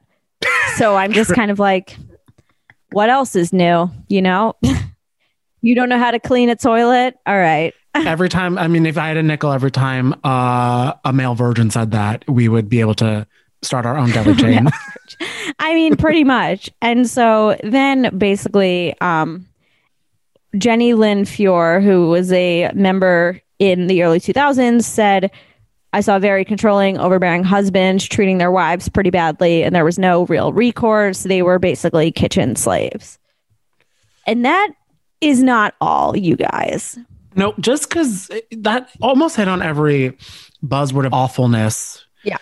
So 0.77 0.95
I'm 0.95 1.11
just 1.11 1.33
kind 1.33 1.51
of 1.51 1.59
like, 1.59 1.97
what 2.91 3.09
else 3.09 3.35
is 3.35 3.51
new? 3.51 3.89
You 4.07 4.21
know, 4.21 4.55
you 5.61 5.75
don't 5.75 5.89
know 5.89 5.99
how 5.99 6.11
to 6.11 6.19
clean 6.19 6.49
a 6.49 6.55
toilet. 6.55 7.15
All 7.25 7.37
right. 7.37 7.73
every 7.95 8.29
time 8.29 8.59
I 8.59 8.67
mean 8.67 8.85
if 8.85 8.95
I 8.95 9.07
had 9.07 9.17
a 9.17 9.23
nickel 9.23 9.51
every 9.51 9.71
time 9.71 10.13
uh 10.23 10.93
a 11.03 11.11
male 11.11 11.33
virgin 11.33 11.71
said 11.71 11.91
that 11.91 12.23
we 12.27 12.47
would 12.47 12.69
be 12.69 12.79
able 12.79 12.93
to 12.95 13.25
start 13.63 13.87
our 13.87 13.97
own 13.97 14.11
deli 14.11 14.35
chain 14.41 14.69
I 15.59 15.73
mean, 15.73 15.95
pretty 15.95 16.23
much. 16.23 16.69
And 16.81 17.09
so 17.09 17.57
then 17.63 18.15
basically, 18.17 18.93
um, 19.01 19.47
Jenny 20.57 20.93
Lynn 20.93 21.25
Fior, 21.25 21.81
who 21.81 22.09
was 22.09 22.31
a 22.31 22.71
member 22.73 23.41
in 23.59 23.87
the 23.87 24.03
early 24.03 24.19
2000s, 24.19 24.83
said, 24.83 25.31
I 25.93 26.01
saw 26.01 26.19
very 26.19 26.43
controlling, 26.45 26.97
overbearing 26.97 27.43
husbands 27.43 28.05
treating 28.05 28.37
their 28.37 28.51
wives 28.51 28.89
pretty 28.89 29.09
badly, 29.09 29.63
and 29.63 29.73
there 29.75 29.85
was 29.85 29.97
no 29.97 30.25
real 30.25 30.51
recourse. 30.53 31.23
They 31.23 31.41
were 31.41 31.59
basically 31.59 32.11
kitchen 32.11 32.55
slaves. 32.55 33.17
And 34.27 34.43
that 34.45 34.69
is 35.21 35.41
not 35.41 35.73
all, 35.81 36.15
you 36.15 36.35
guys. 36.35 36.99
no 37.35 37.53
just 37.59 37.89
because 37.89 38.29
that 38.51 38.89
almost 39.01 39.35
hit 39.37 39.47
on 39.47 39.61
every 39.61 40.17
buzzword 40.63 41.05
of 41.05 41.13
awfulness 41.13 42.05
Yeah. 42.23 42.37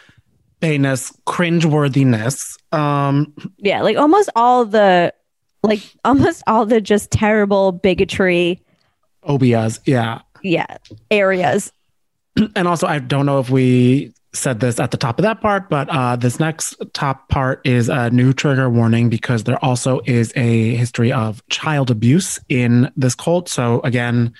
bayness 0.61 1.13
cringeworthiness 1.25 2.57
um 2.73 3.33
Yeah, 3.57 3.81
like 3.81 3.97
almost 3.97 4.29
all 4.35 4.65
the, 4.65 5.13
like 5.63 5.81
almost 6.03 6.43
all 6.47 6.65
the 6.65 6.81
just 6.81 7.11
terrible 7.11 7.71
bigotry, 7.71 8.61
obias 9.23 9.79
yeah 9.85 10.21
yeah, 10.43 10.77
areas. 11.11 11.71
and 12.55 12.67
also 12.67 12.87
I 12.87 12.99
don't 12.99 13.25
know 13.25 13.39
if 13.39 13.49
we 13.49 14.13
said 14.33 14.59
this 14.59 14.79
at 14.79 14.91
the 14.91 14.97
top 14.97 15.17
of 15.17 15.23
that 15.23 15.41
part, 15.41 15.69
but 15.69 15.89
uh, 15.89 16.15
this 16.15 16.39
next 16.39 16.75
top 16.93 17.29
part 17.29 17.65
is 17.65 17.89
a 17.89 18.09
new 18.09 18.33
trigger 18.33 18.69
warning 18.69 19.09
because 19.09 19.45
there 19.45 19.63
also 19.63 20.01
is 20.05 20.33
a 20.35 20.75
history 20.75 21.11
of 21.11 21.41
child 21.49 21.89
abuse 21.89 22.39
in 22.49 22.91
this 22.95 23.15
cult. 23.15 23.49
So, 23.49 23.81
again, 23.81 24.33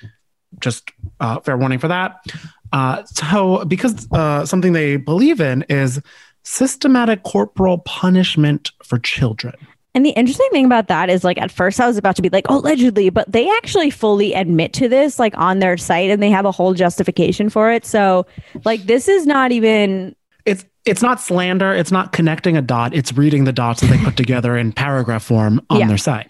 just 0.60 0.92
uh, 1.20 1.40
fair 1.40 1.58
warning 1.58 1.80
for 1.80 1.88
that. 1.88 2.26
Uh, 2.72 3.04
so, 3.06 3.64
because 3.66 4.08
uh, 4.12 4.46
something 4.46 4.74
they 4.74 4.98
believe 4.98 5.40
in 5.40 5.64
is 5.70 6.02
systematic 6.44 7.24
corporal 7.24 7.80
punishment 7.80 8.72
for 8.84 9.00
children. 9.00 9.56
And 9.96 10.06
the 10.06 10.10
interesting 10.12 10.48
thing 10.52 10.66
about 10.66 10.88
that 10.90 11.10
is 11.10 11.24
like 11.24 11.38
at 11.40 11.50
first 11.50 11.80
I 11.80 11.88
was 11.88 11.98
about 11.98 12.16
to 12.18 12.22
be 12.22 12.30
like, 12.30 12.46
oh, 12.50 12.60
allegedly, 12.60 13.10
but 13.10 13.32
they 13.32 13.50
actually 13.50 13.90
fully 13.90 14.34
admit 14.34 14.74
to 14.74 14.90
this 14.90 15.18
like 15.18 15.36
on 15.38 15.60
their 15.60 15.78
site 15.78 16.10
and 16.12 16.22
they 16.22 16.30
have 16.30 16.46
a 16.46 16.52
whole 16.52 16.74
justification 16.74 17.50
for 17.50 17.72
it. 17.72 17.86
So 17.86 18.28
like 18.66 18.84
this 18.84 19.08
is 19.08 19.26
not 19.26 19.52
even 19.54 20.14
It's 20.46 20.66
it's 20.86 21.02
not 21.02 21.20
slander. 21.22 21.72
It's 21.74 21.92
not 21.92 22.12
connecting 22.12 22.56
a 22.58 22.62
dot. 22.62 22.94
It's 22.94 23.14
reading 23.14 23.46
the 23.46 23.54
dots 23.54 23.82
that 23.82 23.88
they 23.88 23.98
put 23.98 24.16
together 24.18 24.56
in 24.58 24.72
paragraph 24.74 25.24
form 25.24 25.60
on 25.72 25.80
Yeah. 25.80 25.88
their 25.88 25.98
site. 25.98 26.30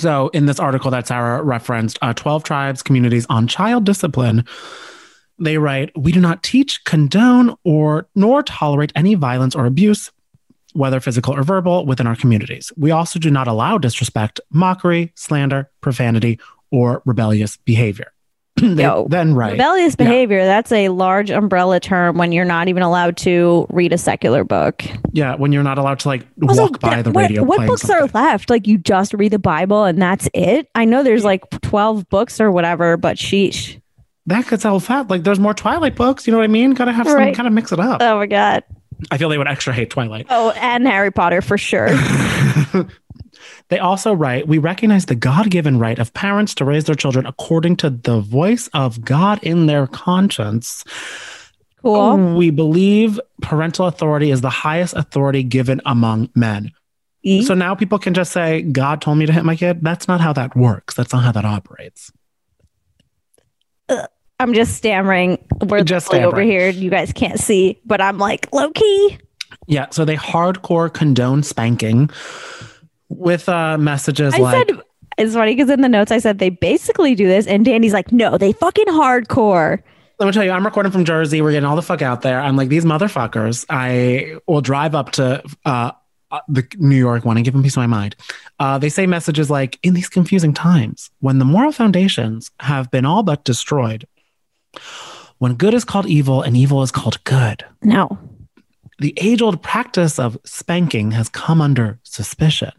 So, 0.00 0.28
in 0.28 0.46
this 0.46 0.58
article 0.58 0.90
that 0.90 1.06
Sarah 1.06 1.42
referenced, 1.42 1.98
uh, 2.02 2.12
12 2.14 2.44
tribes 2.44 2.82
communities 2.82 3.26
on 3.30 3.46
child 3.46 3.84
discipline, 3.84 4.44
they 5.38 5.58
write, 5.58 5.90
We 5.96 6.12
do 6.12 6.20
not 6.20 6.42
teach, 6.42 6.82
condone, 6.84 7.54
or 7.62 8.08
nor 8.14 8.42
tolerate 8.42 8.92
any 8.96 9.14
violence 9.14 9.54
or 9.54 9.66
abuse, 9.66 10.10
whether 10.74 11.00
physical 11.00 11.34
or 11.34 11.42
verbal, 11.42 11.86
within 11.86 12.06
our 12.06 12.16
communities. 12.16 12.72
We 12.76 12.90
also 12.90 13.18
do 13.18 13.30
not 13.30 13.48
allow 13.48 13.78
disrespect, 13.78 14.40
mockery, 14.50 15.12
slander, 15.14 15.70
profanity, 15.80 16.38
or 16.70 17.02
rebellious 17.04 17.56
behavior. 17.58 18.12
Yo, 18.62 19.06
then 19.08 19.34
write, 19.34 19.52
rebellious 19.52 19.96
Yeah. 19.98 20.04
behavior. 20.04 20.44
That's 20.44 20.70
a 20.72 20.90
large 20.90 21.30
umbrella 21.30 21.80
term 21.80 22.18
when 22.18 22.32
you're 22.32 22.44
not 22.44 22.68
even 22.68 22.82
allowed 22.82 23.16
to 23.18 23.66
read 23.70 23.92
a 23.94 23.98
secular 23.98 24.44
book. 24.44 24.84
Yeah, 25.12 25.36
when 25.36 25.52
you're 25.52 25.62
not 25.62 25.78
allowed 25.78 26.00
to 26.00 26.08
like 26.08 26.26
Also, 26.46 26.62
walk 26.62 26.78
by 26.80 26.96
that- 26.96 27.04
the 27.04 27.10
what, 27.12 27.22
radio. 27.30 27.44
what 27.44 27.66
books 27.66 27.82
something. 27.82 28.10
are 28.14 28.22
left? 28.22 28.50
Like 28.50 28.66
you 28.66 28.76
just 28.76 29.14
read 29.14 29.32
the 29.32 29.38
Bible 29.38 29.84
and 29.84 30.00
that's 30.00 30.28
it? 30.34 30.68
I 30.74 30.84
know 30.84 31.02
there's 31.02 31.24
like 31.24 31.48
12 31.62 32.08
books 32.10 32.40
or 32.42 32.50
whatever, 32.52 32.96
but 32.98 33.16
sheesh. 33.16 33.80
that 34.26 34.46
gets 34.46 34.64
all 34.66 34.80
fat. 34.80 35.08
Like 35.08 35.24
there's 35.24 35.40
more 35.40 35.54
Twilight 35.54 35.96
books. 35.96 36.26
You 36.26 36.32
know 36.32 36.38
what 36.38 36.44
I 36.44 36.48
mean? 36.48 36.72
Gotta 36.74 36.92
have 36.92 37.08
some 37.08 37.32
kind 37.34 37.48
of 37.48 37.54
mix 37.54 37.72
it 37.72 37.80
up. 37.80 38.02
Oh 38.02 38.18
my 38.18 38.26
God. 38.26 38.64
I 39.10 39.18
feel 39.18 39.28
they 39.28 39.38
would 39.38 39.48
extra 39.48 39.72
hate 39.72 39.90
Twilight. 39.90 40.26
Oh, 40.30 40.50
and 40.52 40.86
Harry 40.86 41.10
Potter 41.10 41.42
for 41.42 41.58
sure. 41.58 41.88
They 43.68 43.78
also 43.78 44.12
write, 44.12 44.46
we 44.46 44.58
recognize 44.58 45.06
the 45.06 45.14
God 45.14 45.50
given 45.50 45.78
right 45.78 45.98
of 45.98 46.12
parents 46.12 46.54
to 46.56 46.64
raise 46.64 46.84
their 46.84 46.94
children 46.94 47.24
according 47.26 47.76
to 47.76 47.90
the 47.90 48.20
voice 48.20 48.68
of 48.74 49.02
God 49.02 49.42
in 49.42 49.66
their 49.66 49.86
conscience. 49.86 50.84
Cool. 51.80 51.96
Oh, 51.96 52.34
we 52.36 52.50
believe 52.50 53.18
parental 53.40 53.86
authority 53.86 54.30
is 54.30 54.42
the 54.42 54.50
highest 54.50 54.94
authority 54.94 55.42
given 55.42 55.80
among 55.86 56.28
men. 56.34 56.70
E- 57.22 57.42
So 57.44 57.54
now 57.54 57.74
people 57.74 57.98
can 57.98 58.12
just 58.14 58.32
say, 58.32 58.62
God 58.62 59.00
told 59.00 59.16
me 59.18 59.26
to 59.26 59.32
hit 59.32 59.44
my 59.44 59.56
kid. 59.56 59.80
That's 59.80 60.06
not 60.06 60.20
how 60.20 60.32
that 60.34 60.54
works. 60.54 60.94
That's 60.94 61.12
not 61.12 61.22
how 61.24 61.32
that 61.32 61.44
operates. 61.46 62.12
I'm 64.42 64.54
just 64.54 64.74
stammering. 64.76 65.38
We're 65.60 65.78
Just 65.78 66.06
just 66.06 66.14
over 66.14 66.20
stammering. 66.22 66.48
here. 66.48 66.68
You 66.68 66.90
guys 66.90 67.12
can't 67.12 67.38
see, 67.38 67.80
but 67.84 68.00
I'm 68.00 68.18
like 68.18 68.52
low 68.52 68.70
key. 68.70 69.18
Yeah. 69.66 69.86
So 69.90 70.04
they 70.04 70.16
hardcore 70.16 70.92
condone 70.92 71.42
spanking 71.42 72.10
with 73.08 73.48
uh, 73.48 73.78
messages 73.78 74.34
I 74.34 74.38
like, 74.38 74.68
said 74.68 74.80
it's 75.18 75.34
funny 75.34 75.54
because 75.54 75.70
in 75.70 75.80
the 75.82 75.88
notes 75.88 76.10
I 76.10 76.18
said 76.18 76.38
they 76.38 76.50
basically 76.50 77.14
do 77.14 77.28
this, 77.28 77.46
and 77.46 77.64
Danny's 77.64 77.92
like, 77.92 78.10
no, 78.10 78.36
they 78.36 78.52
fucking 78.52 78.86
hardcore. 78.86 79.82
let 80.18 80.26
me 80.26 80.32
tell 80.32 80.44
you, 80.44 80.50
I'm 80.50 80.64
recording 80.64 80.90
from 80.90 81.04
Jersey. 81.04 81.40
We're 81.42 81.52
getting 81.52 81.66
all 81.66 81.76
the 81.76 81.82
fuck 81.82 82.02
out 82.02 82.22
there. 82.22 82.40
I'm 82.40 82.56
like, 82.56 82.68
these 82.68 82.84
motherfuckers. 82.84 83.64
I 83.70 84.38
will 84.46 84.60
drive 84.60 84.94
up 84.94 85.12
to 85.12 85.42
uh, 85.64 85.92
uh, 86.30 86.40
the 86.48 86.66
New 86.78 86.96
York 86.96 87.24
one 87.24 87.36
and 87.36 87.44
give 87.44 87.52
them 87.54 87.62
piece 87.62 87.74
of 87.74 87.82
my 87.82 87.86
mind. 87.86 88.16
Uh, 88.58 88.78
they 88.78 88.88
say 88.88 89.06
messages 89.06 89.50
like, 89.50 89.78
in 89.82 89.94
these 89.94 90.08
confusing 90.08 90.54
times, 90.54 91.10
when 91.20 91.38
the 91.38 91.44
moral 91.44 91.72
foundations 91.72 92.50
have 92.60 92.90
been 92.90 93.04
all 93.04 93.22
but 93.22 93.44
destroyed, 93.44 94.06
when 95.38 95.54
good 95.54 95.74
is 95.74 95.84
called 95.84 96.06
evil 96.06 96.42
and 96.42 96.56
evil 96.56 96.82
is 96.82 96.90
called 96.92 97.22
good, 97.24 97.64
No. 97.82 98.18
the 98.98 99.14
age 99.20 99.42
old 99.42 99.62
practice 99.62 100.18
of 100.18 100.38
spanking 100.44 101.10
has 101.12 101.28
come 101.28 101.60
under 101.60 101.98
suspicion. 102.04 102.70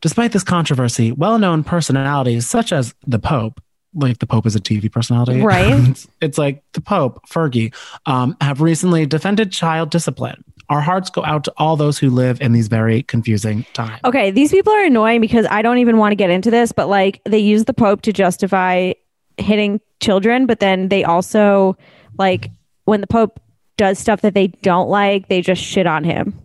Despite 0.00 0.32
this 0.32 0.44
controversy, 0.44 1.12
well 1.12 1.38
known 1.38 1.64
personalities 1.64 2.46
such 2.46 2.72
as 2.72 2.94
the 3.06 3.18
Pope, 3.18 3.62
like 3.94 4.18
the 4.18 4.26
Pope 4.26 4.44
is 4.44 4.54
a 4.54 4.60
TV 4.60 4.92
personality, 4.92 5.40
Right. 5.40 5.72
it's, 5.88 6.06
it's 6.20 6.36
like 6.38 6.62
the 6.72 6.82
Pope, 6.82 7.26
Fergie, 7.28 7.74
um, 8.04 8.36
have 8.42 8.60
recently 8.60 9.06
defended 9.06 9.50
child 9.50 9.88
discipline. 9.90 10.44
Our 10.68 10.80
hearts 10.80 11.10
go 11.10 11.24
out 11.24 11.44
to 11.44 11.52
all 11.58 11.76
those 11.76 11.98
who 11.98 12.10
live 12.10 12.40
in 12.40 12.52
these 12.52 12.68
very 12.68 13.02
confusing 13.02 13.64
times. 13.74 14.00
Okay, 14.04 14.30
these 14.30 14.50
people 14.50 14.72
are 14.72 14.84
annoying 14.84 15.20
because 15.20 15.46
I 15.50 15.62
don't 15.62 15.78
even 15.78 15.96
want 15.98 16.12
to 16.12 16.16
get 16.16 16.30
into 16.30 16.50
this, 16.50 16.72
but 16.72 16.88
like 16.88 17.20
they 17.24 17.38
use 17.38 17.64
the 17.64 17.74
Pope 17.74 18.02
to 18.02 18.12
justify 18.12 18.92
hitting 19.38 19.80
children, 20.00 20.46
but 20.46 20.60
then 20.60 20.88
they 20.88 21.04
also 21.04 21.76
like 22.18 22.50
when 22.84 23.00
the 23.00 23.06
Pope 23.06 23.40
does 23.76 23.98
stuff 23.98 24.20
that 24.20 24.34
they 24.34 24.48
don't 24.48 24.88
like, 24.88 25.28
they 25.28 25.40
just 25.40 25.62
shit 25.62 25.86
on 25.86 26.04
him. 26.04 26.38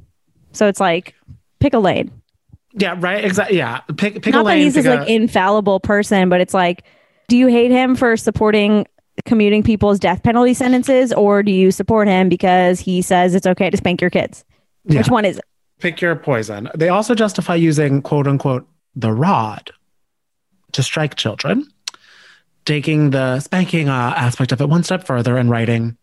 So 0.52 0.68
it's 0.68 0.80
like 0.80 1.14
pick 1.60 1.74
a 1.74 1.80
lane. 1.80 2.12
Yeah, 2.74 2.96
right. 3.00 3.24
Exactly. 3.24 3.58
Yeah. 3.58 3.80
Pick, 3.98 4.22
pick 4.22 4.34
Not 4.34 4.42
a 4.42 4.50
that 4.50 4.58
he's 4.58 4.76
this 4.76 4.86
a- 4.86 4.96
like 4.96 5.10
infallible 5.10 5.80
person, 5.80 6.30
but 6.30 6.40
it's 6.42 6.54
like, 6.54 6.84
do 7.28 7.38
you 7.38 7.48
hate 7.48 7.72
him 7.72 7.96
for 7.96 8.16
supporting 8.18 8.86
commuting 9.26 9.62
people's 9.64 10.00
death 10.00 10.24
penalty 10.24 10.54
sentences, 10.54 11.12
or 11.14 11.44
do 11.44 11.52
you 11.52 11.72
support 11.72 12.08
him 12.08 12.30
because 12.30 12.80
he 12.80 13.02
says 13.02 13.36
it's 13.36 13.46
okay 13.46 13.70
to 13.70 13.76
spank 13.78 14.02
your 14.02 14.10
kids? 14.10 14.46
Yeah. 14.86 15.00
Which 15.00 15.10
one 15.10 15.26
is 15.26 15.38
it? 15.38 15.44
pick 15.80 16.02
your 16.02 16.14
poison. 16.16 16.70
They 16.76 16.90
also 16.90 17.16
justify 17.16 17.56
using 17.56 18.02
quote 18.02 18.28
unquote 18.28 18.68
the 18.96 19.14
rod 19.14 19.72
to 20.74 20.84
strike 20.84 21.16
children, 21.16 21.66
taking 22.70 23.10
the 23.10 23.40
spanking 23.40 23.90
uh, 23.90 24.14
aspect 24.16 24.52
of 24.52 24.62
it 24.62 24.70
one 24.70 24.84
step 24.84 25.04
further 25.04 25.38
and 25.38 25.50
writing 25.50 25.98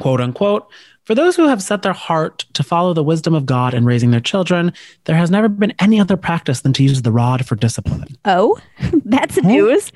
quote 0.00 0.20
unquote 0.20 0.68
for 1.04 1.14
those 1.14 1.36
who 1.36 1.46
have 1.46 1.62
set 1.62 1.82
their 1.82 1.92
heart 1.92 2.44
to 2.54 2.64
follow 2.64 2.92
the 2.92 3.04
wisdom 3.04 3.32
of 3.32 3.46
God 3.46 3.74
in 3.74 3.84
raising 3.84 4.10
their 4.10 4.18
children, 4.18 4.72
there 5.04 5.14
has 5.14 5.30
never 5.30 5.48
been 5.48 5.72
any 5.78 6.00
other 6.00 6.16
practice 6.16 6.62
than 6.62 6.72
to 6.72 6.82
use 6.82 7.02
the 7.02 7.12
rod 7.12 7.46
for 7.46 7.54
discipline. 7.54 8.08
Oh, 8.24 8.58
that's 9.04 9.40
news. 9.40 9.92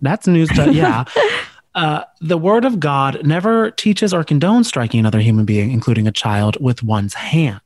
That's 0.00 0.26
news 0.26 0.48
to, 0.50 0.72
yeah. 0.72 1.04
Uh, 1.74 2.04
the 2.20 2.38
word 2.38 2.64
of 2.64 2.78
God 2.78 3.26
never 3.26 3.72
teaches 3.72 4.14
or 4.14 4.22
condones 4.22 4.66
striking 4.66 5.00
another 5.00 5.18
human 5.18 5.44
being, 5.44 5.72
including 5.72 6.06
a 6.06 6.12
child, 6.12 6.56
with 6.60 6.84
one's 6.84 7.14
hand. 7.14 7.60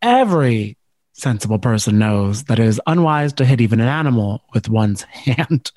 Every 0.00 0.78
sensible 1.12 1.58
person 1.58 1.98
knows 1.98 2.44
that 2.44 2.58
it 2.58 2.64
is 2.64 2.80
unwise 2.86 3.34
to 3.34 3.44
hit 3.44 3.60
even 3.60 3.80
an 3.80 3.88
animal 3.88 4.42
with 4.54 4.70
one's 4.70 5.02
hand. 5.26 5.70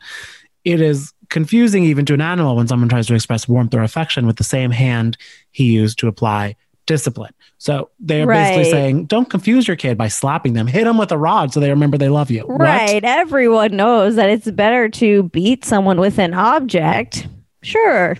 It 0.63 0.81
is 0.81 1.13
confusing 1.29 1.83
even 1.83 2.05
to 2.05 2.13
an 2.13 2.21
animal 2.21 2.55
when 2.55 2.67
someone 2.67 2.89
tries 2.89 3.07
to 3.07 3.15
express 3.15 3.47
warmth 3.47 3.73
or 3.73 3.81
affection 3.81 4.27
with 4.27 4.37
the 4.37 4.43
same 4.43 4.71
hand 4.71 5.17
he 5.51 5.65
used 5.65 5.97
to 5.99 6.07
apply 6.07 6.55
discipline. 6.85 7.33
So 7.57 7.89
they're 7.99 8.27
basically 8.27 8.69
saying, 8.69 9.05
don't 9.05 9.29
confuse 9.29 9.67
your 9.67 9.77
kid 9.77 9.97
by 9.97 10.07
slapping 10.07 10.53
them. 10.53 10.67
Hit 10.67 10.83
them 10.83 10.97
with 10.97 11.11
a 11.11 11.17
rod 11.17 11.53
so 11.53 11.59
they 11.59 11.69
remember 11.69 11.97
they 11.97 12.09
love 12.09 12.31
you. 12.31 12.41
What? 12.41 12.59
Right. 12.59 13.03
Everyone 13.03 13.75
knows 13.75 14.15
that 14.15 14.29
it's 14.29 14.49
better 14.51 14.89
to 14.89 15.23
beat 15.23 15.63
someone 15.63 15.99
with 15.99 16.19
an 16.19 16.33
object. 16.33 17.27
Sure. 17.61 18.17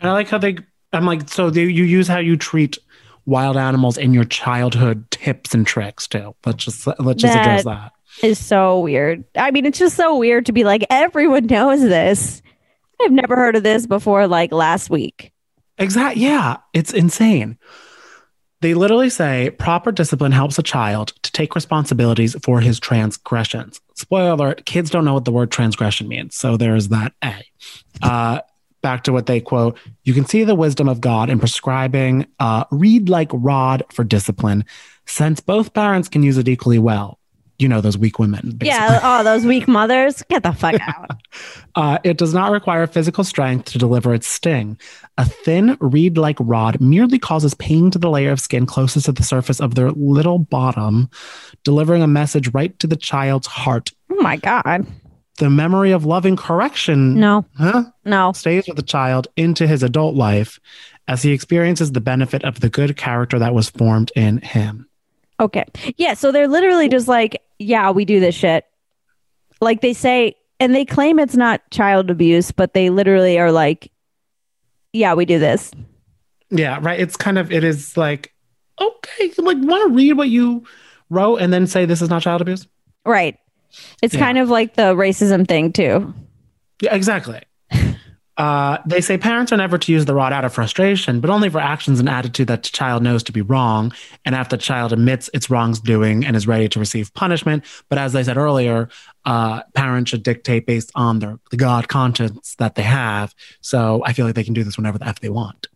And 0.00 0.10
I 0.10 0.12
like 0.12 0.28
how 0.28 0.38
they. 0.38 0.58
I'm 0.92 1.06
like, 1.06 1.28
so 1.28 1.50
they, 1.50 1.64
you 1.64 1.84
use 1.84 2.08
how 2.08 2.18
you 2.18 2.36
treat 2.36 2.78
wild 3.26 3.56
animals 3.56 3.96
in 3.96 4.12
your 4.12 4.24
childhood 4.24 5.08
tips 5.10 5.54
and 5.54 5.66
tricks 5.66 6.08
too. 6.08 6.34
Let's 6.44 6.64
just 6.64 6.86
let's 6.98 7.22
just 7.22 7.36
address 7.36 7.64
that. 7.64 7.92
Is 8.22 8.38
so 8.38 8.80
weird. 8.80 9.24
I 9.34 9.50
mean, 9.50 9.64
it's 9.64 9.78
just 9.78 9.96
so 9.96 10.16
weird 10.18 10.46
to 10.46 10.52
be 10.52 10.64
like, 10.64 10.84
everyone 10.90 11.46
knows 11.46 11.80
this. 11.80 12.42
I've 13.00 13.12
never 13.12 13.34
heard 13.36 13.56
of 13.56 13.62
this 13.62 13.86
before, 13.86 14.26
like 14.26 14.52
last 14.52 14.90
week. 14.90 15.32
Exactly. 15.78 16.22
Yeah, 16.22 16.58
it's 16.74 16.92
insane. 16.92 17.58
They 18.60 18.74
literally 18.74 19.08
say 19.08 19.50
proper 19.50 19.90
discipline 19.90 20.32
helps 20.32 20.58
a 20.58 20.62
child 20.62 21.14
to 21.22 21.32
take 21.32 21.54
responsibilities 21.54 22.36
for 22.42 22.60
his 22.60 22.78
transgressions. 22.78 23.80
Spoiler 23.94 24.32
alert: 24.32 24.66
kids 24.66 24.90
don't 24.90 25.06
know 25.06 25.14
what 25.14 25.24
the 25.24 25.32
word 25.32 25.50
transgression 25.50 26.08
means, 26.08 26.36
so 26.36 26.58
there's 26.58 26.88
that 26.88 27.14
A. 27.24 27.42
Uh, 28.02 28.40
back 28.82 29.04
to 29.04 29.12
what 29.12 29.24
they 29.24 29.40
quote: 29.40 29.78
"You 30.04 30.12
can 30.12 30.26
see 30.26 30.44
the 30.44 30.54
wisdom 30.54 30.90
of 30.90 31.00
God 31.00 31.30
in 31.30 31.38
prescribing 31.38 32.26
uh, 32.38 32.64
read 32.70 33.08
like 33.08 33.30
rod 33.32 33.82
for 33.90 34.04
discipline, 34.04 34.66
since 35.06 35.40
both 35.40 35.72
parents 35.72 36.10
can 36.10 36.22
use 36.22 36.36
it 36.36 36.48
equally 36.48 36.78
well." 36.78 37.19
You 37.60 37.68
know 37.68 37.80
those 37.80 37.98
weak 37.98 38.18
women. 38.18 38.40
basically. 38.56 38.68
Yeah. 38.68 39.00
Oh, 39.02 39.22
those 39.22 39.44
weak 39.44 39.68
mothers. 39.68 40.22
Get 40.28 40.42
the 40.42 40.52
fuck 40.52 40.80
out. 40.80 41.10
Uh, 41.76 41.98
it 42.02 42.18
does 42.18 42.34
not 42.34 42.50
require 42.50 42.84
physical 42.88 43.22
strength 43.22 43.66
to 43.66 43.78
deliver 43.78 44.12
its 44.12 44.26
sting. 44.26 44.76
A 45.18 45.24
thin, 45.24 45.76
reed 45.80 46.18
like 46.18 46.36
rod 46.40 46.80
merely 46.80 47.16
causes 47.20 47.54
pain 47.54 47.92
to 47.92 47.98
the 47.98 48.10
layer 48.10 48.32
of 48.32 48.40
skin 48.40 48.66
closest 48.66 49.06
to 49.06 49.12
the 49.12 49.22
surface 49.22 49.60
of 49.60 49.76
their 49.76 49.92
little 49.92 50.40
bottom, 50.40 51.08
delivering 51.62 52.02
a 52.02 52.08
message 52.08 52.52
right 52.52 52.76
to 52.80 52.88
the 52.88 52.96
child's 52.96 53.46
heart. 53.46 53.92
Oh 54.10 54.20
my 54.20 54.36
God. 54.36 54.84
the 55.38 55.48
memory 55.48 55.92
of 55.92 56.04
loving 56.04 56.34
correction 56.36 57.14
No, 57.20 57.46
huh, 57.56 57.84
no. 58.04 58.32
stays 58.32 58.66
with 58.66 58.76
the 58.76 58.82
child 58.82 59.28
into 59.36 59.68
his 59.68 59.84
adult 59.84 60.16
life 60.16 60.58
as 61.06 61.22
he 61.22 61.30
experiences 61.30 61.92
the 61.92 62.00
benefit 62.00 62.42
of 62.44 62.58
the 62.58 62.68
good 62.68 62.96
character 62.96 63.38
that 63.38 63.54
was 63.54 63.70
formed 63.70 64.10
in 64.16 64.38
him. 64.38 64.88
Okay. 65.40 65.64
Yeah. 65.96 66.14
So 66.14 66.30
they're 66.32 66.46
literally 66.48 66.88
just 66.88 67.08
like, 67.08 67.42
yeah, 67.58 67.90
we 67.90 68.04
do 68.04 68.20
this 68.20 68.34
shit. 68.34 68.64
Like 69.60 69.80
they 69.80 69.92
say, 69.94 70.36
and 70.60 70.74
they 70.74 70.84
claim 70.84 71.18
it's 71.18 71.36
not 71.36 71.62
child 71.70 72.10
abuse, 72.10 72.52
but 72.52 72.74
they 72.74 72.90
literally 72.90 73.38
are 73.38 73.50
like, 73.50 73.90
yeah, 74.92 75.14
we 75.14 75.24
do 75.24 75.38
this. 75.38 75.70
Yeah, 76.50 76.78
right. 76.82 77.00
It's 77.00 77.16
kind 77.16 77.38
of 77.38 77.50
it 77.52 77.64
is 77.64 77.96
like 77.96 78.34
okay, 78.80 79.32
like 79.38 79.58
want 79.60 79.90
to 79.90 79.94
read 79.94 80.14
what 80.14 80.28
you 80.28 80.64
wrote 81.10 81.36
and 81.36 81.52
then 81.52 81.66
say 81.66 81.84
this 81.84 82.00
is 82.02 82.08
not 82.10 82.22
child 82.22 82.40
abuse. 82.40 82.66
Right. 83.04 83.38
It's 84.02 84.14
Yeah. 84.14 84.20
kind 84.20 84.38
of 84.38 84.48
like 84.50 84.74
the 84.74 84.94
racism 84.94 85.46
thing, 85.46 85.72
too. 85.72 86.12
Yeah, 86.82 86.94
exactly. 86.94 87.40
Uh, 88.40 88.78
they 88.86 89.02
say 89.02 89.18
parents 89.18 89.52
are 89.52 89.58
never 89.58 89.76
to 89.76 89.92
use 89.92 90.06
the 90.06 90.14
rod 90.14 90.32
out 90.32 90.46
of 90.46 90.54
frustration, 90.54 91.20
but 91.20 91.28
only 91.28 91.50
for 91.50 91.60
actions 91.60 92.00
and 92.00 92.08
attitude 92.08 92.46
that 92.46 92.62
the 92.62 92.70
child 92.70 93.02
knows 93.02 93.22
to 93.22 93.32
be 93.32 93.42
wrong, 93.42 93.92
and 94.24 94.34
after 94.34 94.56
the 94.56 94.62
child 94.62 94.94
admits 94.94 95.28
its 95.34 95.50
wrongdoing 95.50 96.24
and 96.24 96.34
is 96.34 96.46
ready 96.46 96.66
to 96.66 96.80
receive 96.80 97.12
punishment. 97.12 97.62
But 97.90 97.98
as 97.98 98.16
I 98.16 98.22
said 98.22 98.38
earlier, 98.38 98.88
uh, 99.26 99.62
parents 99.74 100.10
should 100.10 100.22
dictate 100.22 100.64
based 100.64 100.90
on 100.94 101.18
their 101.18 101.38
the 101.50 101.58
God 101.58 101.88
conscience 101.88 102.54
that 102.54 102.76
they 102.76 102.82
have. 102.82 103.34
So 103.60 104.02
I 104.06 104.14
feel 104.14 104.24
like 104.24 104.36
they 104.36 104.44
can 104.44 104.54
do 104.54 104.64
this 104.64 104.78
whenever 104.78 104.96
the 104.96 105.06
f 105.06 105.20
they 105.20 105.28
want. 105.28 105.66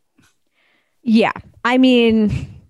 Yeah. 1.03 1.33
I 1.67 1.77
mean, 1.77 2.62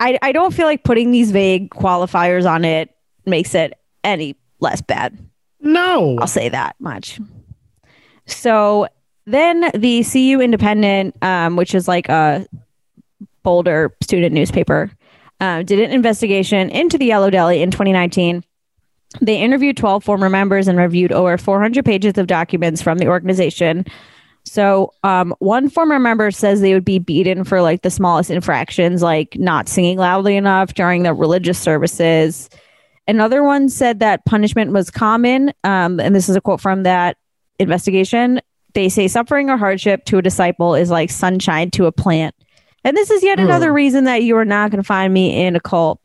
I, 0.00 0.18
I 0.20 0.32
don't 0.32 0.52
feel 0.52 0.66
like 0.66 0.82
putting 0.82 1.12
these 1.12 1.30
vague 1.30 1.70
qualifiers 1.70 2.44
on 2.44 2.64
it 2.64 2.92
makes 3.24 3.54
it 3.54 3.74
any 4.02 4.34
less 4.58 4.82
bad. 4.82 5.16
No, 5.60 6.18
I'll 6.18 6.26
say 6.26 6.48
that 6.48 6.74
much. 6.80 7.20
So 8.26 8.88
then 9.32 9.70
the 9.74 10.04
CU 10.04 10.40
Independent, 10.40 11.14
um, 11.22 11.56
which 11.56 11.74
is 11.74 11.86
like 11.86 12.08
a 12.08 12.46
Boulder 13.42 13.94
student 14.02 14.34
newspaper, 14.34 14.90
uh, 15.40 15.62
did 15.62 15.80
an 15.80 15.90
investigation 15.90 16.70
into 16.70 16.98
the 16.98 17.06
Yellow 17.06 17.30
Deli 17.30 17.62
in 17.62 17.70
2019. 17.70 18.42
They 19.20 19.40
interviewed 19.40 19.76
12 19.76 20.04
former 20.04 20.28
members 20.28 20.68
and 20.68 20.78
reviewed 20.78 21.12
over 21.12 21.38
400 21.38 21.84
pages 21.84 22.18
of 22.18 22.26
documents 22.26 22.82
from 22.82 22.98
the 22.98 23.08
organization. 23.08 23.86
So, 24.44 24.92
um, 25.02 25.34
one 25.40 25.68
former 25.68 25.98
member 25.98 26.30
says 26.30 26.60
they 26.60 26.74
would 26.74 26.84
be 26.84 26.98
beaten 26.98 27.44
for 27.44 27.60
like 27.60 27.82
the 27.82 27.90
smallest 27.90 28.30
infractions, 28.30 29.02
like 29.02 29.36
not 29.38 29.68
singing 29.68 29.98
loudly 29.98 30.36
enough 30.36 30.74
during 30.74 31.02
the 31.02 31.12
religious 31.12 31.58
services. 31.58 32.48
Another 33.06 33.42
one 33.42 33.68
said 33.68 34.00
that 34.00 34.24
punishment 34.24 34.72
was 34.72 34.90
common. 34.90 35.52
Um, 35.64 36.00
and 36.00 36.14
this 36.14 36.28
is 36.28 36.36
a 36.36 36.40
quote 36.40 36.60
from 36.60 36.82
that 36.84 37.16
investigation. 37.58 38.40
They 38.78 38.88
say 38.88 39.08
suffering 39.08 39.50
or 39.50 39.56
hardship 39.56 40.04
to 40.04 40.18
a 40.18 40.22
disciple 40.22 40.76
is 40.76 40.88
like 40.88 41.10
sunshine 41.10 41.68
to 41.72 41.86
a 41.86 41.90
plant. 41.92 42.32
And 42.84 42.96
this 42.96 43.10
is 43.10 43.24
yet 43.24 43.40
Hmm. 43.40 43.46
another 43.46 43.72
reason 43.72 44.04
that 44.04 44.22
you 44.22 44.36
are 44.36 44.44
not 44.44 44.70
going 44.70 44.80
to 44.80 44.86
find 44.86 45.12
me 45.12 45.44
in 45.44 45.56
a 45.56 45.60
cult. 45.60 45.98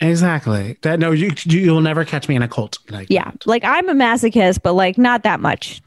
exactly. 0.00 0.76
That 0.82 0.98
no, 1.00 1.12
you 1.12 1.30
you- 1.46 1.60
you'll 1.60 1.80
never 1.80 2.04
catch 2.04 2.28
me 2.28 2.36
in 2.36 2.42
a 2.42 2.48
cult. 2.48 2.76
Like 2.90 3.06
Yeah. 3.08 3.24
that. 3.30 3.46
Like 3.46 3.64
I'm 3.64 3.88
a 3.88 3.94
masochist, 3.94 4.58
but 4.62 4.74
like 4.74 4.98
not 4.98 5.22
that 5.22 5.40
much. 5.40 5.80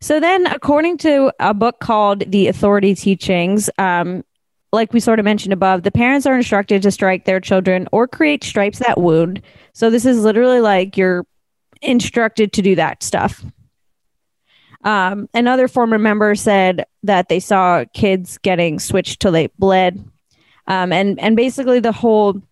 So 0.00 0.18
then, 0.18 0.46
according 0.48 0.98
to 0.98 1.32
a 1.38 1.54
book 1.54 1.78
called 1.78 2.24
The 2.28 2.48
Authority 2.48 2.96
Teachings, 2.96 3.70
um, 3.78 4.24
like 4.72 4.92
we 4.92 4.98
sort 4.98 5.20
of 5.20 5.24
mentioned 5.24 5.52
above, 5.52 5.84
the 5.84 5.92
parents 5.92 6.26
are 6.26 6.34
instructed 6.34 6.82
to 6.82 6.90
strike 6.90 7.24
their 7.24 7.38
children 7.38 7.86
or 7.92 8.08
create 8.08 8.42
stripes 8.42 8.80
that 8.80 8.98
wound. 9.00 9.40
So 9.74 9.90
this 9.90 10.04
is 10.04 10.24
literally 10.24 10.58
like 10.60 10.96
you're 10.96 11.24
instructed 11.82 12.52
to 12.54 12.62
do 12.62 12.74
that 12.74 13.04
stuff. 13.04 13.44
Um, 14.84 15.28
another 15.34 15.68
former 15.68 15.98
member 15.98 16.34
said 16.34 16.84
that 17.04 17.28
they 17.28 17.38
saw 17.40 17.84
kids 17.94 18.38
getting 18.38 18.78
switched 18.78 19.20
till 19.20 19.32
they 19.32 19.46
bled, 19.58 20.04
um, 20.66 20.92
and 20.92 21.20
and 21.20 21.36
basically 21.36 21.78
the 21.80 21.92
whole 21.92 22.42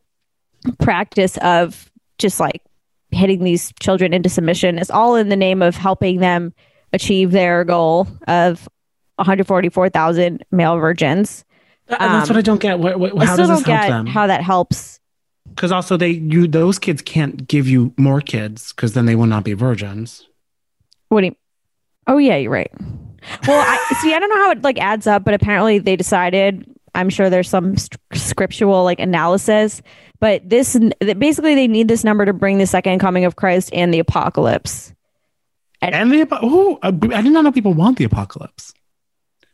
practice 0.78 1.36
of 1.38 1.90
just 2.18 2.38
like 2.38 2.62
hitting 3.10 3.42
these 3.42 3.72
children 3.80 4.12
into 4.12 4.28
submission 4.28 4.78
is 4.78 4.90
all 4.90 5.16
in 5.16 5.28
the 5.28 5.36
name 5.36 5.62
of 5.62 5.74
helping 5.74 6.20
them 6.20 6.52
achieve 6.92 7.32
their 7.32 7.64
goal 7.64 8.06
of 8.28 8.68
144,000 9.16 10.44
male 10.50 10.76
virgins. 10.76 11.44
And 11.88 11.98
that's 12.00 12.30
Um, 12.30 12.36
what 12.36 12.38
I 12.38 12.42
don't 12.42 12.60
get. 12.60 12.78
What, 12.78 13.00
what, 13.00 13.26
how 13.26 13.36
does 13.36 13.48
this 13.48 13.62
help 13.62 13.88
them? 13.88 14.06
how 14.06 14.26
that 14.28 14.42
helps. 14.42 15.00
Because 15.48 15.72
also 15.72 15.96
they 15.96 16.10
you 16.10 16.46
those 16.46 16.78
kids 16.78 17.02
can't 17.02 17.48
give 17.48 17.68
you 17.68 17.92
more 17.96 18.20
kids 18.20 18.72
because 18.72 18.92
then 18.92 19.06
they 19.06 19.16
will 19.16 19.26
not 19.26 19.42
be 19.42 19.52
virgins. 19.54 20.28
What 21.08 21.22
do 21.22 21.26
you? 21.28 21.36
Oh 22.06 22.18
yeah, 22.18 22.36
you're 22.36 22.50
right. 22.50 22.70
Well, 23.46 23.60
I 23.60 23.94
see. 24.02 24.14
I 24.14 24.18
don't 24.18 24.30
know 24.30 24.36
how 24.44 24.50
it 24.52 24.62
like 24.62 24.78
adds 24.78 25.06
up, 25.06 25.24
but 25.24 25.34
apparently 25.34 25.78
they 25.78 25.96
decided. 25.96 26.66
I'm 26.92 27.08
sure 27.08 27.30
there's 27.30 27.48
some 27.48 27.76
st- 27.76 28.00
scriptural 28.14 28.82
like 28.82 28.98
analysis, 28.98 29.80
but 30.18 30.48
this 30.48 30.76
basically 31.18 31.54
they 31.54 31.68
need 31.68 31.86
this 31.86 32.02
number 32.02 32.24
to 32.24 32.32
bring 32.32 32.58
the 32.58 32.66
second 32.66 32.98
coming 32.98 33.24
of 33.24 33.36
Christ 33.36 33.70
and 33.72 33.94
the 33.94 34.00
apocalypse. 34.00 34.92
And 35.82 36.10
the 36.12 36.26
oh, 36.42 36.78
I 36.82 36.90
did 36.90 37.32
not 37.32 37.44
know 37.44 37.52
people 37.52 37.74
want 37.74 37.96
the 37.98 38.04
apocalypse. 38.04 38.74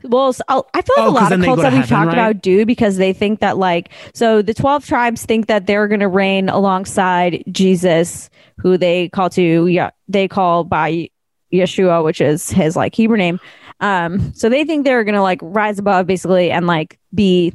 Well, 0.03 0.33
so 0.33 0.43
I 0.49 0.83
feel 0.83 0.95
like 0.97 1.07
Oh, 1.07 1.09
a 1.09 1.11
lot 1.11 1.33
of 1.33 1.43
cults 1.43 1.63
that 1.63 1.73
we've 1.73 1.83
heaven, 1.83 1.89
talked 1.89 2.07
right? 2.09 2.13
about 2.15 2.43
do 2.43 2.65
because 2.65 2.97
they 2.97 3.13
think 3.13 3.41
that 3.41 3.59
like 3.59 3.91
so 4.15 4.41
the 4.41 4.55
twelve 4.55 4.87
tribes 4.87 5.25
think 5.27 5.47
that 5.49 5.67
they're 5.67 5.89
going 5.89 6.01
to 6.01 6.09
reign 6.09 6.49
alongside 6.49 7.45
Jesus, 7.51 8.31
who 8.59 8.79
they 8.79 9.09
call 9.11 9.29
to 9.31 9.67
yeah 9.67 9.91
they 10.09 10.27
call 10.27 10.65
by 10.65 11.11
Yeshua, 11.53 12.05
which 12.05 12.21
is 12.21 12.51
his 12.51 12.77
like 12.77 12.95
Hebrew 12.95 13.17
name. 13.17 13.41
Um, 13.81 14.33
so 14.35 14.49
they 14.49 14.65
think 14.65 14.85
they're 14.85 15.05
to 15.15 15.23
like 15.23 15.41
rise 15.43 15.79
above 15.79 16.07
basically 16.07 16.51
and 16.51 16.67
like 16.67 16.99
be 17.15 17.55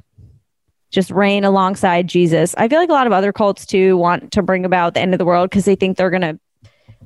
just 0.92 1.10
reign 1.10 1.44
alongside 1.44 2.08
Jesus. 2.08 2.54
I 2.58 2.68
feel 2.68 2.80
like 2.80 2.90
a 2.90 2.94
lot 2.94 3.08
of 3.08 3.14
other 3.14 3.32
cults 3.32 3.66
too 3.66 3.98
want 3.98 4.32
to 4.34 4.44
bring 4.44 4.66
about 4.66 4.94
the 4.94 5.00
end 5.00 5.14
of 5.14 5.18
the 5.18 5.26
world 5.26 5.50
because 5.50 5.66
they 5.66 5.76
think 5.76 5.98
they're 5.98 6.10
to 6.22 6.40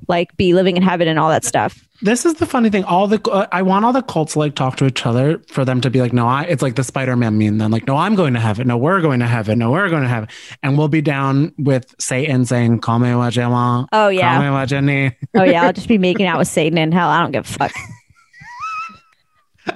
like 0.08 0.36
be 0.38 0.54
living 0.54 0.78
in 0.78 0.84
heaven 0.84 1.08
and 1.08 1.18
all 1.20 1.30
that 1.30 1.44
stuff. 1.44 1.88
This 2.02 2.26
is 2.26 2.36
the 2.36 2.46
funny 2.46 2.70
thing. 2.70 2.84
All 2.84 3.08
the 3.08 3.22
uh, 3.32 3.48
I 3.52 3.62
want 3.62 3.86
all 3.86 3.94
the 3.94 4.02
cults 4.02 4.34
to 4.34 4.40
like 4.40 4.56
talk 4.56 4.76
to 4.78 4.86
each 4.86 5.06
other 5.06 5.40
for 5.48 5.64
them 5.64 5.80
to 5.82 5.90
be 5.90 6.02
like, 6.02 6.12
no, 6.12 6.28
I. 6.28 6.44
It's 6.44 6.62
like 6.62 6.76
the 6.76 6.84
Spider-Man 6.84 7.38
meme. 7.38 7.58
Then 7.58 7.72
like, 7.72 7.88
no, 7.88 7.96
I'm 7.96 8.16
going 8.16 8.34
to 8.34 8.40
heaven. 8.40 8.68
No, 8.68 8.78
we're 8.78 9.02
going 9.02 9.22
to 9.22 9.28
heaven. 9.28 9.60
No, 9.60 9.72
we're 9.72 9.90
going 9.90 10.04
to 10.04 10.10
heaven. 10.10 10.28
And 10.62 10.78
we'll 10.78 10.90
be 10.90 11.02
down 11.02 11.54
with 11.58 11.96
Satan 12.00 12.46
saying, 12.46 12.80
"Call 12.80 13.00
me 13.00 13.16
what 13.16 13.36
you 13.36 13.50
want. 13.50 13.90
Oh 13.94 14.08
Call 14.08 14.12
yeah. 14.12 14.42
me 14.42 14.50
what 14.50 14.70
you 14.72 14.82
need." 14.82 15.16
Oh 15.36 15.44
yeah, 15.44 15.64
I'll 15.64 15.74
just 15.74 15.88
be 15.88 15.98
making 15.98 16.26
out 16.26 16.38
with 16.38 16.50
Satan 16.50 16.78
in 16.78 16.92
hell. 16.92 17.10
I 17.10 17.22
don't 17.22 17.32
give 17.32 17.46
a 17.46 17.48
fuck. 17.48 17.72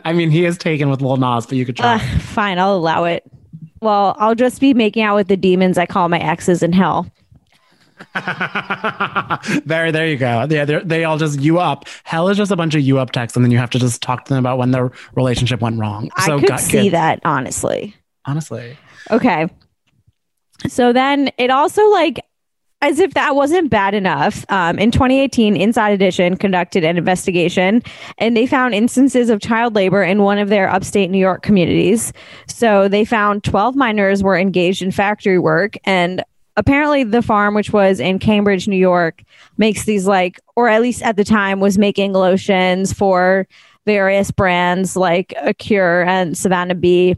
I 0.05 0.13
mean, 0.13 0.29
he 0.29 0.45
is 0.45 0.57
taken 0.57 0.89
with 0.89 1.01
Lil 1.01 1.17
Nas, 1.17 1.47
but 1.47 1.57
you 1.57 1.65
could 1.65 1.77
try. 1.77 1.95
Ugh, 1.95 2.21
fine, 2.21 2.59
I'll 2.59 2.75
allow 2.75 3.05
it. 3.05 3.23
Well, 3.81 4.15
I'll 4.19 4.35
just 4.35 4.59
be 4.59 4.73
making 4.73 5.03
out 5.03 5.15
with 5.15 5.29
the 5.29 5.37
demons 5.37 5.77
I 5.77 5.85
call 5.85 6.09
my 6.09 6.19
exes 6.19 6.61
in 6.61 6.73
hell. 6.73 7.09
there, 9.65 9.91
there 9.91 10.07
you 10.07 10.17
go. 10.17 10.47
Yeah, 10.49 10.65
they're- 10.65 11.05
all 11.05 11.17
just 11.17 11.39
you 11.39 11.59
up. 11.59 11.85
Hell 12.03 12.29
is 12.29 12.37
just 12.37 12.51
a 12.51 12.55
bunch 12.55 12.75
of 12.75 12.81
you 12.81 12.99
up 12.99 13.11
texts, 13.11 13.35
and 13.35 13.43
then 13.43 13.51
you 13.51 13.57
have 13.57 13.69
to 13.71 13.79
just 13.79 14.01
talk 14.01 14.25
to 14.25 14.29
them 14.33 14.39
about 14.39 14.57
when 14.57 14.71
their 14.71 14.91
relationship 15.15 15.61
went 15.61 15.79
wrong. 15.79 16.09
So 16.25 16.37
I 16.37 16.41
could 16.41 16.59
see 16.59 16.83
good. 16.83 16.93
that, 16.93 17.19
honestly. 17.23 17.95
honestly. 18.25 18.77
Okay. 19.11 19.47
So 20.67 20.91
then 20.91 21.31
it 21.37 21.49
also 21.49 21.87
like 21.89 22.19
as 22.81 22.99
if 22.99 23.13
that 23.13 23.35
wasn't 23.35 23.69
bad 23.69 23.93
enough. 23.93 24.45
Um, 24.49 24.79
in 24.79 24.91
2018, 24.91 25.55
Inside 25.57 25.91
Edition 25.91 26.37
conducted 26.37 26.83
an 26.83 26.97
investigation 26.97 27.83
and 28.17 28.37
they 28.37 28.45
found 28.45 28.73
instances 28.73 29.29
of 29.29 29.41
child 29.41 29.75
labor 29.75 30.01
in 30.01 30.21
one 30.21 30.37
of 30.37 30.49
their 30.49 30.69
upstate 30.69 31.09
New 31.09 31.17
York 31.17 31.41
communities. 31.41 32.13
So 32.47 32.87
they 32.87 33.03
found 33.03 33.43
12 33.43 33.75
minors 33.75 34.23
were 34.23 34.37
engaged 34.37 34.81
in 34.81 34.91
factory 34.91 35.39
work 35.39 35.75
and 35.83 36.23
apparently 36.59 37.03
the 37.03 37.21
farm 37.21 37.55
which 37.55 37.71
was 37.71 37.99
in 37.99 38.19
Cambridge, 38.19 38.67
New 38.67 38.77
York 38.77 39.23
makes 39.57 39.85
these 39.85 40.05
like 40.05 40.39
or 40.55 40.67
at 40.67 40.81
least 40.81 41.01
at 41.01 41.15
the 41.15 41.23
time 41.23 41.59
was 41.59 41.77
making 41.77 42.13
lotions 42.13 42.93
for 42.93 43.47
various 43.85 44.29
brands 44.29 44.95
like 44.95 45.33
Acure 45.41 46.03
and 46.03 46.37
Savannah 46.37 46.75
Bee 46.75 47.15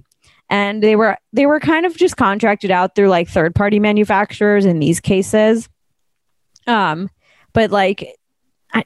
and 0.50 0.84
they 0.84 0.96
were 0.96 1.18
they 1.34 1.46
were 1.46 1.60
kind 1.60 1.86
of 1.86 1.98
just 1.98 2.18
contracted 2.18 2.70
out 2.72 2.96
through 2.96 3.10
like 3.10 3.28
third 3.28 3.56
party 3.56 3.80
manufacturers 3.80 4.66
in 4.66 4.80
these 4.80 5.00
cases 5.00 5.68
um 6.68 7.10
but 7.54 7.72
like 7.72 8.16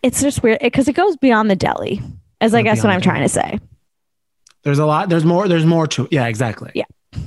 it's 0.01 0.21
just 0.21 0.41
weird 0.41 0.59
because 0.61 0.87
it 0.87 0.93
goes 0.93 1.17
beyond 1.17 1.49
the 1.51 1.55
deli 1.55 2.01
as 2.39 2.53
i 2.53 2.61
guess 2.61 2.83
what 2.83 2.91
i'm 2.91 3.01
trying 3.01 3.21
to 3.23 3.29
say 3.29 3.59
There's 4.63 4.79
a 4.79 4.85
lot. 4.87 5.09
There's 5.09 5.25
more. 5.25 5.47
There's 5.47 5.65
more 5.65 5.85
to. 5.85 6.05
it. 6.05 6.13
Yeah, 6.13 6.25
exactly. 6.25 6.71
Yeah. 6.73 6.85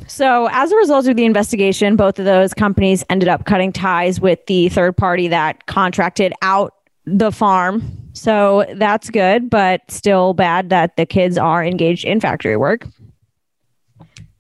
So 0.09 0.49
as 0.51 0.73
a 0.73 0.77
result 0.77 1.07
of 1.07 1.17
the 1.17 1.25
investigation 1.25 1.97
both 1.97 2.19
of 2.19 2.25
those 2.25 2.55
companies 2.55 3.05
ended 3.11 3.29
up 3.29 3.45
cutting 3.45 3.73
ties 3.73 4.21
with 4.21 4.45
the 4.47 4.69
third 4.71 4.97
party 4.97 5.29
that 5.29 5.67
contracted 5.67 6.33
out 6.43 6.75
the 7.05 7.31
farm 7.31 7.83
so 8.13 8.65
that's 8.75 9.11
good 9.11 9.49
but 9.49 9.81
still 9.91 10.35
bad 10.35 10.71
that 10.71 10.97
the 10.97 11.07
kids 11.07 11.39
are 11.39 11.65
engaged 11.65 12.05
in 12.05 12.21
factory 12.21 12.57
work 12.57 12.87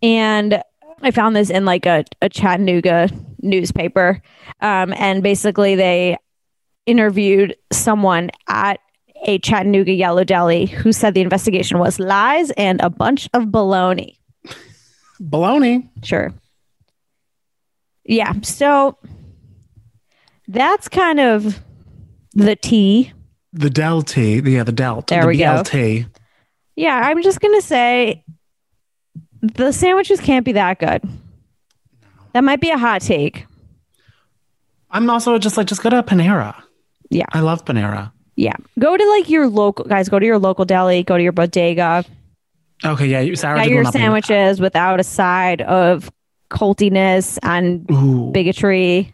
and 0.02 0.62
I 1.02 1.10
found 1.10 1.36
this 1.36 1.50
in 1.50 1.64
like 1.64 1.86
a, 1.86 2.04
a 2.22 2.28
Chattanooga 2.28 3.08
newspaper. 3.40 4.20
Um, 4.60 4.92
and 4.96 5.22
basically, 5.22 5.74
they 5.74 6.16
interviewed 6.86 7.56
someone 7.72 8.30
at 8.48 8.80
a 9.26 9.38
Chattanooga 9.38 9.92
Yellow 9.92 10.24
Deli 10.24 10.66
who 10.66 10.92
said 10.92 11.14
the 11.14 11.20
investigation 11.20 11.78
was 11.78 11.98
lies 11.98 12.50
and 12.52 12.80
a 12.80 12.90
bunch 12.90 13.28
of 13.34 13.44
baloney. 13.44 14.16
Baloney. 15.20 15.88
Sure. 16.04 16.32
Yeah. 18.04 18.32
So 18.42 18.98
that's 20.46 20.88
kind 20.88 21.20
of 21.20 21.60
the 22.34 22.56
T. 22.56 23.12
The 23.52 23.70
Del 23.70 24.02
T. 24.02 24.40
Yeah, 24.40 24.62
the 24.62 24.72
Delt. 24.72 25.08
There 25.08 25.22
the 25.22 25.28
we 25.28 25.38
go. 25.38 25.62
BLT. 25.62 26.06
Yeah, 26.76 27.00
I'm 27.04 27.22
just 27.22 27.40
gonna 27.40 27.62
say 27.62 28.24
the 29.42 29.72
sandwiches 29.72 30.20
can't 30.20 30.44
be 30.44 30.52
that 30.52 30.78
good. 30.78 31.02
That 32.32 32.44
might 32.44 32.60
be 32.60 32.70
a 32.70 32.78
hot 32.78 33.02
take. 33.02 33.46
I'm 34.90 35.10
also 35.10 35.38
just 35.38 35.56
like, 35.56 35.66
just 35.66 35.82
go 35.82 35.90
to 35.90 36.02
Panera. 36.02 36.54
Yeah. 37.10 37.26
I 37.32 37.40
love 37.40 37.64
Panera. 37.64 38.12
Yeah. 38.36 38.54
Go 38.78 38.96
to 38.96 39.10
like 39.10 39.28
your 39.28 39.48
local 39.48 39.84
guys, 39.84 40.08
go 40.08 40.18
to 40.18 40.24
your 40.24 40.38
local 40.38 40.64
deli, 40.64 41.02
go 41.02 41.16
to 41.16 41.22
your 41.22 41.32
bodega, 41.32 42.04
Okay, 42.84 43.06
yeah, 43.06 43.24
get 43.24 43.68
your 43.70 43.84
sandwiches 43.84 44.60
without 44.60 45.00
a 45.00 45.04
side 45.04 45.62
of 45.62 46.10
cultiness 46.50 47.38
and 47.42 47.90
Ooh, 47.90 48.30
bigotry. 48.32 49.12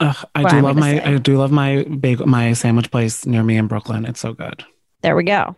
ugh, 0.00 0.16
I 0.34 0.42
what 0.42 0.50
do 0.50 0.56
I'm 0.58 0.62
love 0.64 0.76
my, 0.76 0.90
say. 0.98 1.02
I 1.02 1.18
do 1.18 1.36
love 1.38 1.50
my 1.50 1.84
bagel, 1.84 2.26
my 2.26 2.52
sandwich 2.52 2.90
place 2.90 3.24
near 3.26 3.42
me 3.42 3.56
in 3.56 3.66
Brooklyn. 3.68 4.04
It's 4.04 4.20
so 4.20 4.32
good. 4.34 4.64
There 5.02 5.16
we 5.16 5.24
go. 5.24 5.56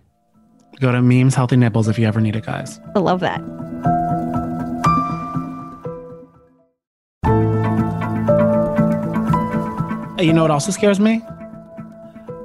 Go 0.80 0.92
to 0.92 1.02
Memes 1.02 1.34
Healthy 1.34 1.56
nipples 1.56 1.88
if 1.88 1.98
you 1.98 2.06
ever 2.06 2.20
need 2.20 2.36
it, 2.36 2.46
guys. 2.46 2.80
I 2.94 3.00
love 3.00 3.20
that. 3.20 3.40
You 10.18 10.34
know 10.34 10.42
what 10.42 10.50
also 10.50 10.70
scares 10.70 11.00
me? 11.00 11.22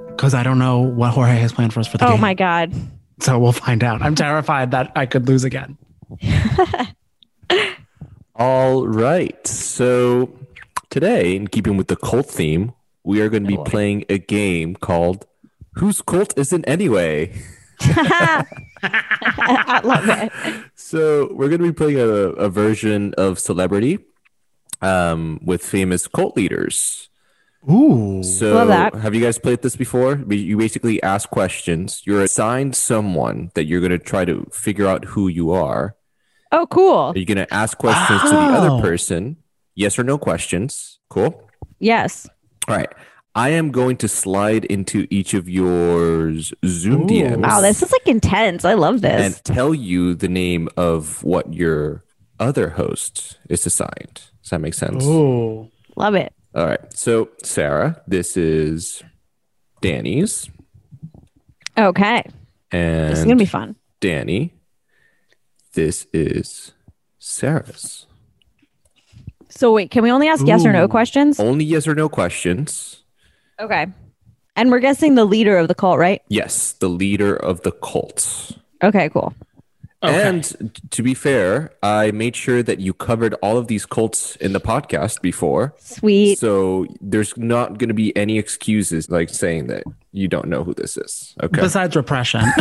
Because 0.07 0.33
I 0.33 0.43
don't 0.43 0.57
know 0.59 0.79
what 0.79 1.11
Jorge 1.11 1.35
has 1.35 1.51
planned 1.51 1.73
for 1.73 1.81
us 1.81 1.87
for 1.87 1.97
the 1.97 2.05
Oh 2.05 2.11
game. 2.11 2.17
Oh 2.17 2.21
my 2.21 2.33
God. 2.33 2.73
So 3.19 3.39
we'll 3.39 3.51
find 3.53 3.83
out. 3.83 4.01
I'm 4.01 4.15
terrified 4.15 4.71
that 4.71 4.91
I 4.95 5.05
could 5.05 5.27
lose 5.27 5.43
again. 5.43 5.77
All 8.35 8.87
right. 8.87 9.45
So 9.47 10.37
today, 10.89 11.35
in 11.35 11.47
keeping 11.47 11.77
with 11.77 11.87
the 11.87 11.95
cult 11.95 12.27
theme, 12.27 12.73
we 13.03 13.21
are 13.21 13.29
going 13.29 13.43
to 13.43 13.47
be 13.47 13.57
playing 13.69 14.05
a 14.09 14.17
game 14.17 14.75
called 14.75 15.25
Whose 15.75 16.01
Cult 16.01 16.37
Is 16.37 16.51
It 16.51 16.63
Anyway? 16.67 17.33
I 17.81 19.81
love 19.83 20.09
it. 20.09 20.31
So 20.77 21.33
we're 21.33 21.49
going 21.49 21.61
to 21.61 21.67
be 21.67 21.73
playing 21.73 21.99
a, 21.99 22.03
a 22.03 22.47
version 22.47 23.15
of 23.17 23.39
Celebrity 23.39 23.97
um, 24.83 25.39
with 25.43 25.65
famous 25.65 26.07
cult 26.07 26.37
leaders. 26.37 27.09
Ooh. 27.69 28.21
So 28.23 28.65
that. 28.67 28.93
have 28.95 29.15
you 29.15 29.21
guys 29.21 29.37
played 29.39 29.61
this 29.61 29.75
before? 29.75 30.17
You 30.29 30.57
basically 30.57 31.01
ask 31.03 31.29
questions. 31.29 32.01
You're 32.05 32.21
assigned 32.23 32.75
someone 32.75 33.51
that 33.55 33.65
you're 33.65 33.79
going 33.81 33.91
to 33.91 33.99
try 33.99 34.25
to 34.25 34.45
figure 34.51 34.87
out 34.87 35.05
who 35.05 35.27
you 35.27 35.51
are. 35.51 35.95
Oh, 36.51 36.67
cool. 36.67 37.11
Are 37.13 37.17
you 37.17 37.25
going 37.25 37.37
to 37.37 37.53
ask 37.53 37.77
questions 37.77 38.21
to 38.21 38.29
the 38.29 38.35
Oh. 38.35 38.53
other 38.53 38.81
person? 38.81 39.37
Yes 39.75 39.97
or 39.99 40.03
no 40.03 40.17
questions. 40.17 40.99
Cool. 41.09 41.41
Yes. 41.79 42.27
All 42.67 42.75
right. 42.75 42.89
I 43.37 43.49
am 43.49 43.71
going 43.71 43.97
to 43.97 44.07
slide 44.07 44.63
into 44.65 45.07
each 45.09 45.33
of 45.33 45.49
your 45.49 46.33
Zoom 46.65 47.01
Ooh. 47.03 47.07
DMs 47.07 47.41
Wow, 47.41 47.59
this 47.59 47.83
is 47.83 47.91
like 47.91 48.07
intense. 48.07 48.63
I 48.63 48.75
love 48.75 49.01
this. 49.01 49.21
and 49.21 49.43
tell 49.43 49.73
you 49.73 50.15
the 50.15 50.29
name 50.29 50.69
of 50.77 51.21
what 51.23 51.53
your 51.53 52.05
other 52.39 52.69
host 52.69 53.37
is 53.49 53.65
assigned. 53.65 54.21
Does 54.41 54.51
that 54.51 54.61
make 54.61 54.73
sense? 54.73 55.03
Ooh. 55.03 55.69
love 55.97 56.15
it. 56.15 56.31
All 56.55 56.65
right. 56.65 56.79
So, 56.93 57.29
Sarah, 57.43 58.01
this 58.07 58.37
is 58.37 59.03
Danny's. 59.81 60.49
Okay. 61.77 62.23
And 62.71 63.11
This 63.11 63.19
is 63.19 63.25
going 63.25 63.37
to 63.37 63.41
be 63.41 63.49
fun. 63.49 63.75
Danny, 63.99 64.53
this 65.73 66.07
is 66.13 66.73
Sarah's. 67.19 68.05
So, 69.49 69.73
wait, 69.73 69.91
can 69.91 70.03
we 70.03 70.11
only 70.11 70.27
ask 70.27 70.45
yes 70.45 70.65
or 70.65 70.71
no 70.71 70.87
questions? 70.87 71.39
Only 71.39 71.65
yes 71.65 71.87
or 71.87 71.95
no 71.95 72.07
questions. 72.09 73.03
Okay. 73.59 73.87
And 74.55 74.71
we're 74.71 74.79
guessing 74.79 75.15
the 75.15 75.25
leader 75.25 75.57
of 75.57 75.67
the 75.67 75.75
cult, 75.75 75.97
right? 75.97 76.21
Yes, 76.29 76.73
the 76.73 76.87
leader 76.89 77.35
of 77.35 77.61
the 77.61 77.71
cult. 77.71 78.53
Okay, 78.81 79.09
cool. 79.09 79.33
Okay. 80.03 80.27
And 80.27 80.79
to 80.91 81.01
be 81.01 81.13
fair, 81.13 81.71
I 81.81 82.11
made 82.11 82.35
sure 82.35 82.61
that 82.61 82.79
you 82.79 82.93
covered 82.93 83.33
all 83.35 83.57
of 83.57 83.67
these 83.67 83.85
cults 83.85 84.35
in 84.37 84.53
the 84.53 84.59
podcast 84.59 85.21
before. 85.21 85.73
Sweet. 85.79 86.37
So 86.37 86.85
there's 87.01 87.35
not 87.37 87.77
going 87.77 87.87
to 87.87 87.95
be 87.95 88.15
any 88.15 88.37
excuses 88.37 89.09
like 89.09 89.29
saying 89.29 89.67
that 89.67 89.83
you 90.11 90.27
don't 90.27 90.47
know 90.47 90.63
who 90.63 90.73
this 90.73 90.97
is. 90.97 91.33
Okay. 91.41 91.61
Besides 91.61 91.95
repression. 91.95 92.43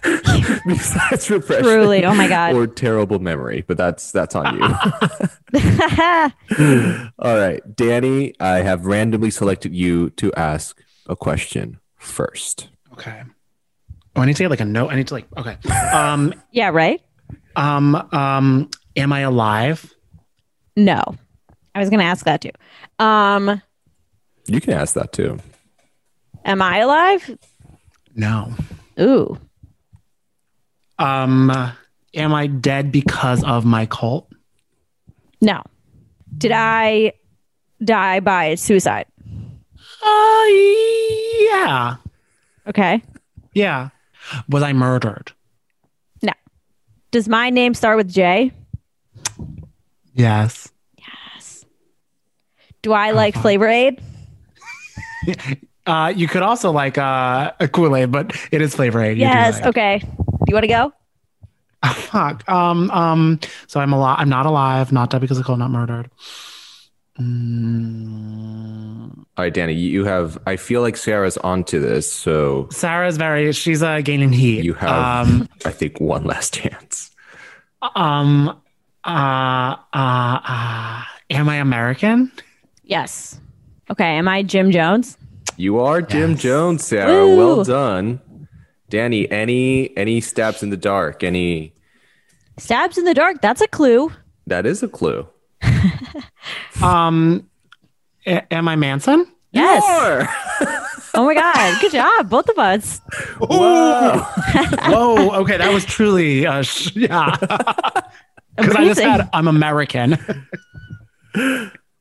Besides 0.66 1.30
repression. 1.30 1.64
Truly. 1.64 2.04
Oh 2.04 2.14
my 2.14 2.28
God. 2.28 2.54
Or 2.54 2.66
terrible 2.66 3.18
memory, 3.18 3.64
but 3.66 3.76
that's 3.76 4.12
that's 4.12 4.34
on 4.34 4.56
you. 4.56 4.62
All 7.18 7.36
right, 7.36 7.76
Danny, 7.76 8.34
I 8.40 8.58
have 8.58 8.86
randomly 8.86 9.30
selected 9.30 9.74
you 9.74 10.10
to 10.10 10.32
ask 10.34 10.82
a 11.06 11.16
question 11.16 11.78
first. 11.96 12.68
okay. 12.92 13.22
Oh, 14.18 14.22
I 14.22 14.26
need 14.26 14.34
to 14.34 14.42
get 14.42 14.50
like 14.50 14.58
a 14.58 14.64
note. 14.64 14.88
I 14.90 14.96
need 14.96 15.06
to 15.06 15.14
like, 15.14 15.26
okay. 15.36 15.56
Um, 15.92 16.34
yeah, 16.50 16.70
right? 16.70 17.00
um, 17.54 17.94
um, 18.12 18.68
am 18.96 19.12
I 19.12 19.20
alive? 19.20 19.94
No. 20.74 21.00
I 21.72 21.78
was 21.78 21.88
going 21.88 22.00
to 22.00 22.04
ask 22.04 22.24
that 22.24 22.40
too. 22.40 22.50
Um, 22.98 23.62
You 24.46 24.60
can 24.60 24.72
ask 24.74 24.94
that 24.94 25.12
too. 25.12 25.38
am 26.44 26.60
I 26.60 26.78
alive? 26.78 27.38
No. 28.16 28.52
Ooh. 29.00 29.38
Um, 30.98 31.52
am 32.14 32.34
I 32.34 32.48
dead 32.48 32.90
because 32.90 33.44
of 33.44 33.64
my 33.64 33.86
cult? 33.86 34.28
No. 35.40 35.62
Did 36.36 36.50
I 36.52 37.12
die 37.84 38.18
by 38.18 38.56
suicide? 38.56 39.06
Uh, 40.02 40.44
yeah. 41.52 41.96
Okay. 42.66 43.00
Yeah. 43.54 43.90
Was 44.48 44.62
I 44.62 44.72
murdered? 44.72 45.32
No. 46.22 46.32
Does 47.10 47.28
my 47.28 47.50
name 47.50 47.74
start 47.74 47.96
with 47.96 48.10
J? 48.10 48.52
Yes. 50.14 50.70
Yes. 50.98 51.64
Do 52.82 52.92
I 52.92 53.10
like 53.12 53.34
Flavor 53.34 53.68
Aid? 53.68 54.00
Uh, 55.86 56.12
you 56.14 56.28
could 56.28 56.42
also 56.42 56.70
like 56.70 56.98
uh, 56.98 57.50
a 57.60 57.66
Kool 57.66 57.96
Aid, 57.96 58.12
but 58.12 58.36
it 58.52 58.60
is 58.60 58.74
flavor 58.74 59.00
aid. 59.00 59.16
You 59.16 59.22
Yes. 59.22 59.54
like- 59.54 59.68
Okay. 59.68 59.98
Do 60.00 60.44
you 60.46 60.52
want 60.54 60.64
to 60.64 60.68
go? 60.68 60.92
Oh, 61.82 61.92
fuck. 61.96 62.46
Um. 62.46 62.90
Um. 62.90 63.40
So 63.68 63.80
I'm 63.80 63.94
alive. 63.94 64.16
I'm 64.20 64.28
not 64.28 64.44
alive. 64.44 64.92
Not 64.92 65.08
dead 65.08 65.22
because 65.22 65.38
of 65.38 65.46
cold. 65.46 65.60
Not 65.60 65.70
murdered. 65.70 66.10
Mm. 67.20 69.18
All 69.18 69.44
right, 69.44 69.52
Danny, 69.54 69.74
you 69.74 70.04
have. 70.04 70.38
I 70.46 70.56
feel 70.56 70.82
like 70.82 70.96
Sarah's 70.96 71.36
onto 71.38 71.80
this, 71.80 72.12
so 72.12 72.68
Sarah's 72.70 73.16
very. 73.16 73.52
She's 73.52 73.82
uh, 73.82 74.00
gaining 74.00 74.32
heat. 74.32 74.64
you 74.64 74.74
have, 74.74 75.28
Um. 75.28 75.48
I 75.64 75.70
think, 75.70 76.00
one 76.00 76.24
last 76.24 76.54
chance. 76.54 77.10
Um. 77.94 78.48
Uh. 79.04 79.76
Uh. 79.92 80.40
uh 80.44 81.04
am 81.30 81.48
I 81.48 81.56
American? 81.56 82.32
Yes. 82.84 83.40
Okay. 83.90 84.16
Am 84.16 84.28
I 84.28 84.42
Jim 84.42 84.70
Jones? 84.70 85.16
You 85.56 85.80
are 85.80 86.00
Jim 86.02 86.36
Jones, 86.36 86.84
Sarah. 86.84 87.26
Woo. 87.26 87.36
Well 87.36 87.64
done, 87.64 88.20
Danny. 88.90 89.30
Any 89.30 89.96
any 89.96 90.20
stabs 90.20 90.62
in 90.62 90.70
the 90.70 90.76
dark? 90.76 91.24
Any? 91.24 91.74
Stabs 92.58 92.98
in 92.98 93.04
the 93.04 93.14
dark. 93.14 93.40
That's 93.40 93.60
a 93.60 93.68
clue. 93.68 94.12
That 94.46 94.66
is 94.66 94.82
a 94.82 94.88
clue. 94.88 95.28
Um. 96.82 97.48
a- 98.26 98.52
am 98.52 98.68
I 98.68 98.76
Manson? 98.76 99.26
Yes. 99.52 99.82
Oh 101.14 101.24
my 101.24 101.34
God. 101.34 101.80
Good 101.80 101.92
job. 101.92 102.28
Both 102.30 102.48
of 102.48 102.58
us. 102.58 103.00
Wow. 103.40 104.18
Whoa. 104.86 105.30
Okay. 105.40 105.56
That 105.56 105.72
was 105.72 105.84
truly. 105.84 106.46
Uh, 106.46 106.62
sh- 106.62 106.94
yeah. 106.94 107.36
Because 108.56 108.74
I 108.74 108.84
just 108.86 108.98
Amazing. 109.00 109.08
had. 109.20 109.28
I'm 109.32 109.46
American. 109.46 110.18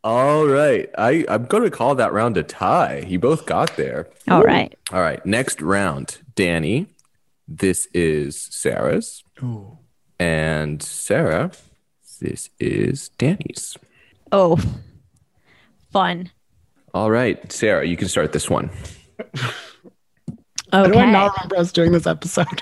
All 0.03 0.45
right. 0.47 0.89
I, 0.97 1.23
I'm 1.29 1.45
going 1.45 1.63
to 1.63 1.69
call 1.69 1.93
that 1.95 2.13
round 2.13 2.35
a 2.37 2.41
tie. 2.43 3.05
You 3.07 3.19
both 3.19 3.45
got 3.45 3.75
there. 3.77 4.07
All 4.27 4.41
right. 4.41 4.75
All 4.91 5.01
right. 5.01 5.23
Next 5.23 5.61
round, 5.61 6.17
Danny. 6.33 6.87
This 7.47 7.87
is 7.93 8.41
Sarah's. 8.41 9.23
Ooh. 9.43 9.77
And 10.19 10.81
Sarah, 10.81 11.51
this 12.21 12.49
is 12.59 13.09
Danny's. 13.19 13.77
Oh, 14.31 14.57
fun. 15.91 16.29
All 16.93 17.11
right. 17.11 17.51
Sarah, 17.51 17.85
you 17.85 17.95
can 17.97 18.07
start 18.07 18.31
this 18.33 18.49
one. 18.49 18.69
How 20.71 20.83
do 20.85 20.97
I 20.97 21.03
Okay. 21.03 21.11
not 21.11 21.33
remember 21.35 21.57
us 21.57 21.71
doing 21.71 21.91
this 21.91 22.05
episode? 22.07 22.61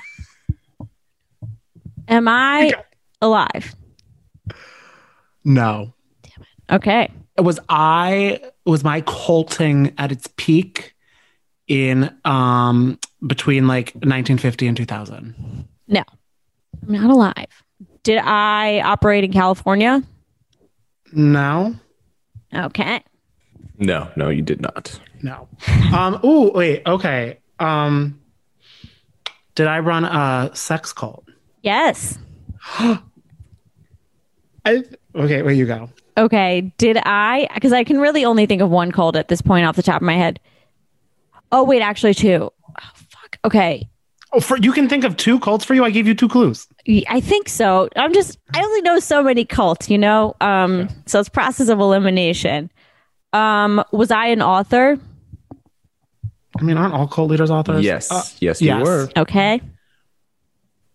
Am 2.08 2.28
I 2.28 2.72
alive? 3.22 3.74
No. 5.44 5.94
Damn 6.24 6.44
it. 6.44 6.76
Okay. 6.76 7.12
was 7.40 7.60
I 7.70 8.42
was 8.66 8.84
my 8.84 9.02
colting 9.02 9.94
at 9.98 10.12
its 10.12 10.28
peak 10.38 10.94
in 11.68 12.16
um 12.26 13.00
between 13.26 13.68
like 13.68 13.88
1950 13.96 14.68
and 14.68 14.78
2000. 14.78 15.68
No, 15.88 16.04
I'm 16.86 16.92
not 16.94 17.10
alive. 17.10 17.64
Did 18.04 18.20
I 18.20 18.82
operate 18.82 19.24
in 19.24 19.32
California? 19.34 20.04
No, 21.16 21.76
Okay. 22.54 23.04
No, 23.78 24.10
no, 24.16 24.30
you 24.30 24.42
did 24.42 24.62
not. 24.62 24.98
no. 25.22 25.48
Um. 25.94 26.20
Oh 26.24 26.52
wait. 26.54 26.84
Okay. 26.86 27.40
Um. 27.60 28.20
Did 29.56 29.68
I 29.68 29.80
run 29.80 30.06
a 30.06 30.52
sex 30.54 30.94
cult? 30.94 31.26
Yes. 31.62 32.18
I, 32.80 33.00
okay. 35.16 35.42
Where 35.42 35.54
you 35.54 35.66
go? 35.66 35.90
Okay. 36.18 36.74
Did 36.78 36.98
I? 37.06 37.48
Because 37.54 37.74
I 37.74 37.84
can 37.84 38.00
really 38.00 38.26
only 38.26 38.46
think 38.46 38.62
of 38.62 38.70
one 38.70 38.92
cult 38.92 39.16
at 39.16 39.28
this 39.28 39.42
point 39.42 39.66
off 39.66 39.76
the 39.76 39.84
top 39.84 40.02
of 40.02 40.06
my 40.06 40.16
head. 40.16 40.40
Oh, 41.52 41.64
wait, 41.64 41.82
actually, 41.82 42.14
two. 42.14 42.52
Oh, 42.68 42.92
fuck. 42.94 43.38
Okay. 43.46 43.88
Oh, 44.34 44.40
for 44.40 44.58
you 44.58 44.74
can 44.74 44.90
think 44.90 45.04
of 45.04 45.16
two 45.16 45.40
cults 45.40 45.64
for 45.64 45.74
you. 45.74 45.86
I 45.86 45.92
gave 45.92 46.08
you 46.08 46.16
two 46.16 46.28
clues. 46.28 46.68
I 46.88 47.20
think 47.20 47.50
so. 47.50 47.90
I'm 47.96 48.14
just, 48.14 48.38
I 48.54 48.62
only 48.62 48.82
know 48.82 49.00
so 49.00 49.24
many 49.24 49.44
cults, 49.46 49.90
you 49.90 49.98
know? 49.98 50.36
Um, 50.40 50.88
So 51.08 51.20
it's 51.20 51.30
process 51.30 51.70
of 51.70 51.80
elimination. 51.80 52.70
Um, 53.34 53.84
was 53.92 54.12
I 54.12 54.28
an 54.28 54.42
author? 54.42 54.98
I 56.58 56.62
mean, 56.62 56.78
aren't 56.78 56.94
all 56.94 57.08
cult 57.08 57.32
leaders 57.32 57.50
authors? 57.52 57.84
Yes, 57.84 58.12
Uh, 58.12 58.22
yes, 58.40 58.62
you 58.62 58.68
yes. 58.68 58.86
were. 58.86 59.10
Okay. 59.18 59.62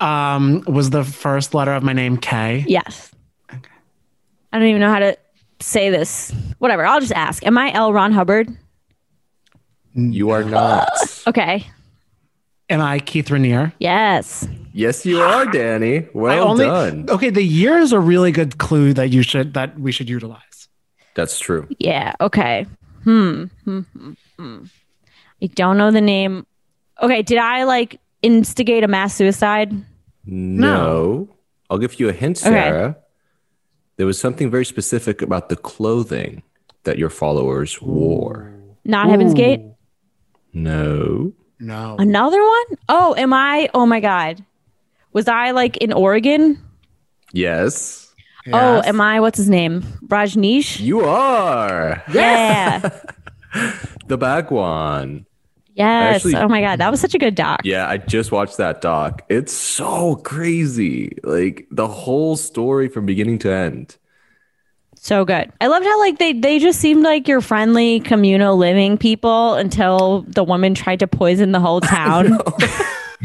um. 0.00 0.62
Was 0.66 0.90
the 0.90 1.04
first 1.04 1.54
letter 1.54 1.74
of 1.74 1.82
my 1.82 1.92
name 1.92 2.16
K? 2.16 2.64
Yes. 2.66 3.10
Okay. 3.52 3.68
I 4.52 4.58
don't 4.58 4.68
even 4.68 4.80
know 4.80 4.90
how 4.90 5.00
to 5.00 5.18
say 5.60 5.90
this. 5.90 6.32
Whatever. 6.58 6.86
I'll 6.86 7.00
just 7.00 7.12
ask. 7.12 7.44
Am 7.46 7.58
I 7.58 7.72
L. 7.74 7.92
Ron 7.92 8.12
Hubbard? 8.12 8.48
You 9.94 10.30
are 10.30 10.44
not. 10.44 10.88
Okay. 11.26 11.66
Am 12.70 12.80
I 12.80 13.00
Keith 13.00 13.26
Raniere? 13.26 13.72
Yes. 13.80 14.46
yes, 14.72 15.04
you 15.04 15.20
are, 15.20 15.44
Danny. 15.46 16.06
Well 16.14 16.48
only- 16.48 16.64
done. 16.66 17.06
Okay, 17.10 17.30
the 17.30 17.42
year 17.42 17.78
is 17.78 17.92
a 17.92 17.98
really 17.98 18.30
good 18.32 18.58
clue 18.58 18.94
that 18.94 19.10
you 19.10 19.22
should 19.22 19.54
that 19.54 19.78
we 19.78 19.90
should 19.92 20.08
utilize. 20.08 20.68
That's 21.14 21.38
true. 21.40 21.66
Yeah. 21.78 22.14
Okay. 22.20 22.66
Hmm. 23.04 23.44
Hmm. 23.64 23.80
hmm, 23.80 24.12
hmm. 24.38 24.64
I 25.42 25.46
don't 25.46 25.76
know 25.76 25.90
the 25.90 26.00
name. 26.00 26.46
Okay. 27.02 27.22
Did 27.22 27.38
I 27.38 27.64
like 27.64 27.98
instigate 28.22 28.84
a 28.84 28.88
mass 28.88 29.14
suicide? 29.14 29.72
No. 30.24 31.28
I'll 31.68 31.78
give 31.78 31.98
you 31.98 32.08
a 32.08 32.12
hint, 32.12 32.38
Okay. 32.38 32.50
Sarah. 32.50 32.96
There 33.96 34.06
was 34.06 34.20
something 34.20 34.50
very 34.50 34.64
specific 34.64 35.22
about 35.22 35.48
the 35.48 35.56
clothing 35.56 36.42
that 36.84 36.98
your 36.98 37.10
followers 37.10 37.82
wore. 37.82 38.54
Not 38.84 39.08
Heaven's 39.10 39.34
Gate. 39.34 39.60
No. 40.52 41.32
No. 41.60 41.96
Another 41.98 42.42
one? 42.42 42.64
Oh, 42.88 43.14
am 43.16 43.32
I? 43.34 43.68
Oh 43.74 43.86
my 43.86 44.00
God. 44.00 44.42
Was 45.12 45.28
I 45.28 45.50
like 45.50 45.76
in 45.78 45.92
Oregon? 45.92 46.58
Yes. 47.32 48.12
Oh, 48.52 48.82
am 48.84 49.00
I? 49.00 49.20
What's 49.20 49.36
his 49.38 49.50
name? 49.50 49.82
Rajneesh? 50.06 50.80
You 50.80 51.00
are. 51.04 52.02
Yeah. 52.12 52.90
The 54.06 54.16
Bhagwan. 54.16 55.26
yes. 55.74 56.16
Actually- 56.16 56.36
oh 56.36 56.46
my 56.48 56.60
God. 56.60 56.78
That 56.78 56.90
was 56.90 57.00
such 57.00 57.14
a 57.14 57.18
good 57.18 57.34
doc. 57.34 57.60
Yeah, 57.64 57.88
I 57.88 57.96
just 57.98 58.30
watched 58.32 58.56
that 58.58 58.80
doc. 58.80 59.22
It's 59.28 59.52
so 59.52 60.16
crazy. 60.16 61.16
Like 61.24 61.66
the 61.72 61.88
whole 61.88 62.36
story 62.36 62.88
from 62.88 63.06
beginning 63.06 63.38
to 63.40 63.52
end. 63.52 63.96
So 65.02 65.24
good. 65.24 65.50
I 65.62 65.66
loved 65.68 65.86
how 65.86 65.98
like 65.98 66.18
they 66.18 66.34
they 66.34 66.58
just 66.58 66.78
seemed 66.78 67.02
like 67.02 67.26
your 67.26 67.40
friendly 67.40 68.00
communal 68.00 68.56
living 68.58 68.98
people 68.98 69.54
until 69.54 70.22
the 70.28 70.44
woman 70.44 70.74
tried 70.74 70.98
to 71.00 71.06
poison 71.06 71.52
the 71.52 71.60
whole 71.60 71.80
town. 71.96 72.34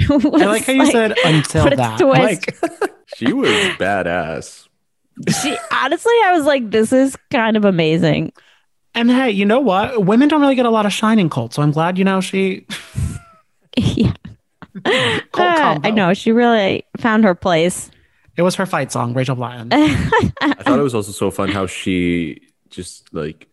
I 0.09 0.15
like 0.17 0.65
how 0.65 0.73
you 0.73 0.86
said 0.91 1.15
until 1.26 1.69
that. 1.69 1.99
Like, 1.99 2.57
She 3.15 3.32
was 3.34 3.49
badass. 3.78 4.67
she 5.41 5.57
honestly 5.71 6.13
I 6.23 6.32
was 6.34 6.45
like, 6.45 6.71
this 6.71 6.93
is 6.93 7.17
kind 7.30 7.57
of 7.57 7.65
amazing. 7.65 8.32
and 8.93 9.11
hey, 9.11 9.32
you 9.32 9.45
know 9.45 9.59
what? 9.59 10.05
Women 10.05 10.30
don't 10.30 10.39
really 10.41 10.55
get 10.55 10.65
a 10.65 10.69
lot 10.69 10.86
of 10.86 10.93
shining 10.93 11.30
cult, 11.30 11.53
so 11.53 11.61
I'm 11.61 11.71
glad 11.71 11.97
you 11.97 12.05
know 12.05 12.21
she. 12.21 12.65
yeah. 13.78 14.13
Cult 14.84 15.36
Uh, 15.36 15.55
combo. 15.57 15.88
I 15.88 15.91
know. 15.91 16.13
She 16.13 16.32
really 16.32 16.86
found 16.97 17.23
her 17.26 17.36
place. 17.36 17.91
It 18.38 18.41
was 18.41 18.55
her 18.55 18.65
fight 18.65 18.91
song, 18.91 19.13
Rachel 19.13 19.36
Platten. 19.36 19.69
I 20.41 20.53
thought 20.63 20.79
it 20.79 20.83
was 20.83 20.95
also 20.95 21.11
so 21.11 21.31
fun 21.31 21.49
how 21.49 21.65
she 21.67 22.41
just 22.69 23.13
like 23.13 23.47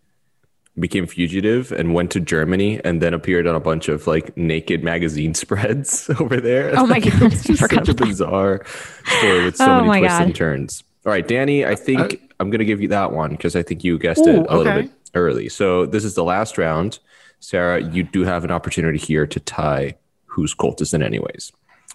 became 0.78 1.06
fugitive 1.06 1.70
and 1.70 1.92
went 1.94 2.10
to 2.12 2.20
Germany 2.20 2.80
and 2.84 3.02
then 3.02 3.12
appeared 3.14 3.46
on 3.46 3.54
a 3.54 3.60
bunch 3.60 3.88
of 3.88 4.06
like 4.06 4.36
naked 4.36 4.82
magazine 4.82 5.34
spreads 5.42 6.10
over 6.20 6.40
there. 6.40 6.72
Oh 6.76 6.86
my 6.86 6.94
Like, 6.98 7.04
God, 7.04 7.32
it's 7.32 7.44
I 7.44 7.46
just 7.48 7.60
forgot 7.60 7.86
such 7.86 8.00
a 8.00 8.06
bizarre 8.06 8.62
story 8.64 9.44
with 9.44 9.56
so 9.56 9.66
Oh 9.70 9.84
many 9.84 10.00
twists 10.00 10.18
God. 10.18 10.26
and 10.26 10.34
turns. 10.34 10.84
All 11.04 11.12
right, 11.12 11.26
Danny, 11.26 11.66
I 11.66 11.74
think 11.74 12.32
I'm 12.40 12.50
gonna 12.50 12.64
give 12.64 12.80
you 12.80 12.88
that 12.88 13.12
one 13.12 13.30
because 13.30 13.54
I 13.56 13.62
think 13.62 13.84
you 13.84 13.98
guessed 13.98 14.26
Ooh, 14.26 14.42
it 14.42 14.46
a 14.48 14.56
little 14.56 14.82
bit 14.82 14.90
early. 15.14 15.48
So 15.48 15.84
this 15.86 16.04
is 16.04 16.14
the 16.14 16.24
last 16.24 16.58
round. 16.58 16.98
Sarah, 17.40 17.82
you 17.82 18.04
do 18.04 18.22
have 18.22 18.44
an 18.44 18.50
opportunity 18.52 18.98
here 18.98 19.26
to 19.26 19.40
tie 19.40 19.96
whose 20.26 20.54
cult 20.54 20.80
is 20.80 20.94
in 20.94 21.02
anyways. 21.02 21.52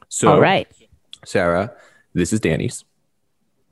So 0.09 0.33
All 0.33 0.41
right. 0.41 0.67
Sarah, 1.25 1.73
this 2.18 2.34
is 2.34 2.39
Danny's. 2.39 2.84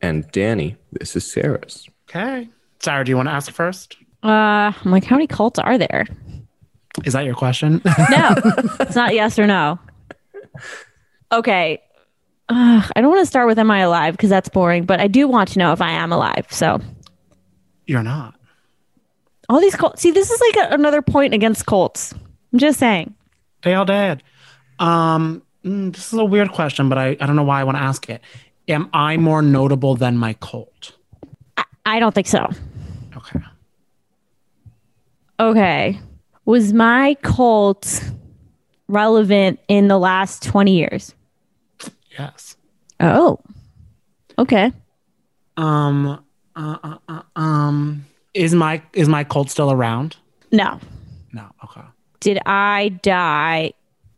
And 0.02 0.30
Danny, 0.32 0.78
this 0.92 1.16
is 1.16 1.30
Sarah's. 1.30 1.88
okay. 2.10 2.48
Sarah, 2.80 3.04
do 3.04 3.10
you 3.10 3.16
want 3.18 3.28
to 3.30 3.34
ask 3.34 3.52
first? 3.52 3.98
Uh 4.24 4.72
I'm 4.84 4.92
like, 4.92 5.04
how 5.04 5.16
many 5.16 5.28
cults 5.28 5.60
are 5.60 5.78
there? 5.78 6.06
Is 7.04 7.14
that 7.14 7.26
your 7.26 7.36
question? 7.36 7.82
No. 8.10 8.36
it's 8.80 8.96
not 8.96 9.14
yes 9.14 9.38
or 9.40 9.48
no. 9.48 9.80
Okay. 11.32 11.82
Ugh, 12.50 12.92
I 12.96 13.02
don't 13.02 13.10
want 13.10 13.22
to 13.22 13.26
start 13.26 13.48
with 13.48 13.58
am 13.58 13.72
I 13.72 13.80
alive 13.80 14.14
because 14.14 14.30
that's 14.30 14.50
boring, 14.50 14.86
but 14.86 15.00
I 15.00 15.08
do 15.08 15.28
want 15.28 15.50
to 15.50 15.60
know 15.60 15.72
if 15.72 15.82
I 15.82 15.92
am 15.92 16.12
alive. 16.12 16.46
So 16.52 16.80
You're 17.88 18.04
not. 18.04 18.36
all 19.50 19.60
these 19.60 19.76
cults. 19.76 20.02
See, 20.02 20.12
this 20.12 20.30
is 20.30 20.40
like 20.42 20.70
a, 20.70 20.74
another 20.76 21.02
point 21.02 21.34
against 21.34 21.66
cults. 21.66 22.14
I'm 22.54 22.60
just 22.60 22.80
saying. 22.80 23.16
They 23.64 23.74
all 23.74 23.86
dead. 23.86 24.22
Um, 24.78 25.42
mm, 25.66 25.94
this 25.94 26.14
is 26.14 26.20
a 26.20 26.26
weird 26.26 26.52
question, 26.52 26.88
but 26.90 26.98
I, 26.98 27.18
I 27.20 27.26
don't 27.26 27.36
know 27.36 27.44
why 27.44 27.60
I 27.60 27.64
want 27.64 27.78
to 27.78 27.84
ask 27.84 28.10
it. 28.10 28.22
Am 28.68 28.90
I 28.94 29.18
more 29.18 29.42
notable 29.42 29.96
than 29.96 30.18
my 30.18 30.34
cult? 30.36 30.96
I 31.86 32.00
don't 32.00 32.16
think 32.16 32.28
so. 32.28 32.50
Okay. 33.16 33.40
Okay. 35.40 36.00
Was 36.46 36.74
my 36.74 37.16
cult 37.22 38.04
relevant 38.88 39.60
in 39.68 39.88
the 39.88 39.98
last 39.98 40.44
20 40.44 40.76
years? 40.76 41.14
Yes. 42.18 42.56
Oh. 43.00 43.40
Okay. 44.38 44.72
Um. 45.58 46.24
Uh, 46.56 46.78
uh, 46.84 46.98
uh, 47.10 47.22
um. 47.36 48.06
Is 48.34 48.54
my 48.54 48.82
is 48.94 49.08
my 49.08 49.24
cult 49.24 49.50
still 49.50 49.72
around? 49.72 50.18
No. 50.52 50.80
No. 51.34 51.46
Okay. 51.64 51.82
Did 52.20 52.40
I 52.46 52.98
die 53.02 53.74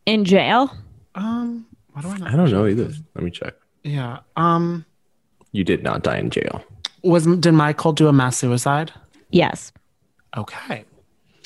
in 0.05 0.25
jail? 0.25 0.71
Um. 1.17 1.65
Why 1.91 2.01
do 2.01 2.09
I 2.09 2.17
not? 2.17 2.33
I 2.33 2.35
don't 2.35 2.51
know 2.51 2.67
either. 2.67 2.91
Let 3.15 3.23
me 3.23 3.31
check. 3.31 3.55
Yeah. 3.83 4.19
Um. 4.35 4.85
You 5.51 5.63
did 5.63 5.83
not 5.83 6.03
die 6.03 6.17
in 6.17 6.29
jail. 6.29 6.63
Was 7.03 7.25
did 7.25 7.53
Michael 7.53 7.93
do 7.93 8.07
a 8.07 8.13
mass 8.13 8.37
suicide? 8.37 8.91
Yes. 9.31 9.71
Okay. 10.35 10.83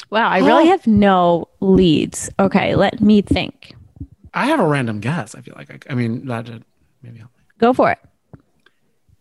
Wow, 0.10 0.28
I 0.30 0.40
really 0.40 0.68
have 0.68 0.86
no 0.88 1.48
leads. 1.62 2.30
Okay, 2.38 2.76
let 2.76 3.00
me 3.00 3.22
think. 3.22 3.74
I 4.34 4.48
have 4.48 4.60
a 4.60 4.68
random 4.68 5.00
guess. 5.00 5.36
I 5.36 5.42
feel 5.42 5.54
like 5.58 5.72
I, 5.72 5.92
I 5.92 5.96
mean 5.96 6.26
that 6.26 6.46
did 6.46 6.66
maybe 7.02 7.20
help. 7.20 7.32
me. 7.38 7.44
Go 7.60 7.74
for 7.74 7.92
it. 7.92 8.00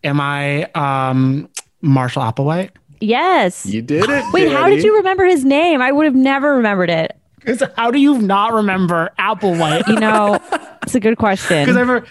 Am 0.02 0.20
I 0.20 0.64
um 0.74 1.48
Marshall 1.80 2.22
Applewhite? 2.22 2.70
Yes. 3.00 3.66
You 3.66 3.82
did 3.82 4.08
it. 4.08 4.24
Wait, 4.32 4.50
how 4.50 4.68
did 4.68 4.82
you 4.82 4.96
remember 4.96 5.24
his 5.24 5.44
name? 5.44 5.80
I 5.80 5.92
would 5.92 6.06
have 6.06 6.14
never 6.14 6.56
remembered 6.56 6.90
it. 6.90 7.16
'Cause 7.44 7.62
How 7.76 7.90
do 7.90 7.98
you 7.98 8.18
not 8.18 8.52
remember 8.52 9.10
Applewhite? 9.18 9.88
You 9.88 9.96
know, 10.00 10.38
it's 10.82 10.94
a 10.94 11.00
good 11.00 11.16
Because 11.16 11.16
question. 11.40 11.56
I 11.58 11.64
remember, 11.64 12.06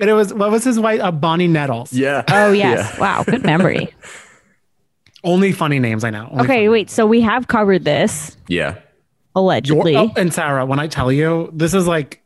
and 0.00 0.10
it 0.10 0.12
was 0.14 0.34
what 0.34 0.50
was 0.50 0.64
his 0.64 0.78
white? 0.80 1.00
Uh, 1.00 1.12
Bonnie 1.12 1.46
Nettles. 1.48 1.92
Yeah. 1.92 2.24
Oh, 2.28 2.52
yes. 2.52 2.98
Wow, 2.98 3.22
good 3.24 3.44
memory. 3.44 3.94
Only 5.24 5.52
funny 5.52 5.78
names 5.78 6.04
I 6.04 6.10
know. 6.10 6.28
Only 6.30 6.44
Okay, 6.44 6.54
funny. 6.54 6.68
wait. 6.68 6.90
So 6.90 7.06
we 7.06 7.20
have 7.22 7.48
covered 7.48 7.84
this 7.84 8.36
Yeah. 8.48 8.74
Your- 8.74 8.78
allegedly. 9.34 9.96
oh, 9.96 10.12
and 10.16 10.32
Sarah, 10.32 10.64
when 10.66 10.78
I 10.78 10.86
tell 10.86 11.10
you, 11.10 11.50
this 11.52 11.74
is 11.74 11.86
like, 11.86 12.22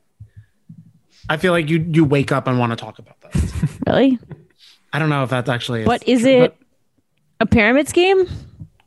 I 1.28 1.36
feel 1.36 1.52
like 1.52 1.68
you 1.70 1.84
you 1.92 2.04
wake 2.04 2.30
up 2.32 2.46
and 2.46 2.58
want 2.58 2.70
to 2.72 2.76
talk 2.76 2.98
about 2.98 3.20
this. 3.22 3.52
Really? 3.86 4.18
I 4.92 4.98
don't 4.98 5.08
know 5.08 5.22
if 5.24 5.30
that's 5.30 5.48
actually. 5.48 5.84
What 5.84 6.06
is 6.06 6.20
true, 6.22 6.42
it? 6.44 6.56
A 7.40 7.46
pyramid 7.46 7.88
scheme? 7.88 8.26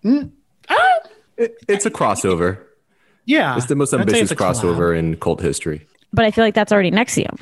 It- 0.03 1.55
it's 1.67 1.85
a 1.85 1.91
crossover. 1.91 2.59
But- 3.26 3.30
yeah, 3.32 3.55
It's 3.57 3.67
the 3.67 3.76
most 3.76 3.93
ambitious 3.93 4.32
it's 4.32 4.32
a 4.32 4.36
collab. 4.36 4.55
crossover 4.61 4.97
in 4.97 5.15
cult 5.17 5.41
history. 5.41 5.86
But 6.11 6.26
I 6.26 6.32
feel 6.32 6.43
like 6.43 6.53
that's 6.53 6.71
already 6.71 6.91
NXIVM. 6.91 7.39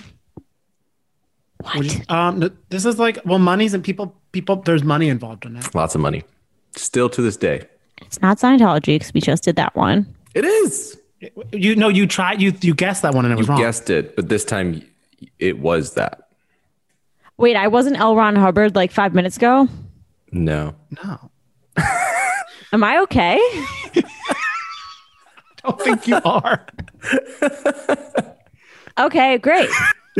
Would 1.76 1.94
you- 1.94 2.02
um, 2.10 2.52
this 2.70 2.86
is 2.86 2.98
like 3.00 3.20
well, 3.26 3.40
money's 3.40 3.74
and 3.74 3.84
people 3.84 4.16
people. 4.32 4.56
There's 4.58 4.84
money 4.84 5.10
involved 5.10 5.46
in 5.46 5.56
it. 5.58 5.74
Lots 5.76 5.94
of 5.96 6.02
money. 6.02 6.24
Still 6.76 7.10
to 7.10 7.22
this 7.22 7.38
day. 7.38 7.68
It's 8.02 8.22
not 8.22 8.38
Scientology 8.40 8.96
because 8.96 9.14
we 9.14 9.22
just 9.22 9.44
did 9.44 9.58
that 9.58 9.76
one. 9.76 10.08
It 10.34 10.44
is. 10.46 10.98
You 11.52 11.76
know, 11.76 11.88
you 11.90 12.08
tried. 12.08 12.42
You 12.42 12.54
you 12.62 12.74
guessed 12.74 13.04
that 13.04 13.14
one 13.14 13.26
and 13.26 13.32
it 13.34 13.36
You 13.38 13.42
was 13.42 13.50
wrong. 13.50 13.60
guessed 13.60 13.90
it, 13.92 14.16
but 14.16 14.30
this 14.30 14.44
time 14.44 14.82
it 15.38 15.60
was 15.60 15.94
that. 15.94 16.30
Wait, 17.38 17.56
I 17.56 17.68
wasn't 17.68 18.00
L. 18.00 18.16
Ron 18.16 18.36
Hubbard 18.36 18.76
like 18.76 18.92
five 18.92 19.14
minutes 19.14 19.38
ago. 19.38 19.68
No. 20.32 20.74
No, 21.04 21.30
Am 22.74 22.84
I 22.84 23.00
okay? 23.02 23.38
I 25.64 25.70
don't 25.70 25.82
think 25.82 26.08
you 26.08 26.20
are. 26.24 26.66
Okay, 29.00 29.38
great. 29.38 29.70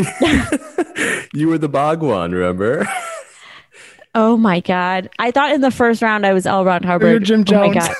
You 1.34 1.48
were 1.50 1.58
the 1.58 1.68
Bhagwan, 1.70 2.32
remember? 2.32 2.88
Oh 4.16 4.38
my 4.38 4.60
god! 4.62 5.10
I 5.20 5.32
thought 5.32 5.52
in 5.52 5.62
the 5.62 5.72
first 5.72 6.02
round 6.02 6.26
I 6.26 6.34
was 6.34 6.46
L. 6.46 6.64
Ron 6.66 6.84
Hubbard. 6.84 7.10
You're 7.10 7.20
Jim 7.20 7.46
Oh 7.54 7.68
my 7.68 7.74
Jones. 7.74 7.88
god. 7.88 7.96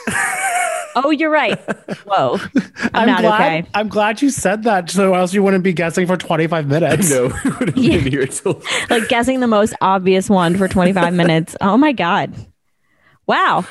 Oh, 0.96 1.10
you're 1.10 1.30
right. 1.30 1.58
Whoa, 2.06 2.38
I'm, 2.94 3.08
not 3.08 3.22
glad. 3.22 3.64
okay. 3.64 3.70
I'm 3.74 3.88
glad 3.90 4.22
you 4.22 4.30
said 4.30 4.64
that, 4.64 4.90
so 4.90 5.14
else 5.14 5.34
you 5.34 5.42
wouldn't 5.44 5.64
be 5.64 5.72
guessing 5.74 6.06
for 6.08 6.18
25 6.18 6.68
minutes. 6.68 7.10
no, 7.10 7.28
we 7.46 7.52
would 7.52 7.70
have 7.70 7.78
Yeah. 7.78 7.98
been 7.98 8.12
here 8.12 8.28
till 8.28 8.62
Like 8.90 9.08
guessing 9.10 9.40
the 9.40 9.48
most 9.48 9.74
obvious 9.82 10.30
one 10.30 10.58
for 10.58 10.68
25 10.68 11.14
minutes. 11.14 11.56
Oh 11.62 11.78
my 11.78 11.92
god! 11.94 12.34
Wow, 13.28 13.66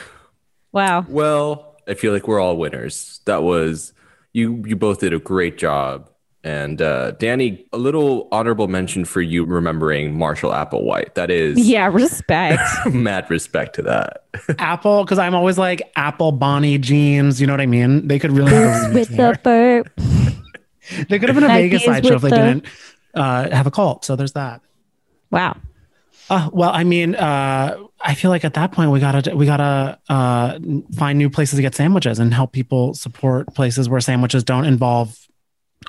wow. 0.73 1.05
Well, 1.09 1.70
I 1.91 1.95
feel 1.95 2.13
like 2.13 2.29
we're 2.29 2.41
all 2.41 2.57
winners. 2.57 3.21
That 3.27 3.43
was 3.43 3.93
you. 4.33 4.63
You 4.67 4.77
both 4.77 5.01
did 5.01 5.13
a 5.13 5.19
great 5.19 5.59
job, 5.59 6.09
and 6.45 6.81
uh, 6.81 7.11
Danny, 7.13 7.67
a 7.73 7.79
little 7.79 8.29
honorable 8.33 8.69
mention 8.69 9.05
for 9.05 9.21
you 9.21 9.45
remembering 9.45 10.17
Marshall 10.17 10.53
Applewhite. 10.53 11.15
That 11.15 11.31
is 11.31 11.59
Yeah, 11.69 11.89
respect. 11.89 12.63
mad 12.93 13.29
respect 13.31 13.75
to 13.77 13.83
that. 13.83 14.25
Apple, 14.59 15.05
because 15.05 15.19
I'm 15.19 15.35
always 15.35 15.59
like 15.59 15.83
Apple, 15.97 16.33
Bonnie, 16.33 16.79
jeans. 16.79 17.41
You 17.41 17.47
know 17.47 17.53
what 17.53 17.61
I 17.61 17.67
mean? 17.67 18.07
They 18.07 18.19
could 18.19 18.33
really 18.33 18.53
have 18.53 18.93
a 18.93 18.95
With 18.95 19.09
the 19.09 19.17
burp. 19.45 19.91
They 21.09 21.19
could 21.19 21.29
have 21.29 21.35
been 21.37 21.45
a 21.45 21.49
Vegas 21.49 21.83
Nikes 21.83 21.87
sideshow 21.87 22.15
if 22.15 22.23
they 22.23 22.31
the- 22.31 22.37
didn't 22.37 22.65
uh, 23.15 23.51
have 23.51 23.67
a 23.67 23.71
cult. 23.71 24.05
So 24.05 24.17
there's 24.17 24.33
that. 24.33 24.61
Wow. 25.31 25.57
Uh, 26.29 26.49
well, 26.53 26.71
I 26.71 26.85
mean, 26.85 27.15
uh, 27.17 27.77
I 28.03 28.15
feel 28.15 28.31
like 28.31 28.45
at 28.45 28.55
that 28.55 28.73
point 28.73 28.91
we 28.91 29.01
gotta 29.01 29.37
we 29.37 29.45
gotta 29.47 29.99
uh, 30.09 30.59
find 30.97 31.19
new 31.19 31.29
places 31.31 31.57
to 31.57 31.63
get 31.63 31.75
sandwiches 31.75 32.19
and 32.19 32.33
help 32.33 32.53
people 32.53 32.95
support 32.95 33.55
places 33.55 33.89
where 33.89 34.01
sandwiches 34.01 34.43
don't 34.45 34.65
involve 34.65 35.17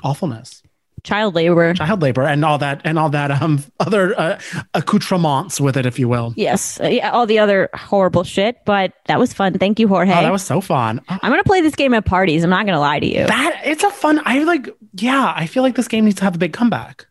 awfulness, 0.04 0.62
Child 1.04 1.34
labor. 1.34 1.74
child 1.74 2.00
labor, 2.02 2.22
and 2.22 2.44
all 2.44 2.58
that 2.58 2.82
and 2.84 2.98
all 2.98 3.08
that 3.10 3.30
um 3.42 3.64
other 3.80 4.18
uh, 4.20 4.38
accoutrements 4.74 5.60
with 5.60 5.76
it, 5.76 5.86
if 5.86 5.98
you 5.98 6.08
will. 6.08 6.32
Yes. 6.36 6.78
Uh, 6.80 6.86
yeah, 6.88 7.10
all 7.10 7.26
the 7.26 7.38
other 7.38 7.68
horrible 7.74 8.24
shit, 8.24 8.58
but 8.66 8.92
that 9.06 9.18
was 9.18 9.32
fun. 9.32 9.58
Thank 9.58 9.80
you, 9.80 9.88
Jorge. 9.88 10.12
Oh, 10.12 10.22
that 10.22 10.30
was 10.32 10.44
so 10.44 10.60
fun. 10.60 11.00
Oh, 11.08 11.18
I'm 11.22 11.30
gonna 11.32 11.44
play 11.44 11.60
this 11.60 11.74
game 11.74 11.94
at 11.94 12.04
parties. 12.04 12.44
I'm 12.44 12.50
not 12.50 12.66
gonna 12.66 12.78
lie 12.80 13.00
to 13.00 13.06
you. 13.06 13.26
that 13.26 13.62
it's 13.64 13.82
a 13.84 13.90
fun. 13.90 14.20
I 14.24 14.44
like. 14.44 14.68
Yeah, 14.94 15.32
I 15.34 15.46
feel 15.46 15.62
like 15.62 15.74
this 15.76 15.88
game 15.88 16.04
needs 16.04 16.18
to 16.18 16.24
have 16.24 16.34
a 16.34 16.38
big 16.38 16.52
comeback. 16.52 17.06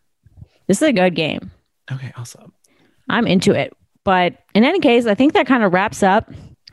This 0.68 0.80
is 0.80 0.88
a 0.88 0.92
good 0.92 1.14
game. 1.14 1.50
Okay, 1.90 2.12
awesome. 2.16 2.52
I'm 3.08 3.26
into 3.26 3.52
it. 3.52 3.76
But 4.04 4.34
in 4.54 4.64
any 4.64 4.80
case, 4.80 5.06
I 5.06 5.14
think 5.14 5.32
that 5.34 5.46
kind 5.46 5.62
of 5.62 5.72
wraps 5.72 6.02
up 6.02 6.30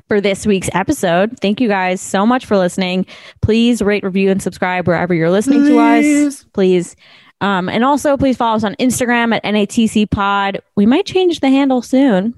for 0.07 0.19
this 0.19 0.45
week's 0.47 0.69
episode. 0.73 1.39
Thank 1.39 1.61
you 1.61 1.67
guys 1.67 2.01
so 2.01 2.25
much 2.25 2.45
for 2.45 2.57
listening. 2.57 3.05
Please 3.41 3.81
rate, 3.81 4.03
review, 4.03 4.31
and 4.31 4.41
subscribe 4.41 4.87
wherever 4.87 5.13
you're 5.13 5.29
listening 5.29 5.65
to 5.65 5.77
us. 5.77 6.03
Please. 6.03 6.43
Please. 6.53 6.95
Um, 7.41 7.69
and 7.69 7.85
also, 7.85 8.17
please 8.17 8.35
follow 8.35 8.57
us 8.57 8.63
on 8.63 8.75
Instagram 8.75 9.33
at 9.33 9.43
NATC 9.43 10.09
Pod. 10.09 10.61
We 10.75 10.85
might 10.85 11.05
change 11.05 11.39
the 11.39 11.49
handle 11.49 11.81
soon, 11.81 12.33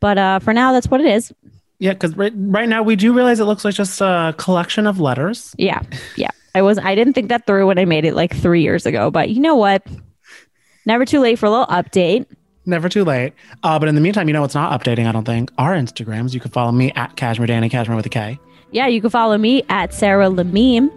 but 0.00 0.18
uh, 0.18 0.40
for 0.40 0.52
now, 0.52 0.72
that's 0.72 0.88
what 0.88 1.00
it 1.00 1.06
is. 1.06 1.32
Yeah, 1.78 1.92
because 1.92 2.16
right, 2.16 2.32
right 2.34 2.68
now 2.68 2.82
we 2.82 2.96
do 2.96 3.12
realize 3.14 3.40
it 3.40 3.44
looks 3.44 3.64
like 3.64 3.74
just 3.74 4.00
a 4.00 4.34
collection 4.36 4.86
of 4.86 4.98
letters. 5.00 5.54
Yeah, 5.58 5.82
yeah. 6.16 6.30
I 6.54 6.62
was 6.62 6.78
I 6.78 6.94
didn't 6.94 7.12
think 7.12 7.28
that 7.28 7.46
through 7.46 7.66
when 7.66 7.78
I 7.78 7.84
made 7.84 8.06
it 8.06 8.14
like 8.14 8.34
three 8.34 8.62
years 8.62 8.86
ago, 8.86 9.10
but 9.10 9.30
you 9.30 9.40
know 9.40 9.56
what? 9.56 9.86
Never 10.86 11.04
too 11.04 11.20
late 11.20 11.38
for 11.38 11.46
a 11.46 11.50
little 11.50 11.66
update. 11.66 12.26
Never 12.66 12.88
too 12.88 13.04
late. 13.04 13.32
Uh, 13.62 13.78
but 13.78 13.88
in 13.88 13.94
the 13.94 14.00
meantime, 14.00 14.26
you 14.28 14.34
know, 14.34 14.44
it's 14.44 14.54
not 14.54 14.78
updating, 14.78 15.06
I 15.06 15.12
don't 15.12 15.24
think. 15.24 15.52
Our 15.56 15.74
Instagrams, 15.74 16.34
you 16.34 16.40
can 16.40 16.50
follow 16.50 16.72
me 16.72 16.92
at 16.96 17.16
Cashmere 17.16 17.46
Danny, 17.46 17.68
Cashmere 17.68 17.96
with 17.96 18.06
a 18.06 18.10
K. 18.10 18.38
yeah, 18.72 18.88
you 18.88 19.00
can 19.00 19.10
follow 19.10 19.38
me 19.38 19.62
at 19.68 19.94
Sarah 19.94 20.26
Lameme. 20.28 20.90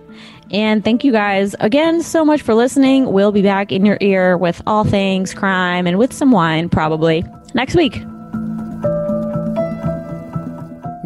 And 0.51 0.83
thank 0.83 1.03
you 1.03 1.11
guys 1.11 1.55
again 1.59 2.01
so 2.01 2.25
much 2.25 2.41
for 2.41 2.55
listening. 2.55 3.11
We'll 3.11 3.31
be 3.31 3.43
back 3.43 3.71
in 3.71 3.85
your 3.85 3.99
ear 4.01 4.35
with 4.35 4.63
all 4.65 4.83
things 4.83 5.31
crime 5.33 5.85
and 5.85 5.99
with 5.99 6.11
some 6.11 6.31
wine 6.31 6.69
probably 6.69 7.23
next 7.53 7.75
week. 7.75 8.01